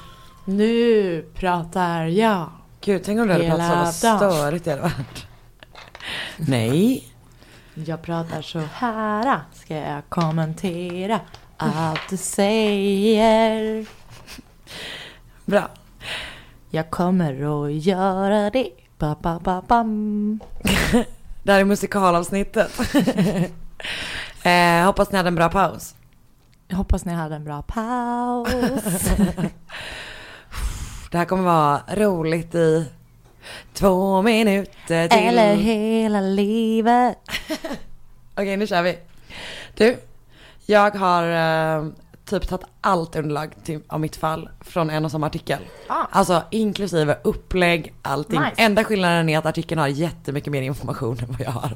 Nu 0.46 1.26
pratar 1.36 2.06
jag. 2.06 2.50
Gud, 2.82 3.02
tänk 3.06 3.20
om 3.20 3.28
du 3.28 3.34
hade 3.34 3.50
pratat 3.50 3.96
så 3.96 4.08
vad 4.08 4.34
störigt 4.34 4.66
det 4.66 4.72
hade 4.72 4.82
varit. 4.82 5.28
Nej. 6.38 7.08
Jag 7.74 8.02
pratar 8.02 8.42
så 8.42 8.60
här. 8.74 9.40
Ska 9.54 9.76
jag 9.76 10.02
kommentera 10.10 11.20
allt 11.58 12.10
du 12.10 12.18
säger? 12.18 13.86
Bra. 15.46 15.70
Jag 16.70 16.90
kommer 16.90 17.66
att 17.66 17.86
göra 17.86 18.50
det. 18.50 18.70
Ba, 18.98 19.16
ba, 19.22 19.40
ba, 19.40 19.62
bam. 19.68 20.40
Det 21.44 21.52
här 21.52 21.60
är 21.60 21.66
musikalavsnittet. 21.66 22.80
eh, 24.44 24.86
hoppas 24.86 25.12
ni 25.12 25.18
hade 25.18 25.28
en 25.28 25.36
bra 25.36 25.50
paus. 25.50 25.96
Jag 26.72 26.78
hoppas 26.78 27.06
ni 27.06 27.14
hade 27.14 27.36
en 27.36 27.44
bra 27.44 27.62
paus. 27.62 28.50
Det 31.12 31.18
här 31.18 31.26
kommer 31.26 31.44
vara 31.44 31.82
roligt 31.96 32.56
i 32.56 32.86
två 33.74 34.22
minuter 34.22 35.08
till. 35.08 35.20
Eller 35.20 35.56
hela 35.56 36.22
livet. 36.22 37.18
Okej, 38.36 38.58
nu 38.58 38.68
kör 38.68 38.82
vi. 38.82 38.98
Du, 39.78 39.98
jag 40.66 40.92
har 40.92 41.24
eh, 41.78 41.86
typ 42.26 42.48
tagit 42.48 42.66
allt 42.82 43.16
underlag 43.16 43.54
till, 43.64 43.82
av 43.88 44.00
mitt 44.00 44.16
fall 44.16 44.50
från 44.62 44.90
en 44.90 45.06
och 45.06 45.12
samma 45.12 45.28
artikel. 45.28 45.60
Ah. 45.88 46.06
Alltså 46.12 46.44
inklusive 46.52 47.18
upplägg, 47.24 47.94
allting. 48.02 48.40
Nice. 48.40 48.54
Enda 48.58 48.84
skillnaden 48.84 49.30
är 49.30 49.38
att 49.38 49.46
artikeln 49.46 49.80
har 49.80 49.88
jättemycket 49.88 50.52
mer 50.52 50.62
information 50.62 51.20
än 51.22 51.28
vad 51.32 51.42
jag 51.42 51.52
har. 51.52 51.76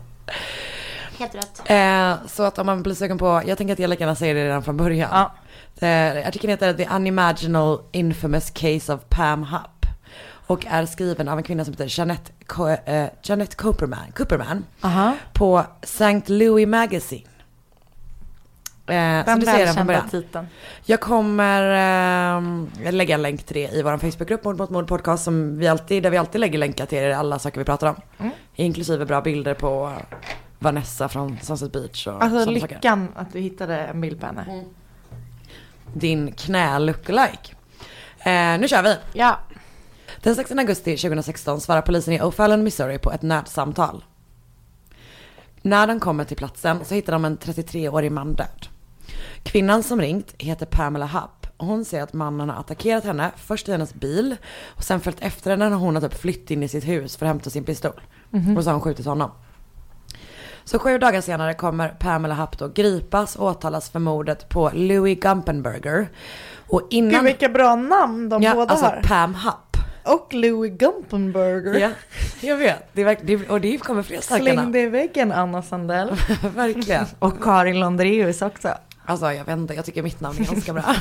Helt 1.20 1.36
rätt. 1.36 1.62
Eh, 1.66 2.28
så 2.28 2.44
att 2.44 2.58
om 2.60 2.66
man 2.66 2.84
blir 2.84 2.94
sugen 2.96 3.18
på, 3.18 3.42
jag 3.46 3.58
tänker 3.58 3.74
att 3.74 3.80
jag 3.80 3.90
lika 3.90 4.04
gärna 4.04 4.16
säger 4.16 4.36
det 4.36 4.46
redan 4.46 4.64
från 4.64 4.78
början. 4.78 5.10
Ja. 5.14 5.88
Eh, 5.88 6.28
artikeln 6.28 6.52
heter 6.52 6.74
The 6.74 6.88
Unimaginal 6.96 7.82
Infamous 7.92 8.50
Case 8.50 8.94
of 8.94 9.02
Pam 9.10 9.44
Hupp. 9.44 9.86
Och 10.48 10.66
är 10.66 10.86
skriven 10.86 11.28
av 11.28 11.38
en 11.38 11.44
kvinna 11.44 11.66
som 11.66 11.74
heter 11.74 11.86
Jeanette, 12.00 12.32
Co- 12.48 12.70
eh, 12.86 13.08
Jeanette 13.24 13.56
Cooperman, 13.56 14.12
Cooperman 14.16 14.66
Aha. 14.82 15.14
på 15.34 15.64
St. 15.82 16.22
Louis 16.26 16.68
Magazine. 16.68 17.28
Eh, 18.88 18.94
som 18.94 19.24
Den 19.26 19.40
du 19.40 19.46
ser 19.46 19.66
den 19.66 19.74
från 19.76 19.76
välkända 19.76 19.84
början. 19.86 20.10
titeln. 20.10 20.48
Jag 20.86 21.00
kommer 21.00 21.62
eh, 22.86 22.92
lägga 22.92 23.16
en 23.16 23.22
länk 23.22 23.44
till 23.44 23.56
det 23.56 23.74
i 23.78 23.82
vår 23.82 23.98
Facebookgrupp 23.98 24.44
Mord 24.44 24.58
mot 24.58 24.70
mord 24.70 24.88
podcast 24.88 25.24
som 25.24 25.58
vi 25.60 25.68
alltid, 25.68 26.04
där 26.04 26.10
vi 26.10 26.18
alltid 26.18 26.42
lägger 26.42 26.60
länkar 26.60 26.86
till 26.86 27.14
alla 27.14 27.40
saker 27.40 27.60
vi 27.60 27.66
pratar 27.66 27.88
om. 27.88 27.96
Mm. 28.20 28.32
Inklusive 28.56 29.06
bra 29.06 29.22
bilder 29.22 29.54
på 29.54 29.92
Vanessa 30.60 31.10
från 31.10 31.38
Sunset 31.42 31.72
Beach 31.72 32.08
och 32.08 32.24
Alltså 32.24 32.40
sådana 32.40 32.60
saker. 32.60 32.76
lyckan 32.76 33.08
att 33.16 33.34
du 33.34 33.40
hittade 33.40 33.78
en 33.78 34.02
bild 34.02 34.20
på 34.20 34.26
henne. 34.26 34.64
Din 35.94 36.32
knä-lookalike. 36.32 37.56
Eh, 38.20 38.60
nu 38.60 38.68
kör 38.68 38.84
vi. 38.84 38.98
Ja. 39.14 39.40
Den 40.22 40.36
16 40.36 40.60
augusti 40.60 40.98
2016 40.98 41.62
svarar 41.62 41.82
polisen 41.82 42.14
i 42.14 42.20
O'Fallon, 42.20 42.62
Missouri 42.64 42.98
på 42.98 43.12
ett 43.12 43.22
nödsamtal. 43.22 44.04
När 45.62 45.88
de 45.88 46.00
kommer 46.00 46.24
till 46.24 46.38
platsen 46.38 46.86
så 46.86 46.96
hittar 46.96 47.14
de 47.14 47.26
en 47.26 47.38
33-årig 47.38 48.12
man 48.12 48.34
död. 48.34 48.68
Kvinnan 49.44 49.84
som 49.84 50.02
ringt 50.02 50.36
heter 50.38 50.66
Pamela 50.66 51.06
Hupp 51.06 51.48
och 51.58 51.68
hon 51.68 51.86
säger 51.86 52.04
att 52.04 52.14
mannen 52.14 52.50
har 52.50 52.60
attackerat 52.60 53.04
henne, 53.04 53.32
först 53.38 53.68
i 53.70 53.72
hennes 53.72 53.94
bil 53.94 54.36
och 54.68 54.84
sen 54.84 55.00
följt 55.00 55.22
efter 55.22 55.52
henne 55.52 55.70
när 55.70 55.78
hon 55.78 55.96
har 55.96 56.02
typ 56.02 56.14
flytt 56.20 56.52
in 56.52 56.64
i 56.64 56.68
sitt 56.68 56.88
hus 56.88 57.18
för 57.18 57.26
att 57.26 57.30
hämta 57.30 57.50
sin 57.50 57.64
pistol. 57.64 58.02
Och 58.58 58.64
så 58.64 58.70
har 58.70 58.74
hon 58.74 58.82
skjutit 58.82 59.06
honom. 59.06 59.32
Så 60.66 60.80
sju 60.80 60.98
dagar 60.98 61.22
senare 61.22 61.54
kommer 61.54 61.90
Pamela 61.90 62.48
då 62.58 62.68
gripas 62.68 63.36
och 63.36 63.48
åtalas 63.48 63.90
för 63.90 64.00
mordet 64.00 64.50
på 64.50 64.72
Louis 64.74 65.20
Gumpenberger. 65.20 66.10
Och 66.68 66.88
innan... 66.90 67.12
Gud 67.12 67.24
vilka 67.24 67.50
bra 67.50 67.76
namn 67.76 68.30
de 68.30 68.44
ja, 68.44 68.54
båda 68.54 68.72
alltså 68.72 68.86
har. 68.86 69.02
Pam 69.04 69.36
Hupp. 69.36 69.78
Och 70.04 70.34
Louis 70.34 70.72
Gumpenberger. 70.78 71.80
Ja, 71.80 71.90
jag 72.42 72.58
vet. 72.58 72.90
Det 72.94 73.02
är 73.02 73.18
det, 73.22 73.50
och 73.50 73.62
det 73.62 73.78
kommer 73.78 74.04
fler 74.04 74.22
starka 74.22 74.44
Släng 74.44 74.72
dig 74.72 74.84
i 74.84 74.88
väggen 74.88 75.32
Anna 75.32 75.62
Sandell. 75.62 76.10
Verkligen. 76.56 77.06
Och 77.20 77.44
Karin 77.44 77.80
Londreus 77.80 78.42
också. 78.42 78.74
Alltså 79.06 79.32
jag 79.32 79.46
vet 79.46 79.58
inte, 79.58 79.74
jag 79.74 79.86
tycker 79.86 80.04
mitt 80.04 80.20
namn 80.20 80.40
är 80.40 80.46
ganska 80.46 80.74
bra. 80.74 80.96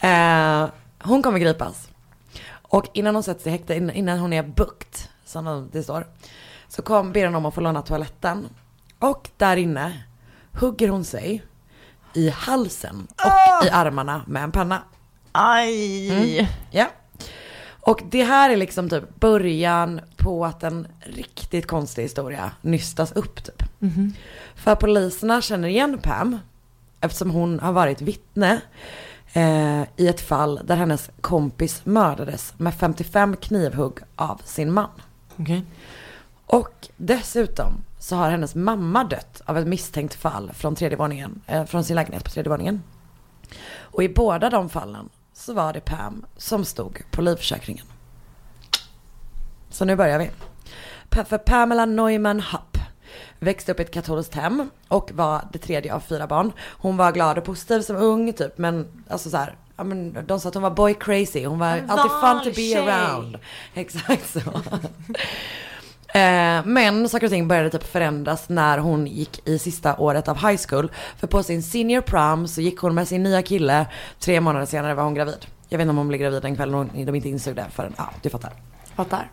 eh, 0.08 0.68
hon 1.02 1.22
kommer 1.22 1.38
gripas. 1.38 1.88
Och 2.62 2.86
innan 2.92 3.14
hon 3.14 3.22
sätts 3.22 3.46
i 3.46 3.50
häkte, 3.50 3.74
innan 3.74 4.18
hon 4.18 4.32
är 4.32 4.42
bukt, 4.42 5.08
som 5.24 5.68
det 5.72 5.82
står, 5.82 6.06
så 6.70 6.82
kom, 6.82 7.12
ber 7.12 7.24
hon 7.24 7.34
om 7.34 7.46
att 7.46 7.54
få 7.54 7.60
låna 7.60 7.82
toaletten. 7.82 8.48
Och 8.98 9.30
där 9.36 9.56
inne 9.56 10.02
hugger 10.52 10.88
hon 10.88 11.04
sig 11.04 11.42
i 12.14 12.28
halsen 12.28 13.06
och 13.16 13.66
i 13.66 13.70
armarna 13.70 14.22
med 14.26 14.42
en 14.42 14.52
penna. 14.52 14.82
Aj! 15.32 16.48
Ja. 16.70 16.86
Och 17.80 18.00
det 18.10 18.24
här 18.24 18.50
är 18.50 18.56
liksom 18.56 18.88
typ 18.88 19.20
början 19.20 20.00
på 20.16 20.44
att 20.44 20.62
en 20.62 20.86
riktigt 21.00 21.66
konstig 21.66 22.02
historia 22.02 22.50
nystas 22.60 23.12
upp 23.12 23.44
typ. 23.44 23.62
För 24.54 24.74
poliserna 24.74 25.42
känner 25.42 25.68
igen 25.68 25.98
Pam 26.02 26.38
eftersom 27.00 27.30
hon 27.30 27.60
har 27.60 27.72
varit 27.72 28.00
vittne 28.00 28.60
eh, 29.32 29.82
i 29.96 30.08
ett 30.08 30.20
fall 30.20 30.60
där 30.64 30.76
hennes 30.76 31.10
kompis 31.20 31.80
mördades 31.84 32.54
med 32.56 32.74
55 32.74 33.36
knivhugg 33.36 33.98
av 34.16 34.40
sin 34.44 34.72
man. 34.72 34.90
Okej. 35.36 35.64
Och 36.52 36.88
dessutom 36.96 37.84
så 37.98 38.16
har 38.16 38.30
hennes 38.30 38.54
mamma 38.54 39.04
dött 39.04 39.42
av 39.44 39.58
ett 39.58 39.66
misstänkt 39.66 40.14
fall 40.14 40.50
från 40.54 40.74
tredje 40.74 40.98
våningen, 40.98 41.42
eh, 41.46 41.64
från 41.64 41.84
sin 41.84 41.96
lägenhet 41.96 42.24
på 42.24 42.30
tredje 42.30 42.50
våningen. 42.50 42.82
Och 43.80 44.02
i 44.02 44.08
båda 44.08 44.50
de 44.50 44.68
fallen 44.68 45.08
så 45.32 45.52
var 45.52 45.72
det 45.72 45.80
Pam 45.80 46.26
som 46.36 46.64
stod 46.64 47.02
på 47.10 47.22
livförsäkringen. 47.22 47.86
Så 49.70 49.84
nu 49.84 49.96
börjar 49.96 50.18
vi. 50.18 50.30
För 51.24 51.38
Pamela 51.38 51.84
Neumann 51.84 52.40
Hupp 52.40 52.78
växte 53.38 53.72
upp 53.72 53.80
i 53.80 53.82
ett 53.82 53.90
katolskt 53.90 54.34
hem 54.34 54.70
och 54.88 55.10
var 55.14 55.40
det 55.52 55.58
tredje 55.58 55.94
av 55.94 56.00
fyra 56.00 56.26
barn. 56.26 56.52
Hon 56.60 56.96
var 56.96 57.12
glad 57.12 57.38
och 57.38 57.44
positiv 57.44 57.80
som 57.80 57.96
ung 57.96 58.32
typ 58.32 58.58
men 58.58 59.04
alltså 59.08 59.30
så 59.30 59.36
här, 59.36 59.56
ja, 59.76 59.84
men 59.84 60.26
de 60.26 60.40
sa 60.40 60.48
att 60.48 60.54
hon 60.54 60.62
var 60.62 60.70
boy 60.70 60.94
crazy. 60.94 61.46
Hon 61.46 61.58
var 61.58 61.76
En 61.76 61.90
alltid 61.90 62.10
fun 62.10 62.38
to 62.38 62.60
be 62.60 62.62
tjej. 62.72 62.76
around. 62.90 63.38
Exakt 63.74 64.30
så. 64.32 64.40
Eh, 66.14 66.64
Men 66.64 67.08
saker 67.08 67.26
och 67.26 67.30
ting 67.30 67.48
började 67.48 67.70
typ 67.70 67.82
förändras 67.92 68.48
när 68.48 68.78
hon 68.78 69.06
gick 69.06 69.48
i 69.48 69.58
sista 69.58 69.96
året 69.96 70.28
av 70.28 70.36
high 70.48 70.60
school. 70.68 70.92
För 71.16 71.26
på 71.26 71.42
sin 71.42 71.62
senior 71.62 72.00
prom 72.00 72.48
så 72.48 72.60
gick 72.60 72.78
hon 72.78 72.94
med 72.94 73.08
sin 73.08 73.22
nya 73.22 73.42
kille. 73.42 73.86
Tre 74.18 74.40
månader 74.40 74.66
senare 74.66 74.94
var 74.94 75.02
hon 75.04 75.14
gravid. 75.14 75.46
Jag 75.68 75.78
vet 75.78 75.82
inte 75.84 75.90
om 75.90 75.96
hon 75.96 76.08
blev 76.08 76.20
gravid 76.20 76.42
den 76.42 76.56
kvällen 76.56 76.74
hon, 76.74 77.04
de 77.06 77.14
inte 77.14 77.28
insåg 77.28 77.54
det 77.56 77.66
förrän, 77.70 77.94
ja 77.98 78.10
du 78.22 78.30
fattar. 78.30 78.52
Fattar. 78.94 79.30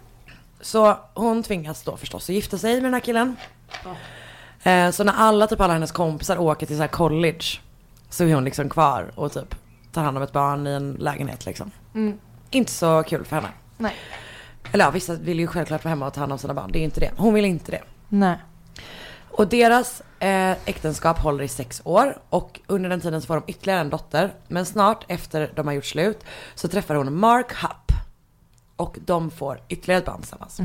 Så 0.62 0.98
hon 1.14 1.44
tvingas 1.44 1.84
då 1.84 1.98
förstås 1.98 2.30
att 2.30 2.36
gifta 2.36 2.58
sig 2.58 2.74
med 2.76 2.84
den 2.84 2.94
här 2.94 3.00
killen. 3.02 3.36
Eh, 4.64 4.92
Så 4.92 5.04
när 5.04 5.14
alla, 5.14 5.48
typ 5.48 5.62
alla 5.62 5.74
hennes 5.74 5.92
kompisar 5.92 6.38
åker 6.38 6.66
till 6.66 6.76
så 6.76 6.82
här 6.82 6.88
college 6.88 7.46
så 8.10 8.24
är 8.24 8.34
hon 8.36 8.44
liksom 8.44 8.70
kvar 8.70 9.12
och 9.16 9.32
typ 9.34 9.56
tar 9.92 10.04
hand 10.04 10.18
om 10.18 10.24
ett 10.24 10.32
barn 10.32 10.68
i 10.68 10.72
en 10.72 10.94
lägenhet 10.94 11.46
liksom. 11.46 11.72
Mm. 11.96 12.18
Inte 12.52 12.72
så 12.72 13.04
kul 13.04 13.26
för 13.26 13.36
henne. 13.36 13.50
Nej. 13.78 13.96
Eller 14.72 14.86
ja, 14.86 14.92
vissa 14.92 15.16
vill 15.16 15.40
ju 15.40 15.48
självklart 15.48 15.84
vara 15.84 15.90
hemma 15.90 16.08
och 16.08 16.14
ta 16.14 16.20
hand 16.20 16.32
om 16.32 16.38
sina 16.38 16.54
barn. 16.54 16.72
Det 16.72 16.80
är 16.80 16.84
inte 16.84 17.00
det. 17.00 17.12
Hon 17.18 17.34
vill 17.34 17.46
inte 17.46 17.72
det. 17.72 17.82
Nej. 18.10 18.38
Och 19.32 19.48
deras 19.48 20.02
eh, 20.20 20.52
äktenskap 20.52 21.20
håller 21.20 21.44
i 21.44 21.48
sex 21.48 21.82
år 21.86 22.18
och 22.30 22.60
under 22.68 22.90
den 22.90 23.02
tiden 23.02 23.22
så 23.22 23.28
får 23.28 23.36
de 23.36 23.44
ytterligare 23.48 23.82
en 23.82 23.90
dotter. 23.90 24.34
Men 24.48 24.66
snart 24.66 25.06
efter 25.08 25.52
de 25.56 25.68
har 25.68 25.74
gjort 25.74 25.86
slut 25.86 26.24
så 26.56 26.68
träffar 26.68 26.96
hon 26.96 27.20
Mark 27.20 27.54
Hupp. 27.62 27.92
Och 28.76 28.98
de 29.06 29.32
får 29.32 29.62
ytterligare 29.68 30.00
ett 30.00 30.06
barn 30.06 30.22
tillsammans. 30.22 30.60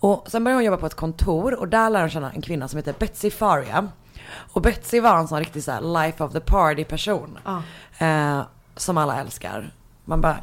Och 0.00 0.26
sen 0.28 0.44
börjar 0.44 0.56
hon 0.56 0.64
jobba 0.64 0.76
på 0.76 0.86
ett 0.86 0.94
kontor 0.94 1.54
och 1.54 1.68
där 1.68 1.90
lär 1.90 2.00
hon 2.00 2.10
känna 2.10 2.32
en 2.32 2.42
kvinna 2.42 2.68
som 2.68 2.76
heter 2.76 2.94
Betsy 2.98 3.30
Faria. 3.30 3.88
Och 4.52 4.62
Betsy 4.62 5.00
var 5.00 5.18
en 5.18 5.28
sån 5.28 5.38
riktig 5.38 5.64
så 5.64 5.80
life 5.80 6.24
of 6.24 6.32
the 6.32 6.40
party 6.40 6.84
person. 6.84 7.38
Eh, 7.98 8.42
som 8.76 8.98
alla 8.98 9.20
älskar. 9.20 9.72
Man 10.04 10.20
bara, 10.20 10.40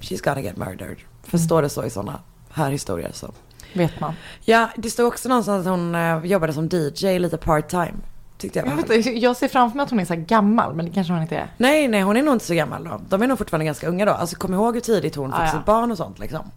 she's 0.00 0.24
gonna 0.24 0.40
get 0.40 0.56
murdered. 0.56 0.96
Förstår 1.28 1.62
det 1.62 1.68
så 1.68 1.84
i 1.84 1.90
sådana 1.90 2.18
här 2.50 2.70
historier 2.70 3.10
så. 3.12 3.30
Vet 3.74 4.00
man. 4.00 4.14
Ja, 4.44 4.68
det 4.76 4.90
står 4.90 5.04
också 5.06 5.28
någonstans 5.28 5.66
att 5.66 5.70
hon 5.70 5.94
eh, 5.94 6.24
jobbade 6.24 6.52
som 6.52 6.68
DJ 6.72 7.18
lite 7.18 7.36
part 7.36 7.68
time. 7.68 7.92
Tyckte 8.38 8.58
jag 8.58 8.66
var 8.66 8.72
Jag, 8.72 8.88
vet, 8.88 9.22
jag 9.22 9.36
ser 9.36 9.48
framför 9.48 9.76
mig 9.76 9.84
att 9.84 9.90
hon 9.90 10.00
är 10.00 10.04
så 10.04 10.14
gammal, 10.16 10.74
men 10.74 10.84
det 10.86 10.92
kanske 10.92 11.12
hon 11.12 11.22
inte 11.22 11.36
är. 11.36 11.54
Nej, 11.56 11.88
nej, 11.88 12.02
hon 12.02 12.16
är 12.16 12.22
nog 12.22 12.34
inte 12.34 12.44
så 12.44 12.54
gammal 12.54 12.84
då. 12.84 13.00
De 13.08 13.22
är 13.22 13.26
nog 13.26 13.38
fortfarande 13.38 13.64
ganska 13.64 13.88
unga 13.88 14.04
då. 14.04 14.12
Alltså 14.12 14.36
kom 14.36 14.54
ihåg 14.54 14.74
hur 14.74 14.80
tidigt 14.80 15.14
hon 15.16 15.30
fick 15.32 15.40
Ah, 15.40 15.44
ja. 15.44 15.52
sitt 15.52 15.64
barn 15.64 15.90
och 15.90 15.96
sånt 15.96 16.18
liksom. 16.18 16.50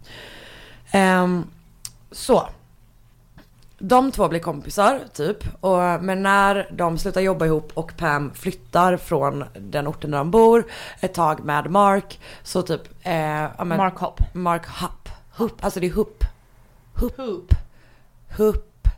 Ehm, 0.90 1.44
så. 2.12 2.48
De 3.82 4.12
två 4.12 4.28
blir 4.28 4.40
kompisar 4.40 5.00
typ. 5.12 5.44
Och, 5.60 5.78
men 5.78 6.22
när 6.22 6.68
de 6.72 6.98
slutar 6.98 7.20
jobba 7.20 7.46
ihop 7.46 7.70
och 7.74 7.96
Pam 7.96 8.34
flyttar 8.34 8.96
från 8.96 9.44
den 9.58 9.88
orten 9.88 10.10
där 10.10 10.18
de 10.18 10.30
bor 10.30 10.66
ett 11.00 11.14
tag 11.14 11.44
med 11.44 11.70
Mark. 11.70 12.20
Så 12.42 12.62
typ. 12.62 12.82
Eh, 13.02 13.12
men, 13.64 13.68
Mark 13.68 13.98
Hopp. 13.98 14.20
Mark 14.32 14.66
Hupp. 14.66 15.08
Hupp, 15.36 15.64
alltså 15.64 15.80
det 15.80 15.86
är 15.86 15.90
Hupp. 15.90 16.24
Hupp. 16.94 17.18
Hoop. 17.18 17.54
Hupp. 18.36 18.88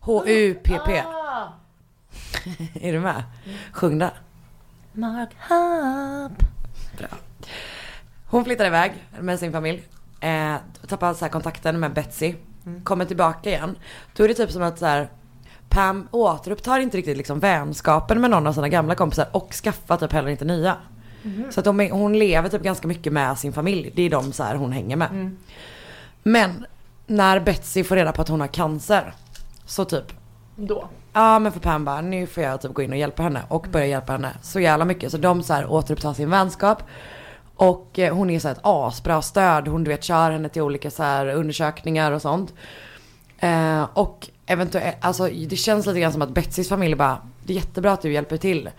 H-U-P-P. 0.00 1.02
Ah. 1.06 1.52
Är 2.80 2.92
du 2.92 3.00
med? 3.00 3.22
Sjung 3.72 3.98
där. 3.98 4.12
Mark 4.92 5.30
Hopp. 5.48 6.42
Bra. 6.98 7.08
Hon 8.26 8.44
flyttar 8.44 8.66
iväg 8.66 8.92
med 9.20 9.38
sin 9.38 9.52
familj. 9.52 9.82
Eh, 10.20 10.56
tappar 10.88 11.14
så 11.14 11.24
här 11.24 11.32
kontakten 11.32 11.80
med 11.80 11.92
Betsy. 11.92 12.34
Kommer 12.84 13.04
tillbaka 13.04 13.50
igen. 13.50 13.76
Då 14.16 14.24
är 14.24 14.28
det 14.28 14.34
typ 14.34 14.50
som 14.50 14.62
att 14.62 14.78
så 14.78 14.86
här, 14.86 15.08
Pam 15.68 16.08
återupptar 16.10 16.78
inte 16.78 16.96
riktigt 16.96 17.16
liksom 17.16 17.40
vänskapen 17.40 18.20
med 18.20 18.30
någon 18.30 18.46
av 18.46 18.52
sina 18.52 18.68
gamla 18.68 18.94
kompisar 18.94 19.26
och 19.32 19.52
skaffar 19.52 19.96
typ 19.96 20.12
heller 20.12 20.28
inte 20.28 20.44
nya. 20.44 20.76
Så 21.50 21.60
att 21.60 21.64
de 21.64 21.90
hon 21.90 22.18
lever 22.18 22.48
typ 22.48 22.62
ganska 22.62 22.88
mycket 22.88 23.12
med 23.12 23.38
sin 23.38 23.52
familj. 23.52 23.92
Det 23.94 24.02
är 24.02 24.10
de 24.10 24.32
så 24.32 24.42
här 24.42 24.54
hon 24.54 24.72
hänger 24.72 24.96
med. 24.96 25.36
Men 26.22 26.66
när 27.06 27.40
Betsy 27.40 27.84
får 27.84 27.96
reda 27.96 28.12
på 28.12 28.22
att 28.22 28.28
hon 28.28 28.40
har 28.40 28.48
cancer. 28.48 29.14
Så 29.64 29.84
typ 29.84 30.12
Då. 30.56 30.88
Ja 31.12 31.38
men 31.38 31.52
för 31.52 31.60
Pam 31.60 31.84
bara, 31.84 32.00
nu 32.00 32.26
får 32.26 32.42
jag 32.42 32.60
typ 32.60 32.74
gå 32.74 32.82
in 32.82 32.90
och 32.90 32.96
hjälpa 32.96 33.22
henne 33.22 33.42
och 33.48 33.66
börja 33.72 33.86
hjälpa 33.86 34.12
henne 34.12 34.32
så 34.42 34.60
jävla 34.60 34.84
mycket. 34.84 35.10
Så 35.10 35.18
de 35.18 35.42
så 35.42 35.52
här 35.52 35.66
återupptar 35.66 36.14
sin 36.14 36.30
vänskap. 36.30 36.82
Och 37.58 37.98
eh, 37.98 38.14
hon 38.14 38.30
är 38.30 38.38
så 38.38 38.48
här 38.48 38.54
ett 38.54 38.60
asbra 38.62 39.22
stöd. 39.22 39.68
Hon 39.68 39.84
du 39.84 39.90
vet 39.90 40.04
kör 40.04 40.30
henne 40.30 40.48
till 40.48 40.62
olika 40.62 40.90
så 40.90 41.02
här 41.02 41.26
undersökningar 41.26 42.12
och 42.12 42.22
sånt. 42.22 42.54
Eh, 43.38 43.82
och 43.94 44.28
eventuellt, 44.46 44.96
alltså 45.00 45.28
det 45.28 45.56
känns 45.56 45.86
lite 45.86 46.00
grann 46.00 46.12
som 46.12 46.22
att 46.22 46.30
Betsys 46.30 46.68
familj 46.68 46.94
bara, 46.94 47.18
det 47.44 47.52
är 47.52 47.56
jättebra 47.56 47.92
att 47.92 48.02
du 48.02 48.12
hjälper 48.12 48.36
till. 48.36 48.70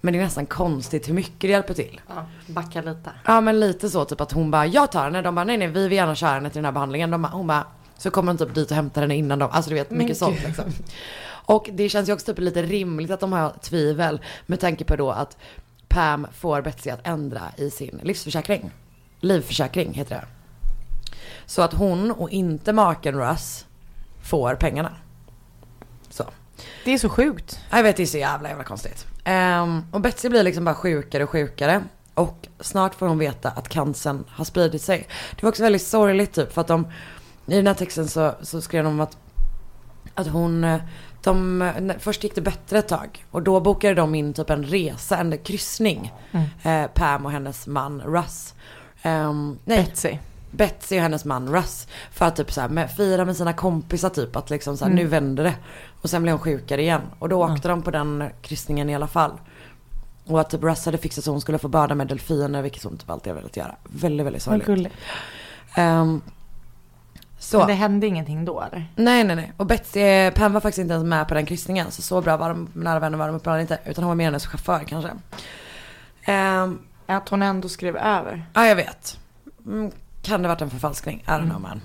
Men 0.00 0.12
det 0.12 0.20
är 0.20 0.22
nästan 0.24 0.46
konstigt 0.46 1.08
hur 1.08 1.14
mycket 1.14 1.40
du 1.40 1.48
hjälper 1.48 1.74
till. 1.74 2.00
Ja, 2.08 2.26
backa 2.46 2.82
lite. 2.82 3.10
Ja 3.26 3.40
men 3.40 3.60
lite 3.60 3.90
så 3.90 4.04
typ 4.04 4.20
att 4.20 4.32
hon 4.32 4.50
bara, 4.50 4.66
jag 4.66 4.92
tar 4.92 5.04
henne. 5.04 5.22
De 5.22 5.34
bara, 5.34 5.44
nej 5.44 5.56
nej 5.56 5.68
vi 5.68 5.88
vill 5.88 5.96
gärna 5.96 6.14
köra 6.14 6.30
henne 6.30 6.50
till 6.50 6.58
den 6.58 6.64
här 6.64 6.72
behandlingen. 6.72 7.10
De 7.10 7.22
bara, 7.22 7.32
hon 7.32 7.46
bara, 7.46 7.66
så 7.98 8.10
kommer 8.10 8.32
hon 8.32 8.38
typ 8.38 8.54
dit 8.54 8.70
och 8.70 8.76
hämtar 8.76 9.00
henne 9.00 9.16
innan 9.16 9.38
de, 9.38 9.50
alltså 9.50 9.70
du 9.70 9.74
vet 9.74 9.90
mycket 9.90 10.16
sånt 10.16 10.44
liksom. 10.46 10.64
Och 11.44 11.68
det 11.72 11.88
känns 11.88 12.08
ju 12.08 12.12
också 12.12 12.26
typ 12.26 12.38
lite 12.38 12.62
rimligt 12.62 13.10
att 13.10 13.20
de 13.20 13.32
har 13.32 13.50
tvivel 13.50 14.20
med 14.46 14.60
tanke 14.60 14.84
på 14.84 14.96
då 14.96 15.10
att 15.10 15.36
Pam 15.92 16.26
får 16.32 16.62
Betsy 16.62 16.90
att 16.90 17.06
ändra 17.06 17.42
i 17.56 17.70
sin 17.70 18.00
livsförsäkring. 18.02 18.70
Livförsäkring 19.20 19.92
heter 19.92 20.14
det. 20.14 20.24
Så 21.46 21.62
att 21.62 21.72
hon 21.72 22.10
och 22.10 22.30
inte 22.30 22.72
maken 22.72 23.14
Russ 23.14 23.66
får 24.22 24.54
pengarna. 24.54 24.92
Så. 26.08 26.24
Det 26.84 26.94
är 26.94 26.98
så 26.98 27.08
sjukt. 27.08 27.60
Jag 27.70 27.82
vet 27.82 27.96
det 27.96 28.02
är 28.02 28.06
så 28.06 28.18
jävla 28.18 28.48
jävla 28.48 28.64
konstigt. 28.64 29.06
Ehm, 29.24 29.82
och 29.90 30.00
Betsy 30.00 30.28
blir 30.28 30.42
liksom 30.42 30.64
bara 30.64 30.74
sjukare 30.74 31.24
och 31.24 31.30
sjukare. 31.30 31.84
Och 32.14 32.48
snart 32.60 32.94
får 32.94 33.06
hon 33.06 33.18
veta 33.18 33.50
att 33.50 33.68
cancern 33.68 34.24
har 34.28 34.44
spridit 34.44 34.82
sig. 34.82 35.06
Det 35.36 35.42
var 35.42 35.48
också 35.48 35.62
väldigt 35.62 35.82
sorgligt 35.82 36.32
typ 36.32 36.52
för 36.52 36.60
att 36.60 36.66
de 36.66 36.86
i 37.46 37.56
den 37.56 37.66
här 37.66 37.74
texten 37.74 38.08
så, 38.08 38.34
så 38.42 38.60
skrev 38.60 38.84
de 38.84 39.00
att, 39.00 39.16
att 40.14 40.26
hon, 40.26 40.64
eh, 40.64 40.80
de, 41.24 41.92
först 41.98 42.24
gick 42.24 42.34
det 42.34 42.40
bättre 42.40 42.78
ett 42.78 42.88
tag. 42.88 43.26
Och 43.30 43.42
då 43.42 43.60
bokade 43.60 43.94
de 43.94 44.14
in 44.14 44.34
typ 44.34 44.50
en 44.50 44.64
resa, 44.64 45.18
en 45.18 45.38
kryssning. 45.38 46.12
Eh, 46.62 46.86
Pam 46.86 47.26
och 47.26 47.32
hennes 47.32 47.66
man 47.66 48.00
Russ. 48.00 48.54
Ehm, 49.02 49.58
nej, 49.64 49.84
Betsy. 49.84 50.18
Betsy 50.50 50.96
och 50.96 51.02
hennes 51.02 51.24
man 51.24 51.54
Russ. 51.54 51.88
För 52.12 52.26
att 52.26 52.36
typ 52.36 52.52
så 52.52 52.60
här, 52.60 52.68
med, 52.68 52.90
fira 52.90 53.24
med 53.24 53.36
sina 53.36 53.52
kompisar 53.52 54.08
typ. 54.08 54.36
Att 54.36 54.50
liksom 54.50 54.76
så 54.76 54.84
här, 54.84 54.92
nu 54.92 55.04
vänder 55.06 55.44
det. 55.44 55.54
Och 56.02 56.10
sen 56.10 56.22
blev 56.22 56.32
hon 56.32 56.40
sjukare 56.40 56.82
igen. 56.82 57.02
Och 57.18 57.28
då 57.28 57.44
åkte 57.44 57.68
de 57.68 57.82
på 57.82 57.90
den 57.90 58.24
kryssningen 58.42 58.90
i 58.90 58.94
alla 58.94 59.06
fall. 59.08 59.32
Och 60.26 60.40
att 60.40 60.50
typ 60.50 60.62
Russ 60.62 60.84
hade 60.84 60.98
fixat 60.98 61.24
så 61.24 61.30
hon 61.30 61.40
skulle 61.40 61.58
få 61.58 61.68
bada 61.68 61.94
med 61.94 62.06
delfiner. 62.06 62.62
Vilket 62.62 62.84
hon 62.84 62.96
typ 62.96 63.10
alltid 63.10 63.32
har 63.32 63.36
velat 63.36 63.56
göra. 63.56 63.76
Väldigt, 63.84 64.26
väldigt 64.26 64.42
sorgligt. 64.42 64.66
gulligt. 64.66 64.94
Så. 67.42 67.58
Men 67.58 67.66
det 67.66 67.74
hände 67.74 68.06
ingenting 68.06 68.44
då 68.44 68.60
eller? 68.60 68.86
Nej, 68.96 69.24
nej, 69.24 69.36
nej. 69.36 69.52
Och 69.56 69.66
Betsy, 69.66 70.00
eh, 70.00 70.32
Pam 70.32 70.52
var 70.52 70.60
faktiskt 70.60 70.78
inte 70.78 70.94
ens 70.94 71.06
med 71.06 71.28
på 71.28 71.34
den 71.34 71.46
kryssningen. 71.46 71.90
Så 71.90 72.02
så 72.02 72.20
bra 72.20 72.36
var 72.36 72.48
de, 72.48 72.68
nära 72.74 72.98
vänner 72.98 73.18
var 73.18 73.26
de 73.26 73.36
uppenbarligen 73.36 73.62
inte. 73.64 73.90
Utan 73.90 74.04
hon 74.04 74.08
var 74.08 74.14
mer 74.14 74.24
hennes 74.24 74.46
chaufför 74.46 74.84
kanske. 74.86 75.10
Ehm, 76.22 76.78
Att 77.06 77.28
hon 77.28 77.42
ändå 77.42 77.68
skrev 77.68 77.96
över. 77.96 78.44
Ja, 78.54 78.66
jag 78.66 78.76
vet. 78.76 79.18
Mm, 79.66 79.90
kan 80.22 80.42
det 80.42 80.48
varit 80.48 80.60
en 80.60 80.70
förfalskning? 80.70 81.24
I 81.26 81.30
don't 81.30 81.48
know 81.48 81.60
man. 81.60 81.80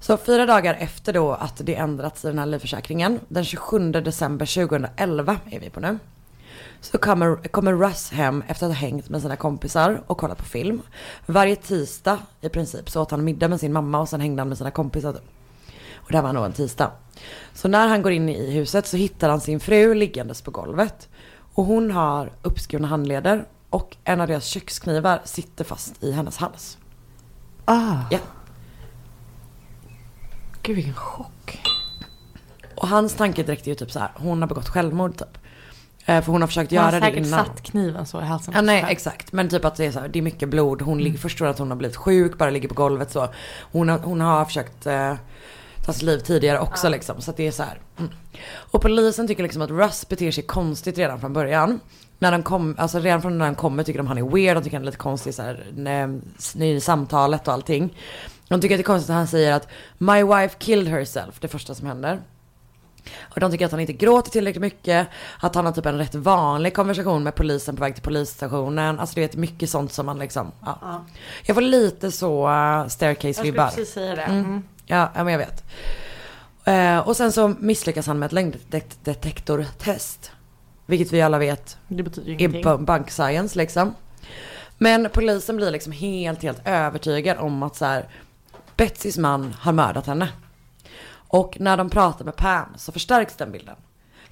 Så 0.00 0.16
fyra 0.16 0.46
dagar 0.46 0.74
efter 0.74 1.12
då 1.12 1.32
att 1.32 1.60
det 1.64 1.74
ändrats 1.76 2.24
i 2.24 2.28
den 2.28 2.38
här 2.38 2.46
livförsäkringen, 2.46 3.20
den 3.28 3.44
27 3.44 3.92
december 3.92 4.46
2011 4.46 5.36
är 5.50 5.60
vi 5.60 5.70
på 5.70 5.80
nu. 5.80 5.98
Så 6.80 6.98
kommer, 6.98 7.36
kommer 7.48 7.72
Russ 7.72 8.10
hem 8.10 8.44
efter 8.48 8.66
att 8.66 8.72
ha 8.72 8.78
hängt 8.78 9.08
med 9.08 9.22
sina 9.22 9.36
kompisar 9.36 10.02
och 10.06 10.18
kollat 10.18 10.38
på 10.38 10.44
film. 10.44 10.82
Varje 11.26 11.56
tisdag 11.56 12.18
i 12.40 12.48
princip 12.48 12.90
så 12.90 13.02
åt 13.02 13.10
han 13.10 13.24
middag 13.24 13.48
med 13.48 13.60
sin 13.60 13.72
mamma 13.72 14.00
och 14.00 14.08
sen 14.08 14.20
hängde 14.20 14.40
han 14.40 14.48
med 14.48 14.58
sina 14.58 14.70
kompisar. 14.70 15.20
Och 15.94 16.10
det 16.10 16.16
här 16.16 16.22
var 16.22 16.32
nog 16.32 16.44
en 16.44 16.52
tisdag. 16.52 16.92
Så 17.54 17.68
när 17.68 17.88
han 17.88 18.02
går 18.02 18.12
in 18.12 18.28
i 18.28 18.50
huset 18.50 18.86
så 18.86 18.96
hittar 18.96 19.28
han 19.28 19.40
sin 19.40 19.60
fru 19.60 19.94
liggandes 19.94 20.42
på 20.42 20.50
golvet. 20.50 21.08
Och 21.54 21.64
hon 21.64 21.90
har 21.90 22.32
uppskurna 22.42 22.88
handleder 22.88 23.44
och 23.70 23.96
en 24.04 24.20
av 24.20 24.28
deras 24.28 24.44
köksknivar 24.44 25.20
sitter 25.24 25.64
fast 25.64 26.04
i 26.04 26.12
hennes 26.12 26.36
hals. 26.36 26.78
Ah. 27.64 27.96
Ja. 28.10 28.18
Gud 30.62 30.76
vilken 30.76 30.94
chock. 30.94 31.60
Och 32.74 32.88
hans 32.88 33.14
tanke 33.14 33.42
direkt 33.42 33.66
är 33.66 33.68
ju 33.68 33.74
typ 33.74 33.92
så 33.92 33.98
här, 33.98 34.10
hon 34.14 34.42
har 34.42 34.48
begått 34.48 34.68
självmord 34.68 35.16
typ. 35.16 35.38
Eh, 36.08 36.22
för 36.22 36.32
hon 36.32 36.40
har 36.40 36.46
försökt 36.48 36.70
Hon 36.70 36.78
har 36.78 36.86
göra 36.92 37.00
det 37.00 37.06
säkert 37.06 37.26
innan. 37.26 37.44
satt 37.46 37.62
kniven 37.62 38.06
så 38.06 38.20
i 38.20 38.24
halsen. 38.24 38.54
Ja, 38.56 38.60
nej 38.62 38.84
exakt. 38.88 39.32
Men 39.32 39.48
typ 39.48 39.64
att 39.64 39.76
det 39.76 39.86
är 39.86 39.92
så 39.92 40.00
här, 40.00 40.08
det 40.08 40.18
är 40.18 40.22
mycket 40.22 40.48
blod. 40.48 40.82
Hon 40.82 41.00
Mm. 41.00 41.16
förstår 41.18 41.46
att 41.46 41.58
hon 41.58 41.70
har 41.70 41.76
blivit 41.76 41.96
sjuk, 41.96 42.38
bara 42.38 42.50
ligger 42.50 42.68
på 42.68 42.74
golvet 42.74 43.10
så. 43.10 43.28
Hon 43.72 43.88
har, 43.88 43.98
hon 43.98 44.20
har 44.20 44.44
försökt 44.44 44.86
eh, 44.86 45.14
ta 45.86 45.92
sitt 45.92 46.02
liv 46.02 46.18
tidigare 46.18 46.58
också 46.58 46.88
liksom. 46.88 47.20
Så 47.20 47.30
att 47.30 47.36
det 47.36 47.46
är 47.46 47.50
så 47.52 47.62
här. 47.62 47.80
Mm. 47.98 48.10
Och 48.70 48.82
polisen 48.82 49.26
tycker 49.28 49.42
liksom 49.42 49.62
att 49.62 49.70
Russ 49.70 50.08
beter 50.08 50.30
sig 50.30 50.44
konstigt 50.44 50.98
redan 50.98 51.20
från 51.20 51.32
början. 51.32 51.80
När 52.18 52.32
de 52.32 52.42
kom, 52.42 52.74
alltså 52.78 52.98
redan 52.98 53.22
från 53.22 53.38
när 53.38 53.44
han 53.44 53.54
kommer 53.54 53.82
tycker 53.82 53.98
de 53.98 54.06
han 54.06 54.18
är 54.18 54.22
weird, 54.22 54.56
de 54.56 54.62
tycker 54.62 54.76
han 54.76 54.82
är 54.82 54.86
lite 54.86 54.98
konstig 54.98 55.34
så 55.34 55.42
här, 55.42 55.66
när, 55.76 56.20
i 56.62 56.80
samtalet 56.80 57.48
och 57.48 57.54
allting. 57.54 57.96
De 58.48 58.60
tycker 58.60 58.74
att 58.74 58.78
det 58.78 58.82
är 58.82 58.84
konstigt 58.84 59.10
att 59.10 59.16
han 59.16 59.26
säger 59.26 59.52
att 59.52 59.68
My 59.98 60.22
wife 60.24 60.54
killed 60.58 60.88
herself, 60.88 61.40
det 61.40 61.48
första 61.48 61.74
som 61.74 61.86
händer. 61.86 62.20
Och 63.20 63.40
de 63.40 63.50
tycker 63.50 63.64
att 63.66 63.70
han 63.70 63.80
inte 63.80 63.92
gråter 63.92 64.30
tillräckligt 64.30 64.62
mycket. 64.62 65.08
Att 65.40 65.54
han 65.54 65.66
har 65.66 65.72
typ 65.72 65.86
en 65.86 65.98
rätt 65.98 66.14
vanlig 66.14 66.74
konversation 66.74 67.22
med 67.22 67.34
polisen 67.34 67.76
på 67.76 67.80
väg 67.82 67.94
till 67.94 68.02
polisstationen. 68.04 69.00
Alltså 69.00 69.14
du 69.14 69.20
vet 69.20 69.36
mycket 69.36 69.70
sånt 69.70 69.92
som 69.92 70.06
man 70.06 70.18
liksom, 70.18 70.52
ja. 70.64 71.04
Jag 71.46 71.54
får 71.56 71.62
lite 71.62 72.10
så 72.12 72.46
uh, 72.48 72.52
Jag 72.54 72.90
skulle 72.92 73.14
staircase-vibbar. 73.14 73.68
precis 73.68 73.92
säga 73.92 74.14
det. 74.16 74.22
Mm. 74.22 74.44
Mm. 74.44 74.62
Ja, 74.86 75.10
ja, 75.14 75.24
men 75.24 75.32
jag 75.32 75.38
vet. 75.38 75.64
Eh, 76.64 76.98
och 77.08 77.16
sen 77.16 77.32
så 77.32 77.48
misslyckas 77.58 78.06
han 78.06 78.18
med 78.18 78.26
ett 78.26 78.32
lögndetektortest. 78.32 80.30
Vilket 80.86 81.12
vi 81.12 81.22
alla 81.22 81.38
vet 81.38 81.76
Det 81.88 82.02
betyder 82.02 82.28
är 82.30 82.34
ingenting. 82.34 82.64
bu- 82.64 82.84
bank 82.84 83.10
science 83.10 83.58
liksom. 83.58 83.94
Men 84.78 85.08
polisen 85.12 85.56
blir 85.56 85.70
liksom 85.70 85.92
helt, 85.92 86.42
helt 86.42 86.60
övertygad 86.64 87.38
om 87.38 87.62
att 87.62 87.76
så 87.76 87.84
här, 87.84 88.08
Betsys 88.76 89.18
man 89.18 89.54
har 89.60 89.72
mördat 89.72 90.06
henne. 90.06 90.28
Och 91.28 91.56
när 91.60 91.76
de 91.76 91.90
pratar 91.90 92.24
med 92.24 92.36
Pam 92.36 92.68
så 92.76 92.92
förstärks 92.92 93.36
den 93.36 93.52
bilden. 93.52 93.76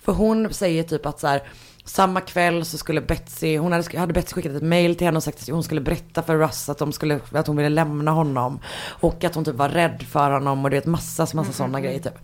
För 0.03 0.13
hon 0.13 0.55
säger 0.55 0.83
typ 0.83 1.07
att 1.07 1.21
så 1.21 1.27
här, 1.27 1.43
samma 1.85 2.21
kväll 2.21 2.65
så 2.65 2.79
skulle 2.79 3.01
Betsy, 3.01 3.59
hon 3.59 3.73
hade, 3.73 3.99
hade 3.99 4.13
Betsy 4.13 4.35
skickat 4.35 4.53
ett 4.53 4.63
mail 4.63 4.97
till 4.97 5.07
henne 5.07 5.17
och 5.17 5.23
sagt 5.23 5.43
att 5.43 5.49
hon 5.49 5.63
skulle 5.63 5.81
berätta 5.81 6.23
för 6.23 6.37
Russ 6.37 6.69
att, 6.69 6.79
de 6.79 6.93
skulle, 6.93 7.21
att 7.33 7.47
hon 7.47 7.57
ville 7.57 7.69
lämna 7.69 8.11
honom. 8.11 8.61
Och 8.87 9.25
att 9.25 9.35
hon 9.35 9.45
typ 9.45 9.55
var 9.55 9.69
rädd 9.69 10.03
för 10.11 10.31
honom 10.31 10.65
och 10.65 10.71
det 10.71 10.77
vet 10.77 10.87
massa, 10.87 11.23
massa 11.23 11.39
Mm, 11.41 11.53
sådana 11.53 11.81
grejer 11.81 12.01
typ. 12.01 12.19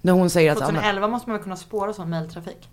När 0.00 0.12
hon 0.12 0.30
säger 0.30 0.52
att, 0.52 0.60
ja, 0.60 0.66
men- 0.66 0.74
2011 0.74 1.08
måste 1.08 1.28
man 1.28 1.36
väl 1.36 1.42
kunna 1.42 1.56
spåra 1.56 1.92
sån 1.92 2.10
mailtrafik? 2.10 2.68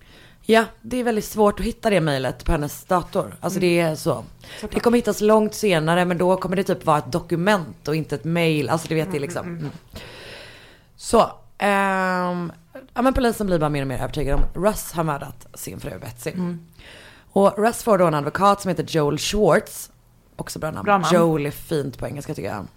Ja, 0.49 0.65
det 0.81 0.97
är 0.97 1.03
väldigt 1.03 1.25
svårt 1.25 1.59
att 1.59 1.65
hitta 1.65 1.89
det 1.89 2.01
mejlet 2.01 2.45
på 2.45 2.51
hennes 2.51 2.83
dator. 2.83 3.35
Alltså 3.39 3.59
det 3.59 3.79
är 3.79 3.95
så. 3.95 4.11
Mm. 4.11 4.25
Såklart. 4.55 4.73
Det 4.73 4.79
kommer 4.79 4.97
hittas 4.97 5.21
långt 5.21 5.53
senare 5.53 6.05
men 6.05 6.17
då 6.17 6.37
kommer 6.37 6.55
det 6.55 6.63
typ 6.63 6.85
vara 6.85 6.97
ett 6.97 7.11
dokument 7.11 7.87
och 7.87 7.95
inte 7.95 8.15
ett 8.15 8.23
mejl. 8.23 8.69
Alltså 8.69 8.87
du 8.87 8.95
vet 8.95 9.11
det 9.11 9.17
är 9.17 9.21
liksom. 9.21 9.47
Mm. 9.47 9.69
Så. 10.97 11.31
ehm, 11.57 12.51
ja 12.93 13.01
men 13.01 13.13
polisen 13.13 13.47
blir 13.47 13.59
bara 13.59 13.69
mer 13.69 13.81
och 13.81 13.87
mer 13.87 13.97
övertygad 13.97 14.35
om 14.39 14.63
Russ 14.63 14.91
har 14.91 15.03
mördat 15.03 15.47
sin 15.53 15.79
fru 15.79 15.99
Betsy. 15.99 16.31
Mm. 16.31 16.59
Och 17.31 17.53
Russ 17.57 17.83
får 17.83 17.97
då 17.97 18.05
en 18.07 18.13
advokat 18.13 18.61
som 18.61 18.69
heter 18.69 18.83
Joel 18.87 19.17
Schwartz. 19.17 19.91
Också 20.35 20.59
bra 20.59 20.71
namn. 20.71 20.85
Bra 20.85 20.97
namn. 20.97 21.15
Joel 21.15 21.45
är 21.45 21.51
fint 21.51 21.97
på 21.97 22.07
engelska 22.07 22.33
tycker 22.33 22.49
jag. 22.49 22.67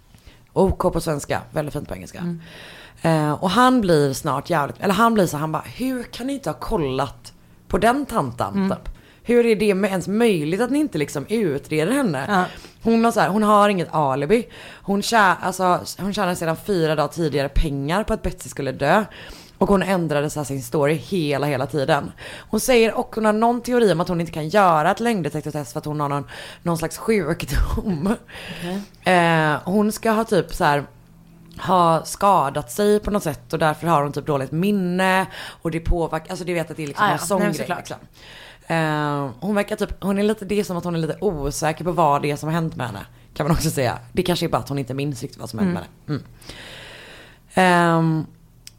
OK 0.53 0.79
på 0.93 1.01
svenska, 1.01 1.41
väldigt 1.51 1.73
fint 1.73 1.87
på 1.87 1.93
engelska. 1.95 2.19
Mm. 2.19 2.41
Eh, 3.01 3.31
och 3.33 3.49
han 3.49 3.81
blir 3.81 4.13
snart 4.13 4.49
jävligt, 4.49 4.79
eller 4.79 4.93
han 4.93 5.13
blir 5.13 5.25
så 5.27 5.37
han 5.37 5.51
bara, 5.51 5.63
hur 5.75 6.03
kan 6.03 6.27
ni 6.27 6.33
inte 6.33 6.49
ha 6.49 6.53
kollat 6.59 7.33
på 7.67 7.77
den 7.77 8.05
tantan 8.05 8.53
Mm. 8.55 8.69
typ? 8.69 8.90
Hur 9.23 9.45
är 9.45 9.55
det 9.55 9.65
ens 9.65 10.07
möjligt 10.07 10.61
att 10.61 10.71
ni 10.71 10.79
inte 10.79 10.97
liksom 10.97 11.25
utreder 11.29 11.91
henne? 11.91 12.25
Ja. 12.27 12.45
Hon, 12.83 13.05
har 13.05 13.11
så 13.11 13.19
här, 13.19 13.29
hon 13.29 13.43
har 13.43 13.69
inget 13.69 13.93
alibi. 13.93 14.47
Hon, 14.83 15.01
tjä, 15.01 15.35
alltså, 15.41 15.79
hon 15.99 16.13
tjänade 16.13 16.35
sedan 16.35 16.55
fyra 16.65 16.95
dagar 16.95 17.07
tidigare 17.07 17.49
pengar 17.49 18.03
på 18.03 18.13
att 18.13 18.21
Betsy 18.21 18.49
skulle 18.49 18.71
dö. 18.71 19.05
Och 19.57 19.67
hon 19.69 19.83
ändrade 19.83 20.29
så 20.29 20.45
sin 20.45 20.63
story 20.63 20.93
hela, 20.93 21.47
hela 21.47 21.67
tiden. 21.67 22.11
Hon 22.49 22.59
säger 22.59 22.93
och 22.93 23.15
hon 23.15 23.25
har 23.25 23.33
någon 23.33 23.61
teori 23.61 23.91
om 23.91 24.01
att 24.01 24.07
hon 24.07 24.21
inte 24.21 24.31
kan 24.31 24.49
göra 24.49 24.91
ett 24.91 24.99
lögndetektortest 24.99 25.71
för 25.73 25.79
att 25.79 25.85
hon 25.85 25.99
har 25.99 26.09
någon, 26.09 26.27
någon 26.63 26.77
slags 26.77 26.97
sjukdom. 26.97 28.15
Eh, 29.03 29.53
hon 29.63 29.91
ska 29.91 30.11
ha 30.11 30.23
typ 30.23 30.53
så 30.53 30.63
här 30.63 30.83
ha 31.57 32.05
skadat 32.05 32.71
sig 32.71 32.99
på 32.99 33.11
något 33.11 33.23
sätt 33.23 33.53
och 33.53 33.59
därför 33.59 33.87
har 33.87 34.03
hon 34.03 34.11
typ 34.11 34.25
dåligt 34.25 34.51
minne 34.51 35.25
och 35.61 35.71
det 35.71 35.79
påverkar, 35.79 36.29
alltså 36.29 36.45
du 36.45 36.53
vet 36.53 36.71
att 36.71 36.77
det 36.77 36.83
är 36.83 36.87
liksom 36.87 37.05
Ah, 37.05 37.07
ja. 37.07 37.13
en 37.13 37.19
sån 37.19 37.41
Nej, 37.41 37.53
grej 37.53 37.73
liksom. 37.77 37.97
Eh, 38.67 39.29
hon 39.39 39.55
verkar 39.55 39.75
typ, 39.75 40.03
hon 40.03 40.17
är 40.19 40.23
lite, 40.23 40.45
det 40.45 40.59
är 40.59 40.63
som 40.63 40.77
att 40.77 40.83
hon 40.83 40.95
är 40.95 40.99
lite 40.99 41.17
osäker 41.21 41.83
på 41.83 41.91
vad 41.91 42.21
det 42.21 42.31
är 42.31 42.35
som 42.35 42.47
har 42.47 42.53
hänt 42.53 42.75
med 42.75 42.87
henne. 42.87 43.05
Kan 43.33 43.47
man 43.47 43.55
också 43.55 43.69
säga. 43.69 43.99
Det 44.13 44.23
kanske 44.23 44.45
är 44.45 44.49
bara 44.49 44.57
att 44.57 44.69
hon 44.69 44.79
inte 44.79 44.93
minns 44.93 45.21
riktigt 45.21 45.39
vad 45.39 45.49
som 45.49 45.59
har 45.59 45.65
hänt 45.65 45.79
med 45.79 45.83
henne. 45.83 46.23
Mm. 46.23 46.23
Ehm, 47.53 48.25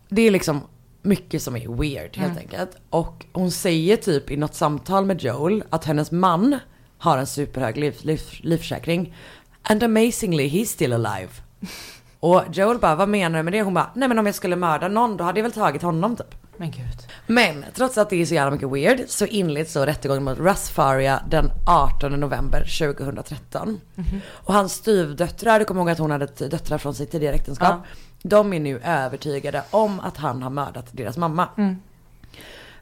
det 0.09 0.23
är 0.23 0.31
liksom 0.31 0.61
mycket 1.03 1.43
som 1.43 1.57
är 1.57 1.69
weird 1.69 2.17
helt 2.17 2.39
enkelt. 2.39 2.77
Och 2.91 3.27
hon 3.33 3.51
säger 3.51 3.97
typ 3.97 4.31
i 4.31 4.37
något 4.37 4.55
samtal 4.55 5.05
med 5.07 5.23
Joel 5.23 5.65
att 5.71 5.85
hennes 5.85 6.11
man 6.11 6.59
har 6.99 7.19
en 7.19 7.27
superhög 7.27 7.77
liv, 7.77 7.97
liv, 8.03 8.21
livförsäkring. 8.41 9.15
And 9.63 9.83
amazingly 9.83 10.49
he's 10.49 10.65
still 10.65 10.93
alive. 10.93 11.29
Och 12.21 12.43
Joel 12.53 12.79
bara, 12.79 12.95
vad 12.95 13.09
menar 13.09 13.39
du 13.39 13.43
med 13.43 13.53
det? 13.53 13.63
Hon 13.63 13.75
bara, 13.75 13.91
nej 13.95 14.09
men 14.09 14.19
om 14.19 14.27
jag 14.27 14.35
skulle 14.35 14.57
mörda 14.57 14.89
någon 14.89 15.17
då 15.17 15.25
hade 15.25 15.39
jag 15.41 15.43
väl 15.43 15.53
tagit 15.53 15.83
honom 15.83 16.17
typ. 16.17 16.35
Men 16.63 16.71
gud. 16.71 17.07
Men 17.27 17.65
trots 17.75 17.99
att 17.99 18.11
det 18.11 18.23
är 18.23 18.27
så 18.27 18.35
jävla 18.35 18.51
mycket 18.51 18.71
weird 18.73 19.09
så 19.09 19.27
inleds 19.27 19.73
så 19.73 19.87
rättegången 19.87 20.25
mot 20.25 20.39
Russ 20.39 20.71
Faria 20.71 21.23
den 21.29 21.51
18 21.67 22.21
november 22.21 22.61
2013. 22.79 23.81
Och 24.29 24.55
hans 24.55 24.73
styvdöttrar, 24.73 25.59
du 25.59 25.65
kommer 25.65 25.81
ihåg 25.81 25.91
att 25.91 25.99
hon 25.99 26.11
hade 26.11 26.27
döttrar 26.27 26.79
från 26.79 26.95
sitt 26.95 27.11
tidigare 27.11 27.35
äktenskap. 27.35 27.69
Ja. 27.69 27.89
De 28.23 28.53
är 28.53 28.61
nu 28.61 28.81
övertygade 28.85 29.63
om 29.71 30.01
att 30.01 30.17
han 30.17 30.43
har 30.43 30.51
mördat 30.51 30.87
deras 30.93 31.17
mamma. 31.17 31.49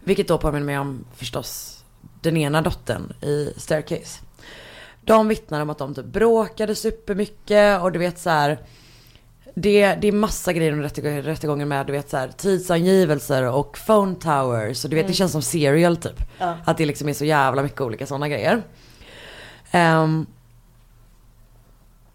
Vilket 0.00 0.28
då 0.28 0.38
påminner 0.38 0.66
mig 0.66 0.78
om 0.78 1.04
förstås 1.14 1.84
den 2.20 2.36
ena 2.36 2.62
dottern 2.62 3.12
i 3.22 3.52
Staircase. 3.56 4.20
De 5.00 5.28
vittnar 5.28 5.60
om 5.60 5.70
att 5.70 5.78
de 5.78 5.94
typ 5.94 6.06
bråkade 6.06 6.74
supermycket 6.74 7.82
och 7.82 7.92
du 7.92 7.98
vet 7.98 8.18
så 8.18 8.30
här. 8.30 8.58
Det, 9.54 9.94
det 9.94 10.08
är 10.08 10.12
massa 10.12 10.52
grejer 10.52 10.72
under 10.72 10.84
rättegången, 10.84 11.22
rättegången 11.22 11.68
med 11.68 11.86
du 11.86 11.92
vet 11.92 12.10
så 12.10 12.16
här, 12.16 12.28
tidsangivelser 12.28 13.42
och 13.42 13.78
phone 13.86 14.14
towers. 14.14 14.84
Och 14.84 14.90
du 14.90 14.96
vet 14.96 15.06
det 15.06 15.12
känns 15.12 15.32
som 15.32 15.42
serial 15.42 15.96
typ. 15.96 16.22
Att 16.64 16.78
det 16.78 16.86
liksom 16.86 17.08
är 17.08 17.12
så 17.12 17.24
jävla 17.24 17.62
mycket 17.62 17.80
olika 17.80 18.06
sådana 18.06 18.28
grejer. 18.28 18.62
Ehm, 19.70 20.26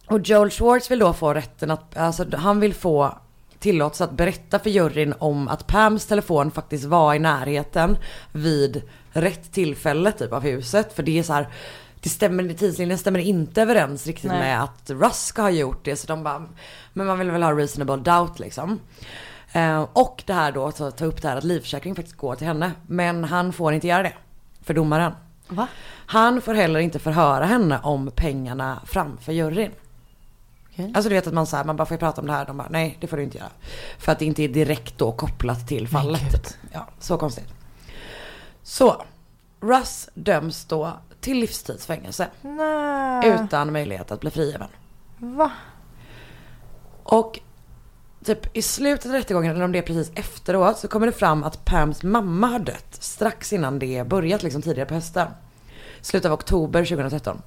och 0.07 0.19
Joel 0.19 0.49
Schwartz 0.49 0.91
vill 0.91 0.99
då 0.99 1.13
få 1.13 1.33
rätten 1.33 1.71
att, 1.71 1.97
alltså 1.97 2.25
han 2.37 2.59
vill 2.59 2.73
få 2.73 3.17
tillåtelse 3.59 4.03
att 4.03 4.11
berätta 4.11 4.59
för 4.59 4.69
juryn 4.69 5.13
om 5.19 5.47
att 5.47 5.67
Pams 5.67 6.05
telefon 6.05 6.51
faktiskt 6.51 6.85
var 6.85 7.13
i 7.13 7.19
närheten 7.19 7.97
vid 8.31 8.81
rätt 9.11 9.51
tillfälle 9.51 10.11
typ 10.11 10.33
av 10.33 10.43
huset. 10.43 10.93
För 10.93 11.03
det 11.03 11.19
är 11.19 11.23
så 11.23 11.33
här, 11.33 11.47
det 12.01 12.09
stämmer, 12.09 12.53
tidslinjen 12.53 12.97
stämmer 12.97 13.19
inte 13.19 13.61
överens 13.61 14.07
riktigt 14.07 14.31
Nej. 14.31 14.39
med 14.39 14.63
att 14.63 14.89
Russ 14.89 15.25
ska 15.25 15.41
ha 15.41 15.49
gjort 15.49 15.85
det. 15.85 15.95
Så 15.95 16.07
de 16.07 16.23
bara, 16.23 16.45
men 16.95 17.07
man 17.07 17.19
vill 17.19 17.31
väl 17.31 17.43
ha 17.43 17.51
reasonable 17.51 17.97
doubt 17.97 18.39
liksom. 18.39 18.79
Eh, 19.51 19.87
och 19.93 20.23
det 20.25 20.33
här 20.33 20.51
då, 20.51 20.71
så 20.71 20.91
ta 20.91 21.05
upp 21.05 21.21
det 21.21 21.27
här 21.27 21.37
att 21.37 21.43
livförsäkring 21.43 21.95
faktiskt 21.95 22.17
går 22.17 22.35
till 22.35 22.47
henne. 22.47 22.71
Men 22.87 23.23
han 23.23 23.53
får 23.53 23.73
inte 23.73 23.87
göra 23.87 24.03
det. 24.03 24.13
För 24.61 24.73
domaren. 24.73 25.11
Va? 25.47 25.67
Han 26.05 26.41
får 26.41 26.53
heller 26.53 26.79
inte 26.79 26.99
förhöra 26.99 27.45
henne 27.45 27.79
om 27.83 28.11
pengarna 28.15 28.81
framför 28.85 29.33
juryn. 29.33 29.71
Okej. 30.71 30.91
Alltså 30.95 31.09
du 31.09 31.15
vet 31.15 31.27
att 31.27 31.33
man 31.33 31.47
säger 31.47 31.63
man 31.63 31.75
bara 31.75 31.85
får 31.85 31.95
jag 31.95 31.99
prata 31.99 32.21
om 32.21 32.27
det 32.27 32.33
här? 32.33 32.45
De 32.45 32.57
bara 32.57 32.67
nej 32.69 32.97
det 33.01 33.07
får 33.07 33.17
du 33.17 33.23
inte 33.23 33.37
göra. 33.37 33.49
För 33.97 34.11
att 34.11 34.19
det 34.19 34.25
inte 34.25 34.43
är 34.43 34.47
direkt 34.47 34.97
då 34.97 35.11
kopplat 35.11 35.67
till 35.67 35.87
fallet. 35.87 36.57
Ja, 36.71 36.87
så 36.99 37.17
konstigt. 37.17 37.53
Så, 38.63 39.03
Russ 39.61 40.09
döms 40.13 40.65
då 40.65 40.91
till 41.21 41.39
livstidsfängelse. 41.39 42.27
Utan 43.25 43.71
möjlighet 43.71 44.11
att 44.11 44.19
bli 44.19 44.31
frigiven. 44.31 44.69
Va? 45.17 45.51
Och 47.05 47.39
typ 48.25 48.57
i 48.57 48.61
slutet 48.61 49.05
av 49.05 49.11
rättegången, 49.11 49.55
eller 49.55 49.65
om 49.65 49.71
det 49.71 49.77
är 49.77 49.83
precis 49.83 50.11
efteråt, 50.15 50.77
så 50.77 50.87
kommer 50.87 51.05
det 51.05 51.13
fram 51.13 51.43
att 51.43 51.65
Pams 51.65 52.03
mamma 52.03 52.47
har 52.47 52.59
dött 52.59 52.97
strax 52.99 53.53
innan 53.53 53.79
det 53.79 54.07
börjat, 54.07 54.43
liksom 54.43 54.61
tidigare 54.61 54.87
på 54.87 54.93
hösten. 54.93 55.27
Slutet 56.01 56.31
av 56.31 56.33
oktober 56.33 56.85
2013. 56.85 57.41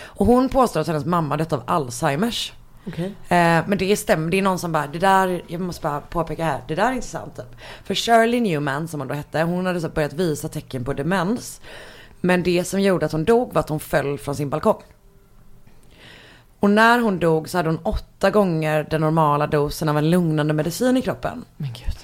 Och 0.00 0.26
hon 0.26 0.48
påstår 0.48 0.80
att 0.80 0.86
hennes 0.86 1.04
mamma 1.04 1.36
dött 1.36 1.52
av 1.52 1.62
Alzheimers. 1.66 2.52
Okej. 2.86 3.06
Eh, 3.06 3.64
men 3.66 3.78
det 3.78 3.96
stämmer, 3.96 4.30
det 4.30 4.38
är 4.38 4.42
någon 4.42 4.58
som 4.58 4.72
bara, 4.72 4.86
det 4.86 4.98
där, 4.98 5.44
jag 5.46 5.60
måste 5.60 5.82
bara 5.82 6.00
påpeka 6.00 6.44
här, 6.44 6.60
det 6.68 6.74
där 6.74 6.88
är 6.88 6.92
inte 6.92 7.06
sant 7.06 7.36
typ. 7.36 7.56
För 7.84 7.94
Shirley 7.94 8.40
Newman 8.40 8.88
som 8.88 9.00
hon 9.00 9.08
då 9.08 9.14
hette, 9.14 9.42
hon 9.42 9.66
hade 9.66 9.80
så 9.80 9.88
börjat 9.88 10.12
visa 10.12 10.48
tecken 10.48 10.84
på 10.84 10.92
demens. 10.92 11.60
Men 12.20 12.42
det 12.42 12.64
som 12.64 12.80
gjorde 12.80 13.06
att 13.06 13.12
hon 13.12 13.24
dog 13.24 13.52
var 13.52 13.60
att 13.60 13.68
hon 13.68 13.80
föll 13.80 14.18
från 14.18 14.36
sin 14.36 14.50
balkong. 14.50 14.82
Och 16.60 16.70
när 16.70 16.98
hon 16.98 17.18
dog 17.18 17.48
så 17.48 17.58
hade 17.58 17.68
hon 17.68 17.78
åtta 17.82 18.30
gånger 18.30 18.86
den 18.90 19.00
normala 19.00 19.46
dosen 19.46 19.88
av 19.88 19.98
en 19.98 20.10
lugnande 20.10 20.54
medicin 20.54 20.96
i 20.96 21.02
kroppen. 21.02 21.44
Men 21.56 21.72
gud. 21.72 21.96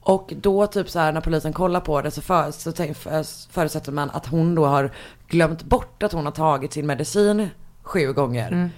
Och 0.00 0.32
då 0.36 0.66
typ 0.66 0.90
så 0.90 0.98
här 0.98 1.12
när 1.12 1.20
polisen 1.20 1.52
kollar 1.52 1.80
på 1.80 2.02
det 2.02 2.10
så, 2.10 2.20
för, 2.20 2.50
så 2.50 2.72
tänk, 2.72 2.96
för, 2.96 3.52
förutsätter 3.52 3.92
man 3.92 4.10
att 4.10 4.26
hon 4.26 4.54
då 4.54 4.66
har 4.66 4.90
glömt 5.28 5.62
bort 5.62 6.02
att 6.02 6.12
hon 6.12 6.24
har 6.24 6.32
tagit 6.32 6.72
sin 6.72 6.86
medicin 6.86 7.48
sju 7.82 8.12
gånger. 8.12 8.70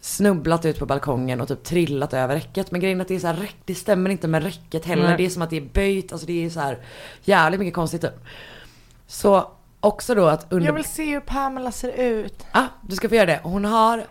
Snubblat 0.00 0.64
ut 0.64 0.78
på 0.78 0.86
balkongen 0.86 1.40
och 1.40 1.48
typ 1.48 1.64
trillat 1.64 2.14
över 2.14 2.34
räcket. 2.34 2.70
Men 2.70 2.80
grejen 2.80 3.00
är 3.00 3.02
att 3.02 3.08
det 3.08 3.14
är 3.14 3.18
så 3.18 3.26
här, 3.26 3.34
räck- 3.34 3.56
det 3.64 3.74
stämmer 3.74 4.10
inte 4.10 4.28
med 4.28 4.42
räcket 4.42 4.84
heller. 4.84 5.02
Nej. 5.08 5.16
Det 5.16 5.26
är 5.26 5.30
som 5.30 5.42
att 5.42 5.50
det 5.50 5.56
är 5.56 5.68
böjt, 5.72 6.12
alltså 6.12 6.26
det 6.26 6.44
är 6.44 6.50
så 6.50 6.60
här 6.60 6.78
jävligt 7.24 7.60
mycket 7.60 7.74
konstigt 7.74 8.00
typ. 8.00 8.24
Så 9.06 9.50
också 9.80 10.14
då 10.14 10.26
att 10.26 10.52
under... 10.52 10.66
Jag 10.66 10.74
vill 10.74 10.84
se 10.84 11.04
hur 11.04 11.20
Pamela 11.20 11.72
ser 11.72 11.88
ut. 11.88 12.46
Ja, 12.52 12.66
du 12.88 12.96
ska 12.96 13.08
få 13.08 13.14
göra 13.14 13.26
det. 13.26 13.40
Hon 13.42 13.64
har 13.64 14.04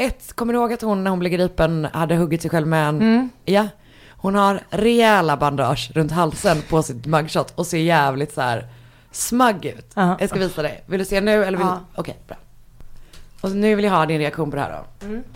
ett, 0.00 0.32
kommer 0.32 0.52
du 0.52 0.58
ihåg 0.58 0.72
att 0.72 0.82
hon 0.82 1.04
när 1.04 1.10
hon 1.10 1.18
blev 1.18 1.32
gripen 1.32 1.88
hade 1.92 2.14
huggit 2.14 2.42
sig 2.42 2.50
själv 2.50 2.66
med 2.66 2.88
en, 2.88 2.96
Mm. 3.02 3.30
ja. 3.44 3.68
Hon 4.10 4.34
har 4.34 4.60
rejäla 4.70 5.36
bandage 5.36 5.90
runt 5.94 6.12
halsen 6.12 6.62
på 6.68 6.82
sitt 6.82 7.06
mugshot 7.06 7.52
och 7.54 7.66
ser 7.66 7.78
jävligt 7.78 8.32
så 8.34 8.40
här 8.40 8.66
smug 9.10 9.64
ut. 9.64 9.90
Ja. 9.94 10.16
Jag 10.20 10.28
ska 10.28 10.38
visa 10.38 10.62
dig. 10.62 10.84
Vill 10.86 10.98
du 10.98 11.04
se 11.04 11.20
nu 11.20 11.44
eller 11.44 11.58
vill 11.58 11.66
Ja. 11.66 11.80
du? 11.94 12.00
Okej, 12.00 12.16
bra. 12.28 12.36
Och 13.40 13.50
nu 13.50 13.74
vill 13.74 13.84
jag 13.84 13.92
ha 13.92 14.06
din 14.06 14.18
reaktion 14.18 14.50
på 14.50 14.56
det 14.56 14.62
här 14.62 14.82
då. 15.00 15.06
Mm. 15.06 15.22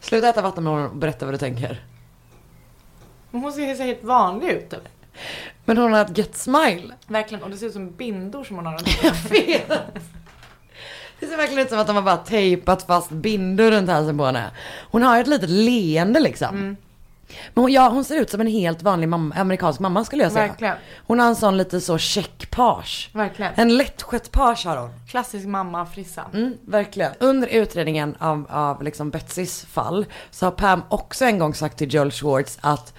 Sluta 0.00 0.28
äta 0.28 0.42
vattenmelon 0.42 0.84
och 0.90 0.96
berätta 0.96 1.24
vad 1.26 1.34
du 1.34 1.38
tänker. 1.38 1.82
Hon 3.30 3.52
ser 3.52 3.84
helt 3.84 4.04
vanlig 4.04 4.48
ut 4.48 4.72
eller? 4.72 4.88
Men 5.64 5.76
hon 5.76 5.92
har 5.92 6.00
ett 6.00 6.18
gött 6.18 6.36
smile. 6.36 6.94
Verkligen, 7.06 7.44
och 7.44 7.50
det 7.50 7.56
ser 7.56 7.66
ut 7.66 7.72
som 7.72 7.90
bindor 7.90 8.44
som 8.44 8.56
hon 8.56 8.66
har 8.66 8.72
runt 8.72 8.88
Jag 9.02 9.30
vet. 9.30 9.68
Det 11.20 11.26
ser 11.26 11.36
verkligen 11.36 11.62
ut 11.62 11.68
som 11.70 11.78
att 11.78 11.86
de 11.86 11.96
har 11.96 12.02
bara 12.02 12.16
tejpat 12.16 12.82
fast 12.82 13.10
bindor 13.10 13.70
runt 13.70 13.88
halsen 13.90 14.18
på 14.18 14.24
henne. 14.24 14.50
Hon 14.90 15.02
har 15.02 15.20
ett 15.20 15.26
litet 15.26 15.50
leende 15.50 16.20
liksom. 16.20 16.76
Men 17.54 17.64
hon, 17.64 17.72
ja, 17.72 17.88
hon 17.88 18.04
ser 18.04 18.20
ut 18.20 18.30
som 18.30 18.40
en 18.40 18.46
helt 18.46 18.82
vanlig 18.82 19.08
mamma, 19.08 19.34
amerikansk 19.34 19.80
mamma 19.80 20.04
skulle 20.04 20.22
jag 20.22 20.32
säga. 20.32 20.46
Verkligen. 20.46 20.76
Hon 21.06 21.18
har 21.18 21.26
en 21.26 21.36
sån 21.36 21.56
lite 21.56 21.80
så 21.80 21.98
check 21.98 22.50
page. 22.50 23.10
Verkligen. 23.12 23.52
En 23.56 23.76
lättskött 23.76 24.32
page 24.32 24.66
har 24.66 24.76
hon. 24.76 24.90
Klassisk 25.08 25.46
mamma 25.46 25.86
frissa. 25.86 26.24
Mm, 26.34 26.54
verkligen. 26.66 27.12
Under 27.20 27.48
utredningen 27.48 28.16
av, 28.18 28.46
av 28.50 28.82
liksom 28.82 29.10
Betsys 29.10 29.64
fall 29.64 30.06
så 30.30 30.46
har 30.46 30.50
Pam 30.50 30.82
också 30.88 31.24
en 31.24 31.38
gång 31.38 31.54
sagt 31.54 31.78
till 31.78 31.94
Joel 31.94 32.10
Schwartz 32.10 32.58
att 32.60 32.94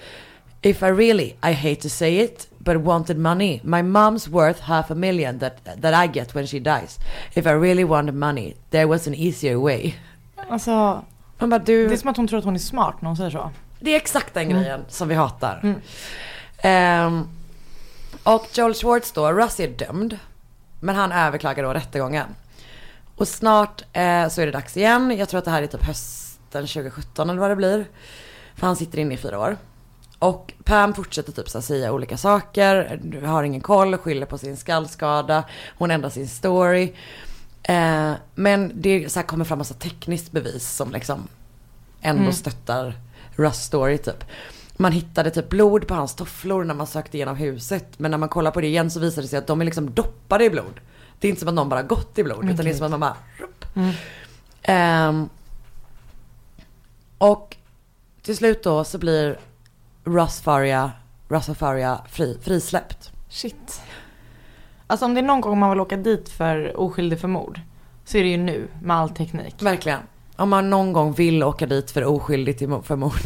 If 0.62 0.82
I 0.82 0.86
really, 0.86 1.34
I 1.42 1.52
hate 1.52 1.80
to 1.82 1.88
say 1.88 2.20
it, 2.20 2.48
but 2.64 2.76
wanted 2.76 3.18
money, 3.18 3.60
my 3.64 3.82
mom's 3.82 4.28
worth 4.28 4.60
half 4.60 4.90
a 4.90 4.94
million 4.94 5.38
that, 5.38 5.64
that 5.82 6.04
I 6.04 6.18
get 6.18 6.34
when 6.34 6.46
she 6.46 6.58
dies. 6.58 6.98
If 7.34 7.46
I 7.46 7.52
really 7.52 7.84
wanted 7.84 8.14
money, 8.14 8.56
there 8.70 8.86
was 8.86 9.06
an 9.06 9.14
easier 9.14 9.58
way. 9.58 9.94
Alltså, 10.48 11.04
Man 11.38 11.50
bara, 11.50 11.58
du... 11.58 11.88
det 11.88 11.94
är 11.94 11.96
som 11.96 12.10
att 12.10 12.16
hon 12.16 12.28
tror 12.28 12.38
att 12.38 12.44
hon 12.44 12.54
är 12.54 12.58
smart 12.58 12.94
när 13.00 13.08
hon 13.08 13.16
säger 13.16 13.30
så. 13.30 13.50
Det 13.80 13.90
är 13.90 13.96
exakt 13.96 14.34
den 14.34 14.48
grejen 14.48 14.84
som 14.88 15.08
vi 15.08 15.14
hatar. 15.14 15.74
Ehm, 16.58 17.28
och 18.22 18.48
Joel 18.54 18.74
Schwartz 18.74 19.12
då, 19.12 19.32
Russ 19.32 19.60
är 19.60 19.68
dömd. 19.68 20.18
Men 20.80 20.96
han 20.96 21.12
överklagar 21.12 21.64
då 21.64 21.72
rättegången. 21.72 22.26
Och 23.16 23.28
snart 23.28 23.82
eh, 23.92 24.28
så 24.28 24.40
är 24.40 24.46
det 24.46 24.52
dags 24.52 24.76
igen. 24.76 25.16
Jag 25.18 25.28
tror 25.28 25.38
att 25.38 25.44
det 25.44 25.50
här 25.50 25.62
är 25.62 25.66
typ 25.66 25.84
hösten 25.84 26.66
2017 26.66 27.30
eller 27.30 27.40
vad 27.40 27.50
det 27.50 27.56
blir. 27.56 27.84
För 28.54 28.66
han 28.66 28.76
sitter 28.76 28.98
inne 28.98 29.14
i 29.14 29.16
fyra 29.16 29.38
år. 29.38 29.56
Och 30.24 30.52
Pam 30.64 30.94
fortsätter 30.94 31.32
typ 31.32 31.48
så 31.48 31.62
säga 31.62 31.92
olika 31.92 32.16
saker. 32.16 33.00
Har 33.26 33.42
ingen 33.42 33.60
koll, 33.60 33.96
skyller 33.96 34.26
på 34.26 34.38
sin 34.38 34.56
skallskada. 34.56 35.44
Hon 35.78 35.90
ändrar 35.90 36.10
sin 36.10 36.28
story. 36.28 36.92
Eh, 37.62 38.12
men 38.34 38.72
det 38.74 39.12
så 39.12 39.22
kommer 39.22 39.44
fram 39.44 39.58
massa 39.58 39.74
tekniskt 39.74 40.32
bevis 40.32 40.70
som 40.70 40.92
liksom 40.92 41.28
ändå 42.00 42.32
stöttar 42.32 42.94
Russ 43.36 43.56
story 43.56 43.98
typ. 43.98 44.24
Man 44.76 44.92
hittade 44.92 45.30
typ 45.30 45.48
blod 45.48 45.86
på 45.86 45.94
hans 45.94 46.14
tofflor 46.14 46.64
när 46.64 46.74
man 46.74 46.86
sökte 46.86 47.16
igenom 47.16 47.36
huset. 47.36 47.86
Men 47.96 48.10
när 48.10 48.18
man 48.18 48.28
kollar 48.28 48.50
på 48.50 48.60
det 48.60 48.66
igen 48.66 48.90
så 48.90 49.00
visar 49.00 49.22
det 49.22 49.28
sig 49.28 49.38
att 49.38 49.46
de 49.46 49.60
är 49.60 49.64
liksom 49.64 49.94
doppade 49.94 50.44
i 50.44 50.50
blod. 50.50 50.80
Det 51.18 51.28
är 51.28 51.30
inte 51.30 51.40
som 51.40 51.48
att 51.48 51.54
någon 51.54 51.68
bara 51.68 51.82
gått 51.82 52.18
i 52.18 52.24
blod. 52.24 52.44
utan 52.50 52.64
det 52.64 52.70
är 52.70 52.74
som 52.74 52.84
att 52.84 52.90
man 52.90 53.00
bara... 53.00 53.16
rupp. 53.38 53.64
Ehm, 54.62 55.28
och 57.18 57.56
till 58.22 58.36
slut 58.36 58.62
då 58.62 58.84
så 58.84 58.98
blir 58.98 59.38
Russ 60.04 60.40
Faria, 60.40 60.92
Russ 61.28 61.46
Faria 61.58 62.00
fri, 62.08 62.38
frisläppt. 62.42 63.12
Shit. 63.28 63.82
Alltså 64.86 65.06
om 65.06 65.14
det 65.14 65.20
är 65.20 65.22
någon 65.22 65.40
gång 65.40 65.58
man 65.58 65.70
vill 65.70 65.80
åka 65.80 65.96
dit 65.96 66.28
för 66.28 66.80
oskyldig 66.80 67.20
för 67.20 67.28
mord 67.28 67.60
så 68.04 68.18
är 68.18 68.22
det 68.22 68.28
ju 68.28 68.36
nu 68.36 68.68
med 68.82 68.96
all 68.96 69.10
teknik. 69.10 69.54
Verkligen. 69.58 69.98
Om 70.36 70.48
man 70.48 70.70
någon 70.70 70.92
gång 70.92 71.12
vill 71.12 71.42
åka 71.42 71.66
dit 71.66 71.90
för 71.90 72.02
mo- 72.02 72.82
för 72.82 72.96
mord. 72.96 73.20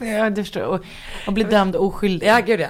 ja, 0.20 0.30
du 0.30 0.44
förstår. 0.44 0.62
Och, 0.62 0.80
och 1.26 1.32
bli 1.32 1.44
dömd 1.44 1.76
oskyldig. 1.76 2.26
ja, 2.26 2.40
gud 2.40 2.60
ja. 2.60 2.68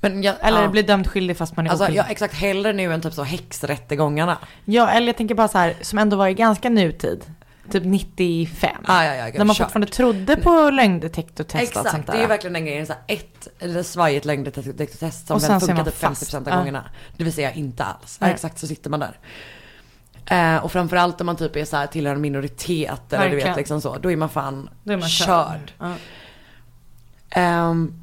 Men 0.00 0.22
jag, 0.22 0.34
Eller 0.40 0.62
ja. 0.62 0.68
bli 0.68 0.82
dömd 0.82 1.06
skyldig 1.06 1.36
fast 1.36 1.56
man 1.56 1.66
är 1.66 1.70
Alltså 1.70 1.84
oskyldig. 1.84 2.00
ja, 2.00 2.04
exakt 2.08 2.34
hellre 2.34 2.72
nu 2.72 2.92
än 2.92 3.00
typ 3.00 3.12
så 3.12 3.22
häxrättegångarna. 3.22 4.38
Ja, 4.64 4.88
eller 4.88 5.06
jag 5.06 5.16
tänker 5.16 5.34
bara 5.34 5.48
så 5.48 5.58
här, 5.58 5.74
som 5.82 5.98
ändå 5.98 6.16
var 6.16 6.28
i 6.28 6.34
ganska 6.34 6.70
nutid. 6.70 7.24
Typ 7.70 7.84
95. 7.84 8.76
Ah, 8.84 9.04
ja, 9.04 9.14
ja, 9.14 9.24
när 9.38 9.44
man 9.44 9.54
kört. 9.56 9.64
fortfarande 9.66 9.92
trodde 9.92 10.36
på 10.36 10.70
lögndetektortest 10.70 11.54
och 11.68 11.74
sånt 11.74 11.86
Exakt, 11.86 12.06
där. 12.06 12.12
det 12.12 12.18
är 12.18 12.22
ju 12.22 12.28
verkligen 12.28 12.52
den 12.54 12.64
grejen. 12.64 12.86
Så 12.86 12.92
ett 13.06 13.48
eller 13.58 13.82
svajigt 13.82 14.24
lögndetektortest 14.24 15.26
som 15.26 15.36
Och 15.36 15.42
sen 15.42 15.48
kan 15.50 15.60
så 15.60 15.66
är 15.66 15.68
funka 15.68 15.82
man 15.82 15.84
typ 15.84 15.94
fast. 15.94 16.22
50% 16.34 16.36
av 16.36 16.48
Ja. 16.48 16.56
gångerna. 16.58 16.84
Det 17.16 17.24
vill 17.24 17.32
säga 17.32 17.52
inte 17.52 17.84
alls. 17.84 18.18
Ja, 18.20 18.26
exakt 18.26 18.58
så 18.58 18.66
sitter 18.66 18.90
man 18.90 19.00
där. 19.00 19.18
Eh, 20.26 20.64
och 20.64 20.72
framförallt 20.72 21.20
om 21.20 21.26
man 21.26 21.36
typ 21.36 21.56
är 21.56 21.64
så 21.64 21.76
här 21.76 21.86
tillhör 21.86 22.14
en 22.14 22.20
minoritet 22.20 23.12
eller 23.12 23.30
du 23.30 23.36
vet 23.36 23.56
liksom 23.56 23.80
så. 23.80 23.96
Då 23.98 24.10
är 24.10 24.16
man 24.16 24.28
fan 24.28 24.68
Då 24.84 24.92
är 24.92 24.96
man 24.96 25.08
körd. 25.08 25.72
Ehm, 27.30 28.02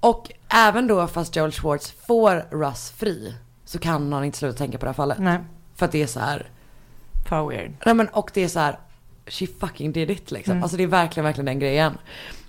och 0.00 0.30
även 0.48 0.86
då 0.86 1.06
fast 1.06 1.36
Joel 1.36 1.52
Schwartz 1.52 1.94
får 2.06 2.44
Russ 2.50 2.90
fri 2.96 3.34
så 3.64 3.78
kan 3.78 4.12
han 4.12 4.24
inte 4.24 4.38
sluta 4.38 4.58
tänka 4.58 4.78
på 4.78 4.84
det 4.84 4.88
här 4.88 4.94
fallet. 4.94 5.18
Nej, 5.18 5.38
För 5.74 5.86
att 5.86 5.92
det 5.92 6.02
är 6.02 6.06
så 6.06 6.20
här, 6.20 6.50
för 7.32 7.48
weird. 7.48 7.72
nej 7.86 7.94
men 7.94 8.08
och 8.08 8.30
det 8.34 8.44
är 8.44 8.48
så 8.48 8.58
här, 8.58 8.78
she 9.26 9.46
fucking 9.60 9.92
did 9.92 10.10
it 10.10 10.30
liksom. 10.30 10.52
Mm. 10.52 10.62
Alltså 10.62 10.76
det 10.76 10.82
är 10.82 10.86
verkligen, 10.86 11.24
verkligen 11.24 11.46
den 11.46 11.58
grejen. 11.58 11.98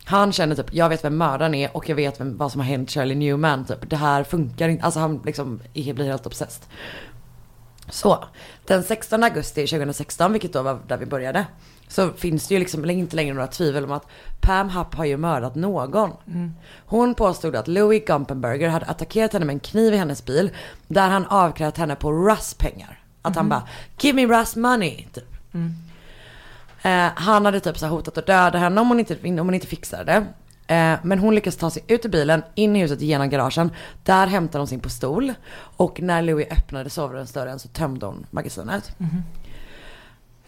Han 0.05 0.31
känner 0.31 0.55
typ, 0.55 0.73
jag 0.73 0.89
vet 0.89 1.03
vem 1.03 1.17
mördaren 1.17 1.53
är 1.53 1.77
och 1.77 1.89
jag 1.89 1.95
vet 1.95 2.19
vem, 2.19 2.37
vad 2.37 2.51
som 2.51 2.61
har 2.61 2.65
hänt 2.67 2.91
Shirley 2.91 3.15
Newman 3.15 3.65
typ. 3.65 3.89
Det 3.89 3.95
här 3.95 4.23
funkar 4.23 4.69
inte, 4.69 4.85
alltså 4.85 4.99
han 4.99 5.21
liksom 5.25 5.59
blir 5.73 6.03
helt 6.03 6.25
obsessed. 6.25 6.63
Så, 7.89 8.23
den 8.67 8.83
16 8.83 9.23
augusti 9.23 9.67
2016, 9.67 10.31
vilket 10.31 10.53
då 10.53 10.61
var 10.61 10.79
där 10.87 10.97
vi 10.97 11.05
började, 11.05 11.45
så 11.87 12.09
finns 12.09 12.47
det 12.47 12.53
ju 12.53 12.59
liksom 12.59 12.89
inte 12.89 13.15
längre 13.15 13.33
några 13.33 13.47
tvivel 13.47 13.83
om 13.83 13.91
att 13.91 14.07
Pam 14.41 14.69
Hupp 14.69 14.95
har 14.95 15.05
ju 15.05 15.17
mördat 15.17 15.55
någon. 15.55 16.11
Hon 16.85 17.15
påstod 17.15 17.55
att 17.55 17.67
Louis 17.67 18.05
Gumpenberger 18.05 18.69
hade 18.69 18.85
attackerat 18.85 19.33
henne 19.33 19.45
med 19.45 19.53
en 19.53 19.59
kniv 19.59 19.93
i 19.93 19.97
hennes 19.97 20.25
bil, 20.25 20.49
där 20.87 21.09
han 21.09 21.25
avkrävt 21.25 21.77
henne 21.77 21.95
på 21.95 22.11
Russ 22.11 22.53
pengar. 22.53 23.02
Att 23.25 23.35
han 23.35 23.49
bara, 23.49 23.67
give 23.99 24.15
me 24.15 24.39
Russ 24.39 24.55
money, 24.55 25.05
typ. 25.13 25.23
Eh, 26.81 27.07
han 27.15 27.45
hade 27.45 27.59
typ 27.59 27.77
så 27.77 27.87
hotat 27.87 28.17
att 28.17 28.25
döda 28.25 28.57
henne 28.59 28.81
om 28.81 28.87
hon 28.87 28.99
inte, 28.99 29.17
om 29.23 29.37
hon 29.37 29.53
inte 29.53 29.67
fixade 29.67 30.03
det. 30.03 30.25
Eh, 30.75 30.99
men 31.03 31.19
hon 31.19 31.35
lyckas 31.35 31.55
ta 31.55 31.69
sig 31.69 31.83
ut 31.87 32.05
ur 32.05 32.09
bilen, 32.09 32.43
in 32.55 32.75
i 32.75 32.79
huset 32.81 33.01
genom 33.01 33.29
garagen. 33.29 33.71
Där 34.03 34.27
hämtar 34.27 34.59
hon 34.59 34.67
sin 34.67 34.79
pistol. 34.79 35.33
Och 35.77 36.01
när 36.01 36.21
Louis 36.21 36.47
öppnade 36.51 36.89
sovrumsdörren 36.89 37.59
så 37.59 37.67
tömde 37.67 38.05
hon 38.05 38.25
magasinet. 38.31 38.95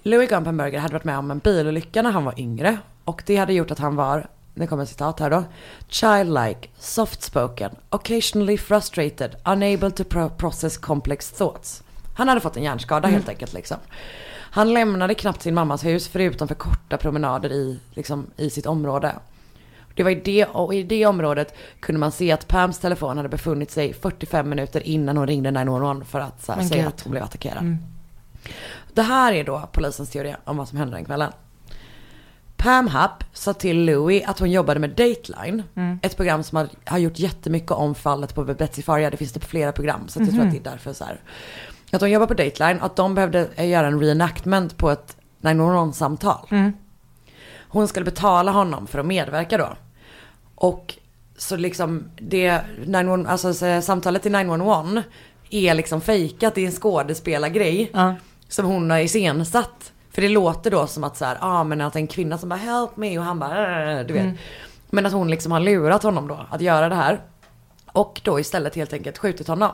Louis 0.04 0.30
Gumpenberger 0.30 0.80
hade 0.80 0.94
varit 0.94 1.04
med 1.04 1.18
om 1.18 1.32
en 1.32 1.40
bilolycka 1.40 2.02
när 2.02 2.12
han 2.12 2.26
var 2.26 2.40
yngre. 2.40 2.78
Och 3.04 3.24
det 3.26 3.36
hade 3.36 3.54
gjort 3.54 3.72
att 3.72 3.80
han 3.80 3.96
var, 3.96 4.28
det 4.54 4.68
kommer 4.68 4.84
ett 4.84 4.90
citat 4.90 5.20
här 5.20 5.30
då. 5.30 5.44
Childlike, 5.88 6.70
soft-spoken, 6.80 7.76
occasionally 7.90 8.58
frustrated, 8.58 9.36
unable 9.46 9.92
to 9.92 10.04
pro- 10.04 10.30
process 10.30 10.78
complex 10.78 11.32
thoughts. 11.32 11.84
Han 12.16 12.28
hade 12.28 12.42
fått 12.42 12.58
en 12.58 12.64
hjärnskada 12.64 13.08
helt 13.08 13.30
enkelt 13.30 13.54
liksom. 13.54 13.78
Han 14.56 14.74
lämnade 14.74 15.14
knappt 15.14 15.42
sin 15.42 15.54
mammas 15.54 15.86
hus 15.86 16.08
förutom 16.08 16.48
för 16.48 16.56
korta 16.56 16.98
promenader 16.98 17.52
i, 17.52 17.80
liksom, 17.94 18.28
i 18.38 18.50
sitt 18.50 18.66
område. 18.66 19.16
Det 19.96 20.04
var 20.04 20.12
i 20.12 20.16
det, 20.16 20.46
och 20.46 20.74
i 20.76 20.84
det 20.84 21.06
området 21.06 21.56
kunde 21.80 22.00
man 22.00 22.12
se 22.12 22.32
att 22.32 22.48
Pams 22.48 22.80
telefon 22.80 23.18
hade 23.18 23.30
befunnit 23.30 23.72
sig 23.72 23.94
45 23.94 24.50
minuter 24.50 24.88
innan 24.88 25.18
hon 25.18 25.28
ringde 25.28 25.52
911 25.52 26.06
för 26.06 26.20
att 26.20 26.44
så 26.44 26.52
här, 26.52 26.62
säga 26.64 26.88
att 26.88 27.02
hon 27.02 27.12
blev 27.12 27.24
attackerad. 27.24 27.64
Det 28.94 29.02
här 29.02 29.34
är 29.34 29.44
då 29.44 29.70
polisens 29.72 30.10
teori 30.10 30.36
om 30.44 30.58
vad 30.58 30.68
som 30.68 30.78
hände 30.78 30.96
den 30.96 31.06
kvällen. 31.06 31.32
Pam 32.58 32.88
Hupp 32.88 33.24
sa 33.34 33.54
till 33.54 33.86
Louis 33.86 34.24
att 34.26 34.40
hon 34.40 34.52
jobbade 34.52 34.80
med 34.80 34.90
Dateline. 34.90 35.64
Ett 36.02 36.18
program 36.18 36.44
som 36.44 36.56
har, 36.56 36.68
har 36.86 36.98
gjort 36.98 37.20
jättemycket 37.20 37.72
om 37.72 37.96
fallet 37.96 38.36
på 38.36 38.44
Betsy 38.44 38.82
Faria. 38.82 39.10
Det 39.10 39.18
finns 39.18 39.34
det 39.34 39.40
på 39.40 39.46
flera 39.46 39.72
program. 39.72 40.08
Så 40.08 40.20
att 40.20 40.26
jag 40.26 40.36
tror 40.36 40.46
att 40.46 40.52
det 40.64 40.70
är 40.70 40.72
därför 40.72 40.94
så 40.94 41.06
här. 41.06 41.20
Att 41.96 42.02
hon 42.02 42.12
jobbar 42.12 42.28
på 42.28 42.34
Dateline. 42.34 42.80
Att 42.82 42.96
de 42.96 43.16
behövde 43.16 43.48
eh, 43.56 43.68
göra 43.70 43.88
en 43.88 44.00
reenactment 44.00 44.78
på 44.78 44.90
ett 44.92 45.18
911-samtal. 45.42 46.48
Hon 47.70 47.88
skulle 47.88 48.06
betala 48.06 48.52
honom 48.52 48.88
för 48.88 49.00
att 49.00 49.06
medverka 49.06 49.58
då. 49.58 49.70
Och 50.56 50.94
så 51.38 51.56
liksom 51.56 52.04
det, 52.16 52.62
911, 52.86 53.32
alltså 53.32 53.54
så 53.54 53.82
samtalet 53.82 54.26
i 54.26 54.30
911 54.30 55.04
är 55.50 55.74
liksom 55.74 56.02
fejkat, 56.02 56.56
det 56.56 56.62
är 56.62 56.66
en 56.66 56.72
skådespelargrej. 56.72 57.92
Ja. 57.94 58.16
Som 58.48 58.66
hon 58.66 58.90
har 58.92 59.00
iscensatt. 59.00 59.92
För 60.12 60.22
det 60.22 60.30
låter 60.30 60.72
då 60.72 60.88
som 60.88 61.04
att 61.04 61.18
så 61.18 61.26
här, 61.26 61.38
ah, 61.42 61.64
men 61.64 61.82
att 61.82 61.96
en 61.96 62.08
kvinna 62.08 62.38
som 62.38 62.50
bara 62.50 62.60
help 62.60 62.98
me 62.98 63.18
och 63.20 63.24
han 63.26 63.40
bara 63.40 64.00
"Äh", 64.00 64.06
du 64.06 64.14
vet. 64.14 64.36
Men 64.90 65.06
att 65.06 65.14
hon 65.14 65.30
liksom 65.32 65.52
har 65.52 65.60
lurat 65.60 66.04
honom 66.04 66.28
då 66.28 66.46
att 66.52 66.62
göra 66.62 66.90
det 66.90 66.96
här. 66.96 67.20
Och 67.92 68.22
då 68.24 68.40
istället 68.40 68.76
helt 68.76 68.94
enkelt 68.94 69.18
skjutit 69.18 69.48
honom. 69.48 69.72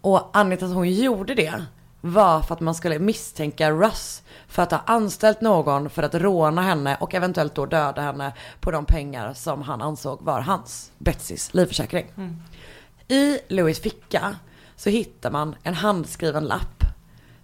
Och 0.00 0.30
anledningen 0.32 0.58
till 0.58 0.66
att 0.66 0.74
hon 0.74 0.92
gjorde 0.92 1.34
det 1.34 1.64
var 2.00 2.42
för 2.42 2.54
att 2.54 2.60
man 2.60 2.74
skulle 2.74 2.98
misstänka 2.98 3.70
Russ 3.70 4.22
för 4.48 4.62
att 4.62 4.70
ha 4.70 4.82
anställt 4.86 5.40
någon 5.40 5.90
för 5.90 6.02
att 6.02 6.14
råna 6.14 6.62
henne 6.62 6.96
och 7.00 7.14
eventuellt 7.14 7.54
då 7.54 7.66
döda 7.66 8.02
henne 8.02 8.32
på 8.60 8.70
de 8.70 8.84
pengar 8.84 9.34
som 9.34 9.62
han 9.62 9.82
ansåg 9.82 10.22
var 10.22 10.40
hans, 10.40 10.92
Betsys, 10.98 11.54
livförsäkring. 11.54 12.06
I 13.08 13.38
Louis 13.48 13.80
ficka 13.80 14.36
så 14.76 14.90
hittar 14.90 15.30
man 15.30 15.56
en 15.62 15.74
handskriven 15.74 16.44
lapp 16.44 16.84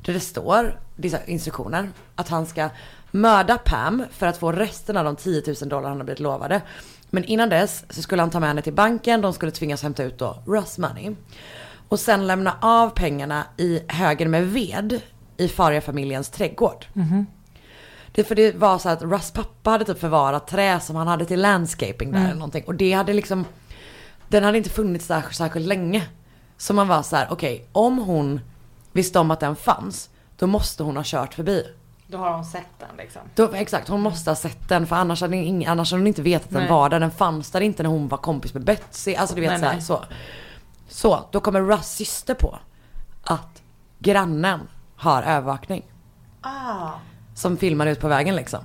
där 0.05 0.13
det 0.13 0.21
står, 0.21 0.81
dessa 0.97 1.25
instruktioner, 1.25 1.91
att 2.15 2.29
han 2.29 2.47
ska 2.47 2.69
mörda 3.11 3.59
Pam 3.59 4.05
för 4.11 4.27
att 4.27 4.37
få 4.37 4.53
resten 4.53 4.97
av 4.97 5.05
de 5.05 5.17
10 5.17 5.43
000 5.47 5.69
dollar 5.69 5.89
han 5.89 5.99
har 5.99 6.05
blivit 6.05 6.21
lovade. 6.21 6.63
Men 7.11 7.25
innan 7.25 7.49
dess 7.49 7.85
så 7.91 8.03
skulle 8.03 8.23
han 8.23 8.31
ta 8.31 8.41
med 8.41 8.49
henne 8.49 8.63
till 8.63 8.73
banken, 8.73 9.21
de 9.21 9.33
skulle 9.33 9.53
tvingas 9.53 9.83
hämta 9.83 10.05
ut 10.05 10.19
då 10.19 10.43
Russ 10.47 10.79
money. 10.79 11.15
Och 11.89 12.01
sen 12.01 12.27
lämna 12.27 12.57
av 12.61 12.91
pengarna 12.91 13.45
i 13.57 13.81
högen 13.89 14.31
med 14.31 14.47
ved 14.53 15.01
i 15.37 15.49
Faria-familjens 15.49 16.31
trädgård. 16.31 16.87
Det, 18.13 18.25
för 18.25 18.35
det 18.35 18.57
var 18.57 18.79
så 18.79 18.89
att 18.89 19.03
Russ 19.03 19.31
pappa 19.31 19.71
hade 19.71 19.85
typ 19.85 20.01
förvarat 20.01 20.47
trä 20.47 20.81
som 20.81 20.97
han 20.97 21.09
hade 21.09 21.25
till 21.25 21.41
landscaping 21.41 22.13
där 22.13 22.25
eller 22.25 22.35
någonting. 22.35 22.65
Och 22.67 22.75
det 22.75 22.93
hade 22.93 23.13
liksom, 23.13 23.45
den 24.29 24.45
hade 24.45 24.59
inte 24.59 24.71
funnits 24.71 25.07
där 25.09 25.25
särskilt 25.31 25.67
länge. 25.67 26.09
Så 26.59 26.75
man 26.75 26.89
var 26.89 27.03
så 27.03 27.17
här, 27.17 27.27
okej, 27.31 27.69
om 27.73 27.99
hon 27.99 28.41
visste 28.93 29.19
om 29.19 29.31
att 29.31 29.41
den 29.41 29.57
fanns, 29.57 30.11
då 30.37 30.47
måste 30.47 30.83
hon 30.83 30.97
ha 30.97 31.03
kört 31.07 31.35
förbi. 31.35 31.65
Då 32.07 32.19
har 32.19 32.33
hon 32.33 32.45
sett 32.45 32.79
den 32.79 32.97
liksom. 32.99 33.23
Då, 33.35 33.53
exakt, 33.55 33.89
hon 33.89 34.01
måste 34.01 34.31
ha 34.31 34.37
sett 34.37 34.69
den 34.69 34.87
för 34.87 34.97
annars 34.97 35.21
hade, 35.21 35.37
ing, 35.37 35.67
annars 35.67 35.93
hade 35.93 36.01
hon 36.01 36.07
inte 36.07 36.23
vetat 36.23 36.47
att 36.47 36.53
den 36.53 36.61
Nej. 36.63 36.71
var 36.71 36.89
där. 36.89 37.01
Den 37.01 37.11
fanns 37.11 37.51
där 37.51 37.61
inte 37.61 37.83
när 37.83 37.91
hon 37.91 38.09
var 38.09 38.19
kompis 38.19 38.55
med 38.55 38.65
Betsy. 38.65 39.15
Alltså 39.15 39.35
du 39.35 39.41
vet 39.41 39.51
Nej, 39.51 39.59
så, 39.61 39.67
här, 39.67 39.73
nej. 39.73 39.83
så. 39.83 40.05
Så, 40.89 41.29
då 41.33 41.41
kommer 41.41 41.61
Russ 41.61 41.87
syster 41.87 42.35
på 42.35 42.59
att 43.25 43.63
grannen 43.99 44.61
har 44.97 45.23
övervakning. 45.23 45.85
Ah. 46.41 46.91
Som 47.35 47.57
filmar 47.57 47.87
ut 47.87 48.01
på 48.01 48.09
vägen 48.09 48.37
liksom. 48.37 48.61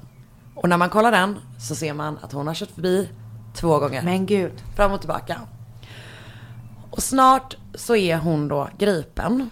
Och 0.56 0.70
när 0.70 0.78
man 0.78 0.90
kollar 0.90 1.12
den 1.12 1.40
så 1.60 1.76
ser 1.76 1.94
man 1.94 2.18
att 2.22 2.32
hon 2.32 2.48
har 2.48 2.54
kört 2.54 2.72
förbi 2.72 3.10
två 3.54 3.80
gånger. 3.80 4.02
Men 4.02 4.26
gud. 4.26 4.64
Fram 4.76 4.92
och 4.92 5.00
tillbaka. 5.00 5.42
Och 6.92 7.04
snart 7.04 7.56
så 7.76 7.96
är 7.96 8.18
hon 8.18 8.48
då 8.48 8.70
gripen. 8.78 9.50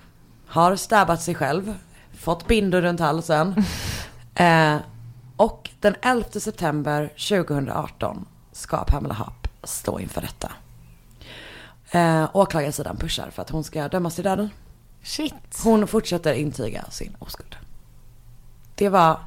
Har 0.47 0.75
stabbat 0.75 1.21
sig 1.21 1.35
själv. 1.35 1.73
Fått 2.13 2.47
bindor 2.47 2.81
runt 2.81 2.99
halsen. 2.99 3.63
eh, 4.35 4.75
och 5.37 5.69
den 5.79 5.95
11 6.01 6.29
september 6.31 7.07
2018 7.07 8.25
ska 8.51 8.83
Pamela 8.83 9.13
Happ 9.13 9.47
stå 9.63 9.99
inför 9.99 10.21
rätta. 10.21 10.51
Eh, 11.91 12.29
åklagarsidan 12.33 12.97
pushar 12.97 13.29
för 13.29 13.41
att 13.41 13.49
hon 13.49 13.63
ska 13.63 13.87
dömas 13.87 14.15
till 14.15 14.23
döden. 14.23 14.49
Shit. 15.03 15.33
Hon 15.63 15.87
fortsätter 15.87 16.33
intyga 16.33 16.83
sin 16.91 17.15
oskuld. 17.19 17.55
Det 18.75 18.89
var 18.89 19.19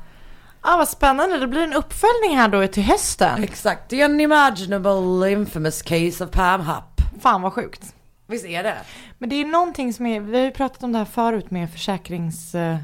Ah, 0.65 0.77
vad 0.77 0.89
spännande. 0.89 1.39
Det 1.39 1.47
blir 1.47 1.61
en 1.63 1.73
uppföljning 1.73 2.37
här 2.39 2.49
då 2.49 2.67
till 2.67 2.83
hösten. 2.83 3.45
exakt 3.45 3.91
the 3.91 4.05
unimaginable 4.05 5.31
infamous 5.33 5.83
case 5.83 6.25
of 6.25 6.31
Pam 6.31 6.61
Happ. 6.61 7.01
Fan 7.21 7.43
vad 7.43 7.53
sjukt. 7.53 7.95
Visst 8.27 8.45
är 8.45 8.63
det? 8.63 8.77
Men 9.19 9.29
det 9.29 9.37
är 9.37 9.45
någonting 9.45 9.93
som 9.95 10.07
är, 10.07 10.21
vi 10.21 10.39
har 10.39 10.45
ju 10.45 10.51
pratat 10.51 10.83
om 10.83 10.93
det 10.93 10.99
här 10.99 11.05
förut 11.05 11.51
med 11.51 11.71
försäkrings... 11.73 12.55
eh, 12.55 12.77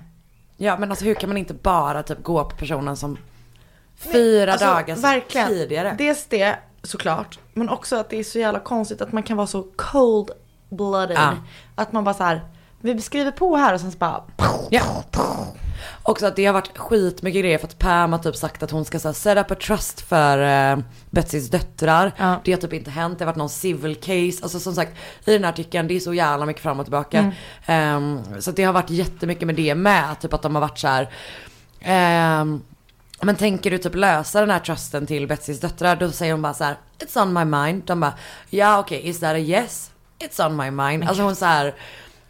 Ja 0.57 0.79
men 0.79 0.91
alltså 0.91 1.05
hur 1.05 1.15
kan 1.15 1.29
man 1.31 1.37
inte 1.37 1.55
bara 1.55 2.03
typ 2.03 2.23
gå 2.23 2.45
på 2.45 2.57
personen 2.57 2.97
som 2.97 3.19
fyra 3.97 4.53
Alltså, 4.53 4.67
dagar 4.67 4.97
verkligen. 4.97 5.49
tidigare? 5.49 5.95
Dels 5.99 6.27
det 6.27 6.59
såklart, 6.83 7.39
men 7.55 7.69
också 7.69 7.97
att 7.97 8.11
det 8.11 8.19
är 8.19 8.25
så 8.25 8.39
jävla 8.39 8.61
konstigt 8.61 9.01
att 9.01 9.13
man 9.13 9.23
kan 9.23 9.37
vara 9.37 9.47
så 9.47 9.67
cold 9.77 10.31
blooded. 10.69 11.17
Ja. 11.17 11.33
Att 11.75 11.93
man 11.93 12.05
bara 12.05 12.15
så 12.15 12.25
här, 12.25 12.41
vi 12.81 12.95
beskriver 12.95 13.31
på 13.31 13.57
här 13.57 13.75
och 13.75 13.81
sen 13.81 13.93
så 13.93 13.99
bara... 13.99 14.23
Ja. 14.71 15.05
Också 16.03 16.27
att 16.27 16.37
det 16.37 16.47
har 16.47 16.53
varit 16.53 16.79
skitmycket 16.79 17.41
grejer 17.41 17.59
för 17.59 17.67
att 17.67 17.79
Pam 17.79 18.13
har 18.13 18.19
typ 18.19 18.37
sagt 18.37 18.63
att 18.63 18.71
hon 18.71 18.85
ska 18.85 18.99
så 18.99 19.09
här, 19.09 19.13
set 19.13 19.39
up 19.39 19.51
a 19.51 19.55
trust 19.55 20.01
för 20.01 20.73
uh, 20.77 20.85
Betsys 21.11 21.51
döttrar. 21.51 22.13
Ja. 22.17 22.41
Det 22.45 22.53
har 22.53 22.59
typ 22.61 22.73
inte 22.73 22.91
hänt, 22.91 23.19
det 23.19 23.25
har 23.25 23.33
varit 23.33 23.37
någon 23.37 23.49
civil 23.49 23.95
case. 23.95 24.43
Alltså 24.43 24.61
som 24.61 24.75
sagt 24.75 24.93
i 25.25 25.33
den 25.33 25.45
här 25.45 25.53
artikeln, 25.53 25.89
det 25.89 25.97
är 25.97 26.01
så 26.01 26.15
jävla 26.15 26.47
mycket 26.47 26.63
fram 26.63 26.81
och 26.81 26.87
tillbaka. 26.87 27.33
Ehm, 27.67 28.21
så 28.41 28.51
att 28.51 28.57
det 28.57 28.65
har 28.65 28.73
varit 28.73 28.91
jättemycket 28.91 29.47
med 29.47 29.57
det 29.57 29.75
med. 29.75 30.21
Typ 30.21 30.35
att 30.35 30.43
de 30.43 30.55
har 30.55 30.63
varit 30.63 30.79
så 30.79 30.89
här. 30.89 31.09
ehm, 31.81 32.63
men 33.21 33.37
tänker 33.37 33.71
du 33.71 33.79
typ 33.79 33.95
lösa 33.95 34.41
den 34.41 34.51
här 34.51 34.59
trusten 34.59 35.07
till 35.07 35.27
Betsys 35.29 35.61
döttrar? 35.61 35.97
Då 35.97 36.11
säger 36.11 36.33
hon 36.33 36.43
bara 36.43 36.55
så 36.55 36.65
här, 36.65 36.77
it's 36.99 37.23
on 37.23 37.33
my 37.33 37.45
mind. 37.45 37.83
De 37.87 38.01
bara, 38.01 38.13
ja 38.51 38.79
okej, 38.79 39.09
is 39.09 39.21
that 39.21 39.35
a 39.35 39.39
yes? 39.39 39.91
It's 40.19 40.47
on 40.47 40.57
my 40.57 40.71
mind. 40.71 41.05
Alltså 41.09 41.23
hon 41.23 41.37
så 41.37 41.45
här. 41.45 41.75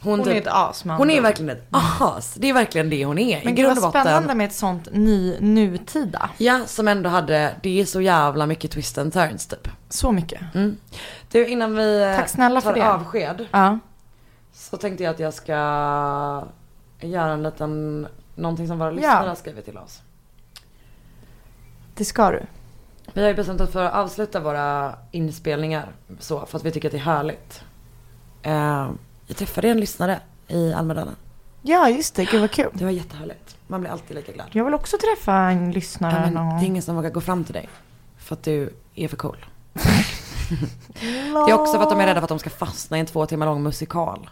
Hon, 0.00 0.18
Hon 0.20 0.28
är 0.28 0.34
ett 0.34 0.46
as 0.46 0.84
med 0.84 0.96
Hon 0.96 1.10
är 1.10 1.20
verkligen 1.20 1.50
ett 1.50 1.66
as. 2.00 2.34
Det 2.34 2.48
är 2.48 2.52
verkligen 2.52 2.90
det 2.90 3.04
hon 3.04 3.18
är. 3.18 3.44
Men 3.44 3.54
gud 3.54 3.66
vad 3.78 3.90
spännande 3.90 4.34
med 4.34 4.46
ett 4.46 4.54
sånt 4.54 4.88
ny, 4.92 5.36
nutida. 5.40 6.30
Ja, 6.38 6.60
som 6.66 6.88
ändå 6.88 7.10
hade, 7.10 7.54
det 7.62 7.80
är 7.80 7.84
så 7.84 8.00
jävla 8.00 8.46
mycket 8.46 8.70
twist 8.70 8.98
and 8.98 9.12
turns 9.12 9.46
typ. 9.46 9.68
Så 9.88 10.12
mycket. 10.12 10.40
Du 11.30 11.46
innan 11.46 11.74
vi 11.76 12.02
eh, 12.02 12.16
Tack 12.16 12.28
snälla 12.28 12.60
tar 12.60 12.72
för 12.72 12.80
det. 12.80 12.88
avsked. 12.92 13.46
Ja. 13.50 13.78
Så 14.52 14.76
tänkte 14.76 15.04
jag 15.04 15.10
att 15.14 15.20
jag 15.20 15.34
ska 15.34 15.52
göra 17.00 17.32
en 17.32 17.42
liten, 17.42 18.06
någonting 18.34 18.68
som 18.68 18.78
våra 18.78 18.88
Ja. 18.88 18.94
lyssnare 18.94 19.28
har 19.28 19.34
skrivit 19.34 19.64
till 19.64 19.78
oss. 19.78 20.00
Det 21.98 22.04
ska 22.04 22.30
du. 22.30 22.42
Vi 23.12 23.20
har 23.20 23.28
ju 23.28 23.34
bestämt 23.34 23.60
oss 23.60 23.70
för 23.70 23.84
att 23.84 23.94
avsluta 23.94 24.40
våra 24.40 24.94
inspelningar 25.10 25.88
så, 26.18 26.46
för 26.46 26.58
att 26.58 26.64
vi 26.64 26.70
tycker 26.70 26.88
att 26.88 26.92
det 26.92 26.98
är 26.98 27.02
härligt. 27.02 27.62
Eh, 28.42 28.90
jag 29.26 29.36
träffade 29.36 29.68
en 29.68 29.80
lyssnare 29.80 30.20
i 30.48 30.72
Almedalen. 30.72 31.16
Ja, 31.62 31.88
just 31.88 32.14
det. 32.14 32.24
Gud 32.24 32.40
vad 32.40 32.50
kul. 32.50 32.70
Det 32.72 32.84
var 32.84 32.90
jättehärligt. 32.90 33.56
Man 33.66 33.80
blir 33.80 33.90
alltid 33.90 34.16
lika 34.16 34.32
glad. 34.32 34.46
Jag 34.52 34.64
vill 34.64 34.74
också 34.74 34.96
träffa 34.98 35.34
en 35.34 35.72
lyssnare 35.72 36.14
Ja, 36.14 36.20
men 36.20 36.34
någon 36.34 36.58
det 36.58 36.64
är 36.64 36.66
ingen 36.66 36.82
som 36.82 36.96
vågar 36.96 37.10
gå 37.10 37.20
fram 37.20 37.44
till 37.44 37.54
dig. 37.54 37.68
För 38.18 38.34
att 38.34 38.42
du 38.42 38.72
är 38.94 39.08
för 39.08 39.16
cool. 39.16 39.46
Det 41.46 41.50
är 41.50 41.60
också 41.60 41.72
för 41.72 41.82
att 41.82 41.90
de 41.90 42.00
är 42.00 42.06
rädda 42.06 42.20
för 42.20 42.24
att 42.24 42.28
de 42.28 42.38
ska 42.38 42.50
fastna 42.50 42.96
i 42.96 43.00
en 43.00 43.06
två 43.06 43.26
timmar 43.26 43.46
lång 43.46 43.62
musikal. 43.62 44.30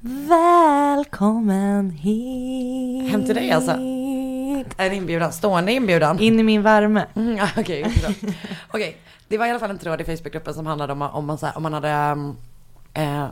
Välkommen 0.00 1.90
hit. 1.90 3.10
Hem 3.10 3.24
till 3.24 3.34
dig, 3.34 3.50
alltså? 3.50 3.76
En 4.76 4.92
inbjudan, 4.92 5.32
stående 5.32 5.72
inbjudan. 5.72 6.18
In 6.18 6.40
i 6.40 6.42
min 6.42 6.62
värme. 6.62 7.06
Mm, 7.16 7.46
Okej, 7.58 7.82
bra. 7.82 8.30
Okej, 8.70 8.96
det 9.28 9.38
var 9.38 9.46
i 9.46 9.50
alla 9.50 9.58
fall 9.58 9.70
en 9.70 9.78
tråd 9.78 10.00
i 10.00 10.04
Facebookgruppen 10.04 10.54
som 10.54 10.66
handlade 10.66 10.92
om 10.92 11.02
om 11.02 11.26
man, 11.26 11.38
så 11.38 11.46
här, 11.46 11.56
om 11.56 11.62
man 11.62 11.72
hade 11.72 12.12
um, 12.12 12.36
eh, 12.94 13.26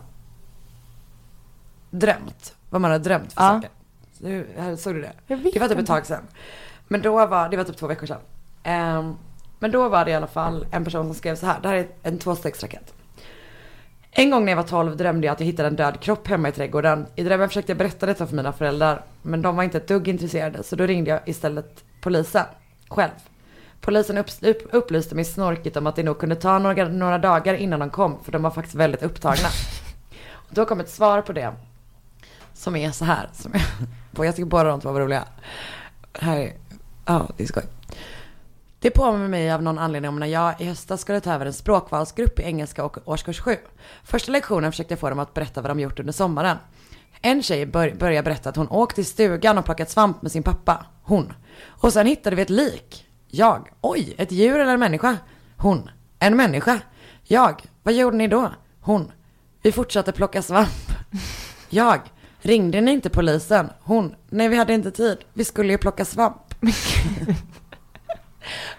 drömt. 1.90 2.54
Vad 2.70 2.80
man 2.80 2.90
hade 2.90 3.04
drömt 3.04 3.32
för 3.32 3.42
Ja. 3.42 3.48
saker. 3.48 3.70
Du, 4.18 4.46
såg 4.78 4.94
du 4.94 5.00
det? 5.00 5.12
Jag 5.26 5.36
vet 5.36 5.54
Det 5.54 5.60
var 5.60 5.66
typ 5.68 5.74
ett 5.74 5.80
inte. 5.80 5.92
tag 5.92 6.06
sedan. 6.06 6.22
Men 6.88 7.02
då 7.02 7.26
var, 7.26 7.48
det 7.48 7.56
var 7.56 7.64
typ 7.64 7.76
två 7.76 7.86
veckor 7.86 8.06
sedan. 8.06 8.20
Ehm, 8.62 9.16
men 9.58 9.70
då 9.70 9.88
var 9.88 10.04
det 10.04 10.10
i 10.10 10.14
alla 10.14 10.26
fall 10.26 10.66
en 10.70 10.84
person 10.84 11.06
som 11.06 11.14
skrev 11.14 11.36
så 11.36 11.46
här. 11.46 11.60
Det 11.62 11.68
här 11.68 11.74
är 11.76 11.88
en 12.02 12.18
tvåstegsraket. 12.18 12.94
En 14.10 14.30
gång 14.30 14.44
när 14.44 14.52
jag 14.52 14.56
var 14.56 14.62
12 14.62 14.96
drömde 14.96 15.26
jag 15.26 15.34
att 15.34 15.40
jag 15.40 15.46
hittade 15.46 15.68
en 15.68 15.76
död 15.76 16.00
kropp 16.00 16.28
hemma 16.28 16.48
i 16.48 16.52
trädgården. 16.52 17.06
I 17.16 17.22
drömmen 17.22 17.48
försökte 17.48 17.72
jag 17.72 17.78
berätta 17.78 18.06
detta 18.06 18.26
för 18.26 18.36
mina 18.36 18.52
föräldrar. 18.52 19.04
Men 19.22 19.42
de 19.42 19.56
var 19.56 19.64
inte 19.64 19.78
ett 19.78 19.88
dugg 19.88 20.08
intresserade 20.08 20.62
så 20.62 20.76
då 20.76 20.86
ringde 20.86 21.10
jag 21.10 21.20
istället 21.26 21.84
polisen. 22.00 22.44
Själv. 22.88 23.10
Polisen 23.80 24.18
upp, 24.18 24.26
upp, 24.42 24.68
upplyste 24.72 25.14
mig 25.14 25.24
snorkigt 25.24 25.76
om 25.76 25.86
att 25.86 25.96
det 25.96 26.02
nog 26.02 26.18
kunde 26.18 26.36
ta 26.36 26.58
några, 26.58 26.88
några 26.88 27.18
dagar 27.18 27.54
innan 27.54 27.80
de 27.80 27.90
kom. 27.90 28.24
För 28.24 28.32
de 28.32 28.42
var 28.42 28.50
faktiskt 28.50 28.74
väldigt 28.74 29.02
upptagna. 29.02 29.48
Och 30.32 30.50
då 30.54 30.64
kom 30.64 30.80
ett 30.80 30.90
svar 30.90 31.22
på 31.22 31.32
det. 31.32 31.54
Som 32.54 32.76
är 32.76 32.90
så 32.90 33.04
här. 33.04 33.28
Som 33.32 33.52
är, 33.54 33.62
jag 34.24 34.36
tycker 34.36 34.46
båda 34.46 34.64
de 34.64 34.80
två 34.80 34.92
var 34.92 35.00
roliga. 35.00 35.24
Här 36.12 36.36
är, 36.36 36.52
ja 37.04 37.28
det 37.36 37.42
är 37.42 37.46
skoj. 37.46 37.64
Det 38.80 38.90
påminner 38.90 39.28
mig 39.28 39.52
av 39.52 39.62
någon 39.62 39.78
anledning 39.78 40.08
om 40.08 40.18
när 40.18 40.26
jag 40.26 40.60
i 40.60 40.64
höstas 40.64 41.00
skulle 41.00 41.20
ta 41.20 41.32
över 41.32 41.46
en 41.46 41.52
språkvalsgrupp 41.52 42.40
i 42.40 42.42
engelska 42.42 42.84
och 42.84 42.98
årskurs 43.04 43.40
7. 43.40 43.56
Första 44.04 44.32
lektionen 44.32 44.72
försökte 44.72 44.92
jag 44.92 44.98
få 44.98 45.08
dem 45.08 45.18
att 45.18 45.34
berätta 45.34 45.62
vad 45.62 45.70
de 45.70 45.80
gjort 45.80 46.00
under 46.00 46.12
sommaren. 46.12 46.56
En 47.22 47.42
tjej 47.42 47.66
bör, 47.66 47.94
började 47.98 48.24
berätta 48.24 48.48
att 48.48 48.56
hon 48.56 48.68
åkt 48.68 48.94
till 48.94 49.06
stugan 49.06 49.58
och 49.58 49.64
plockat 49.64 49.90
svamp 49.90 50.22
med 50.22 50.32
sin 50.32 50.42
pappa. 50.42 50.86
Hon. 51.02 51.32
Och 51.66 51.92
sen 51.92 52.06
hittade 52.06 52.36
vi 52.36 52.42
ett 52.42 52.50
lik. 52.50 53.06
Jag. 53.28 53.68
Oj, 53.80 54.14
ett 54.18 54.32
djur 54.32 54.58
eller 54.58 54.72
en 54.72 54.80
människa? 54.80 55.16
Hon. 55.56 55.90
En 56.18 56.36
människa. 56.36 56.80
Jag. 57.22 57.62
Vad 57.82 57.94
gjorde 57.94 58.16
ni 58.16 58.28
då? 58.28 58.52
Hon. 58.80 59.12
Vi 59.62 59.72
fortsatte 59.72 60.12
plocka 60.12 60.42
svamp. 60.42 60.92
Jag. 61.68 62.00
Ringde 62.40 62.80
ni 62.80 62.92
inte 62.92 63.10
polisen? 63.10 63.70
Hon. 63.80 64.14
Nej, 64.28 64.48
vi 64.48 64.56
hade 64.56 64.74
inte 64.74 64.90
tid. 64.90 65.18
Vi 65.32 65.44
skulle 65.44 65.72
ju 65.72 65.78
plocka 65.78 66.04
svamp. 66.04 66.54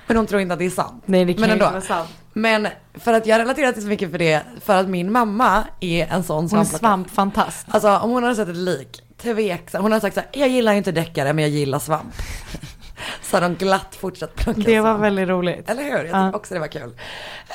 Men 0.08 0.18
hon 0.18 0.26
tror 0.28 0.42
inte 0.42 0.54
att 0.54 0.60
det 0.60 0.66
är 0.66 0.70
sant. 0.70 1.04
Nej, 1.06 1.26
det 1.26 1.34
kan 1.34 1.42
Men 1.42 1.50
ändå. 1.50 1.66
inte 1.66 1.74
vara 1.74 1.82
sant. 1.86 2.10
Men 2.34 2.68
för 2.94 3.14
att 3.14 3.26
jag 3.26 3.40
relaterar 3.40 3.72
till 3.72 3.82
så 3.82 3.88
mycket 3.88 4.12
för 4.12 4.18
det, 4.18 4.42
för 4.62 4.76
att 4.76 4.88
min 4.90 5.12
mamma 5.12 5.64
är 5.80 6.08
en 6.08 6.24
sån 6.24 6.50
svampplockare. 6.50 6.80
svampfantast. 6.80 7.66
Alltså 7.70 7.98
om 7.98 8.12
hon 8.12 8.24
hade 8.24 8.36
sett 8.36 8.50
ett 8.50 8.56
lik, 8.56 9.04
tveksam. 9.22 9.82
Hon 9.82 9.92
hade 9.92 10.02
sagt 10.02 10.14
så 10.16 10.20
här, 10.22 10.30
jag 10.34 10.50
gillar 10.50 10.74
inte 10.74 10.92
deckare 10.92 11.34
men 11.34 11.42
jag 11.44 11.52
gillar 11.52 11.80
svamp. 11.80 12.14
så 13.24 13.36
hade 13.38 13.48
de 13.48 13.56
glatt 13.56 13.96
fortsatt 14.00 14.36
plocka 14.36 14.62
Det 14.62 14.80
var 14.80 14.90
svamp. 14.90 15.04
väldigt 15.04 15.28
roligt. 15.30 15.70
Eller 15.70 15.84
hur? 15.84 15.90
Jag 15.92 16.02
tycker 16.02 16.18
Ja. 16.18 16.34
också 16.34 16.54
det 16.54 16.60
var 16.60 16.68
kul. 16.68 16.92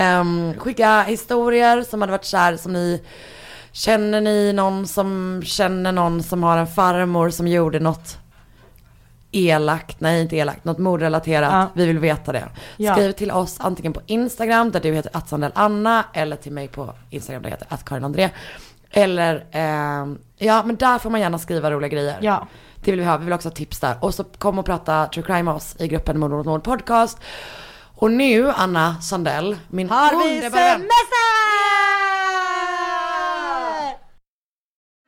Um, 0.00 0.54
skicka 0.58 1.02
historier 1.02 1.82
som 1.82 2.00
hade 2.00 2.10
varit 2.10 2.24
så 2.24 2.36
här 2.36 2.56
som 2.56 2.72
ni 2.72 3.02
Känner 3.72 4.20
ni 4.20 4.52
någon 4.52 4.86
som 4.86 5.42
känner 5.44 5.92
någon 5.92 6.22
som 6.22 6.42
har 6.42 6.58
en 6.58 6.66
farmor 6.66 7.30
som 7.30 7.48
gjorde 7.48 7.80
något 7.80 8.18
elakt, 9.36 10.00
nej 10.00 10.22
inte 10.22 10.36
elakt, 10.36 10.64
något 10.64 10.78
mordrelaterat. 10.78 11.52
Ja. 11.52 11.66
Vi 11.74 11.86
vill 11.86 11.98
veta 11.98 12.32
det. 12.32 12.48
Ja. 12.76 12.92
Skriv 12.94 13.12
till 13.12 13.30
oss 13.30 13.56
antingen 13.60 13.92
på 13.92 14.00
Instagram 14.06 14.70
där 14.70 14.80
du 14.80 14.92
heter 14.92 15.10
atsandelanna 15.16 16.04
eller 16.12 16.36
till 16.36 16.52
mig 16.52 16.68
på 16.68 16.94
Instagram 17.10 17.42
där 17.42 17.50
jag 17.50 17.56
heter 17.56 17.74
attkarinandré. 17.74 18.30
Eller, 18.90 19.46
ehm, 19.52 20.18
ja 20.36 20.62
men 20.66 20.76
där 20.76 20.98
får 20.98 21.10
man 21.10 21.20
gärna 21.20 21.38
skriva 21.38 21.70
roliga 21.70 21.88
grejer. 21.88 22.18
Ja. 22.20 22.46
Det 22.84 22.90
vill 22.90 23.00
vi 23.00 23.06
ha. 23.06 23.16
Vi 23.16 23.24
vill 23.24 23.32
också 23.34 23.48
ha 23.48 23.54
tips 23.54 23.80
där. 23.80 23.96
Och 24.00 24.14
så 24.14 24.24
kom 24.24 24.58
och 24.58 24.66
prata 24.66 25.06
true 25.06 25.24
crime 25.26 25.42
med 25.42 25.54
oss 25.54 25.76
i 25.78 25.88
gruppen 25.88 26.18
Mord 26.20 26.30
mot 26.30 26.46
mord 26.46 26.64
podcast. 26.64 27.18
Och 27.96 28.10
nu 28.10 28.50
Anna 28.50 29.00
Sandell, 29.00 29.56
min 29.68 29.90
Har 29.90 30.10
vi 30.10 30.34
underbara 30.34 30.62
vän. 30.62 30.70
semester? 30.80 30.94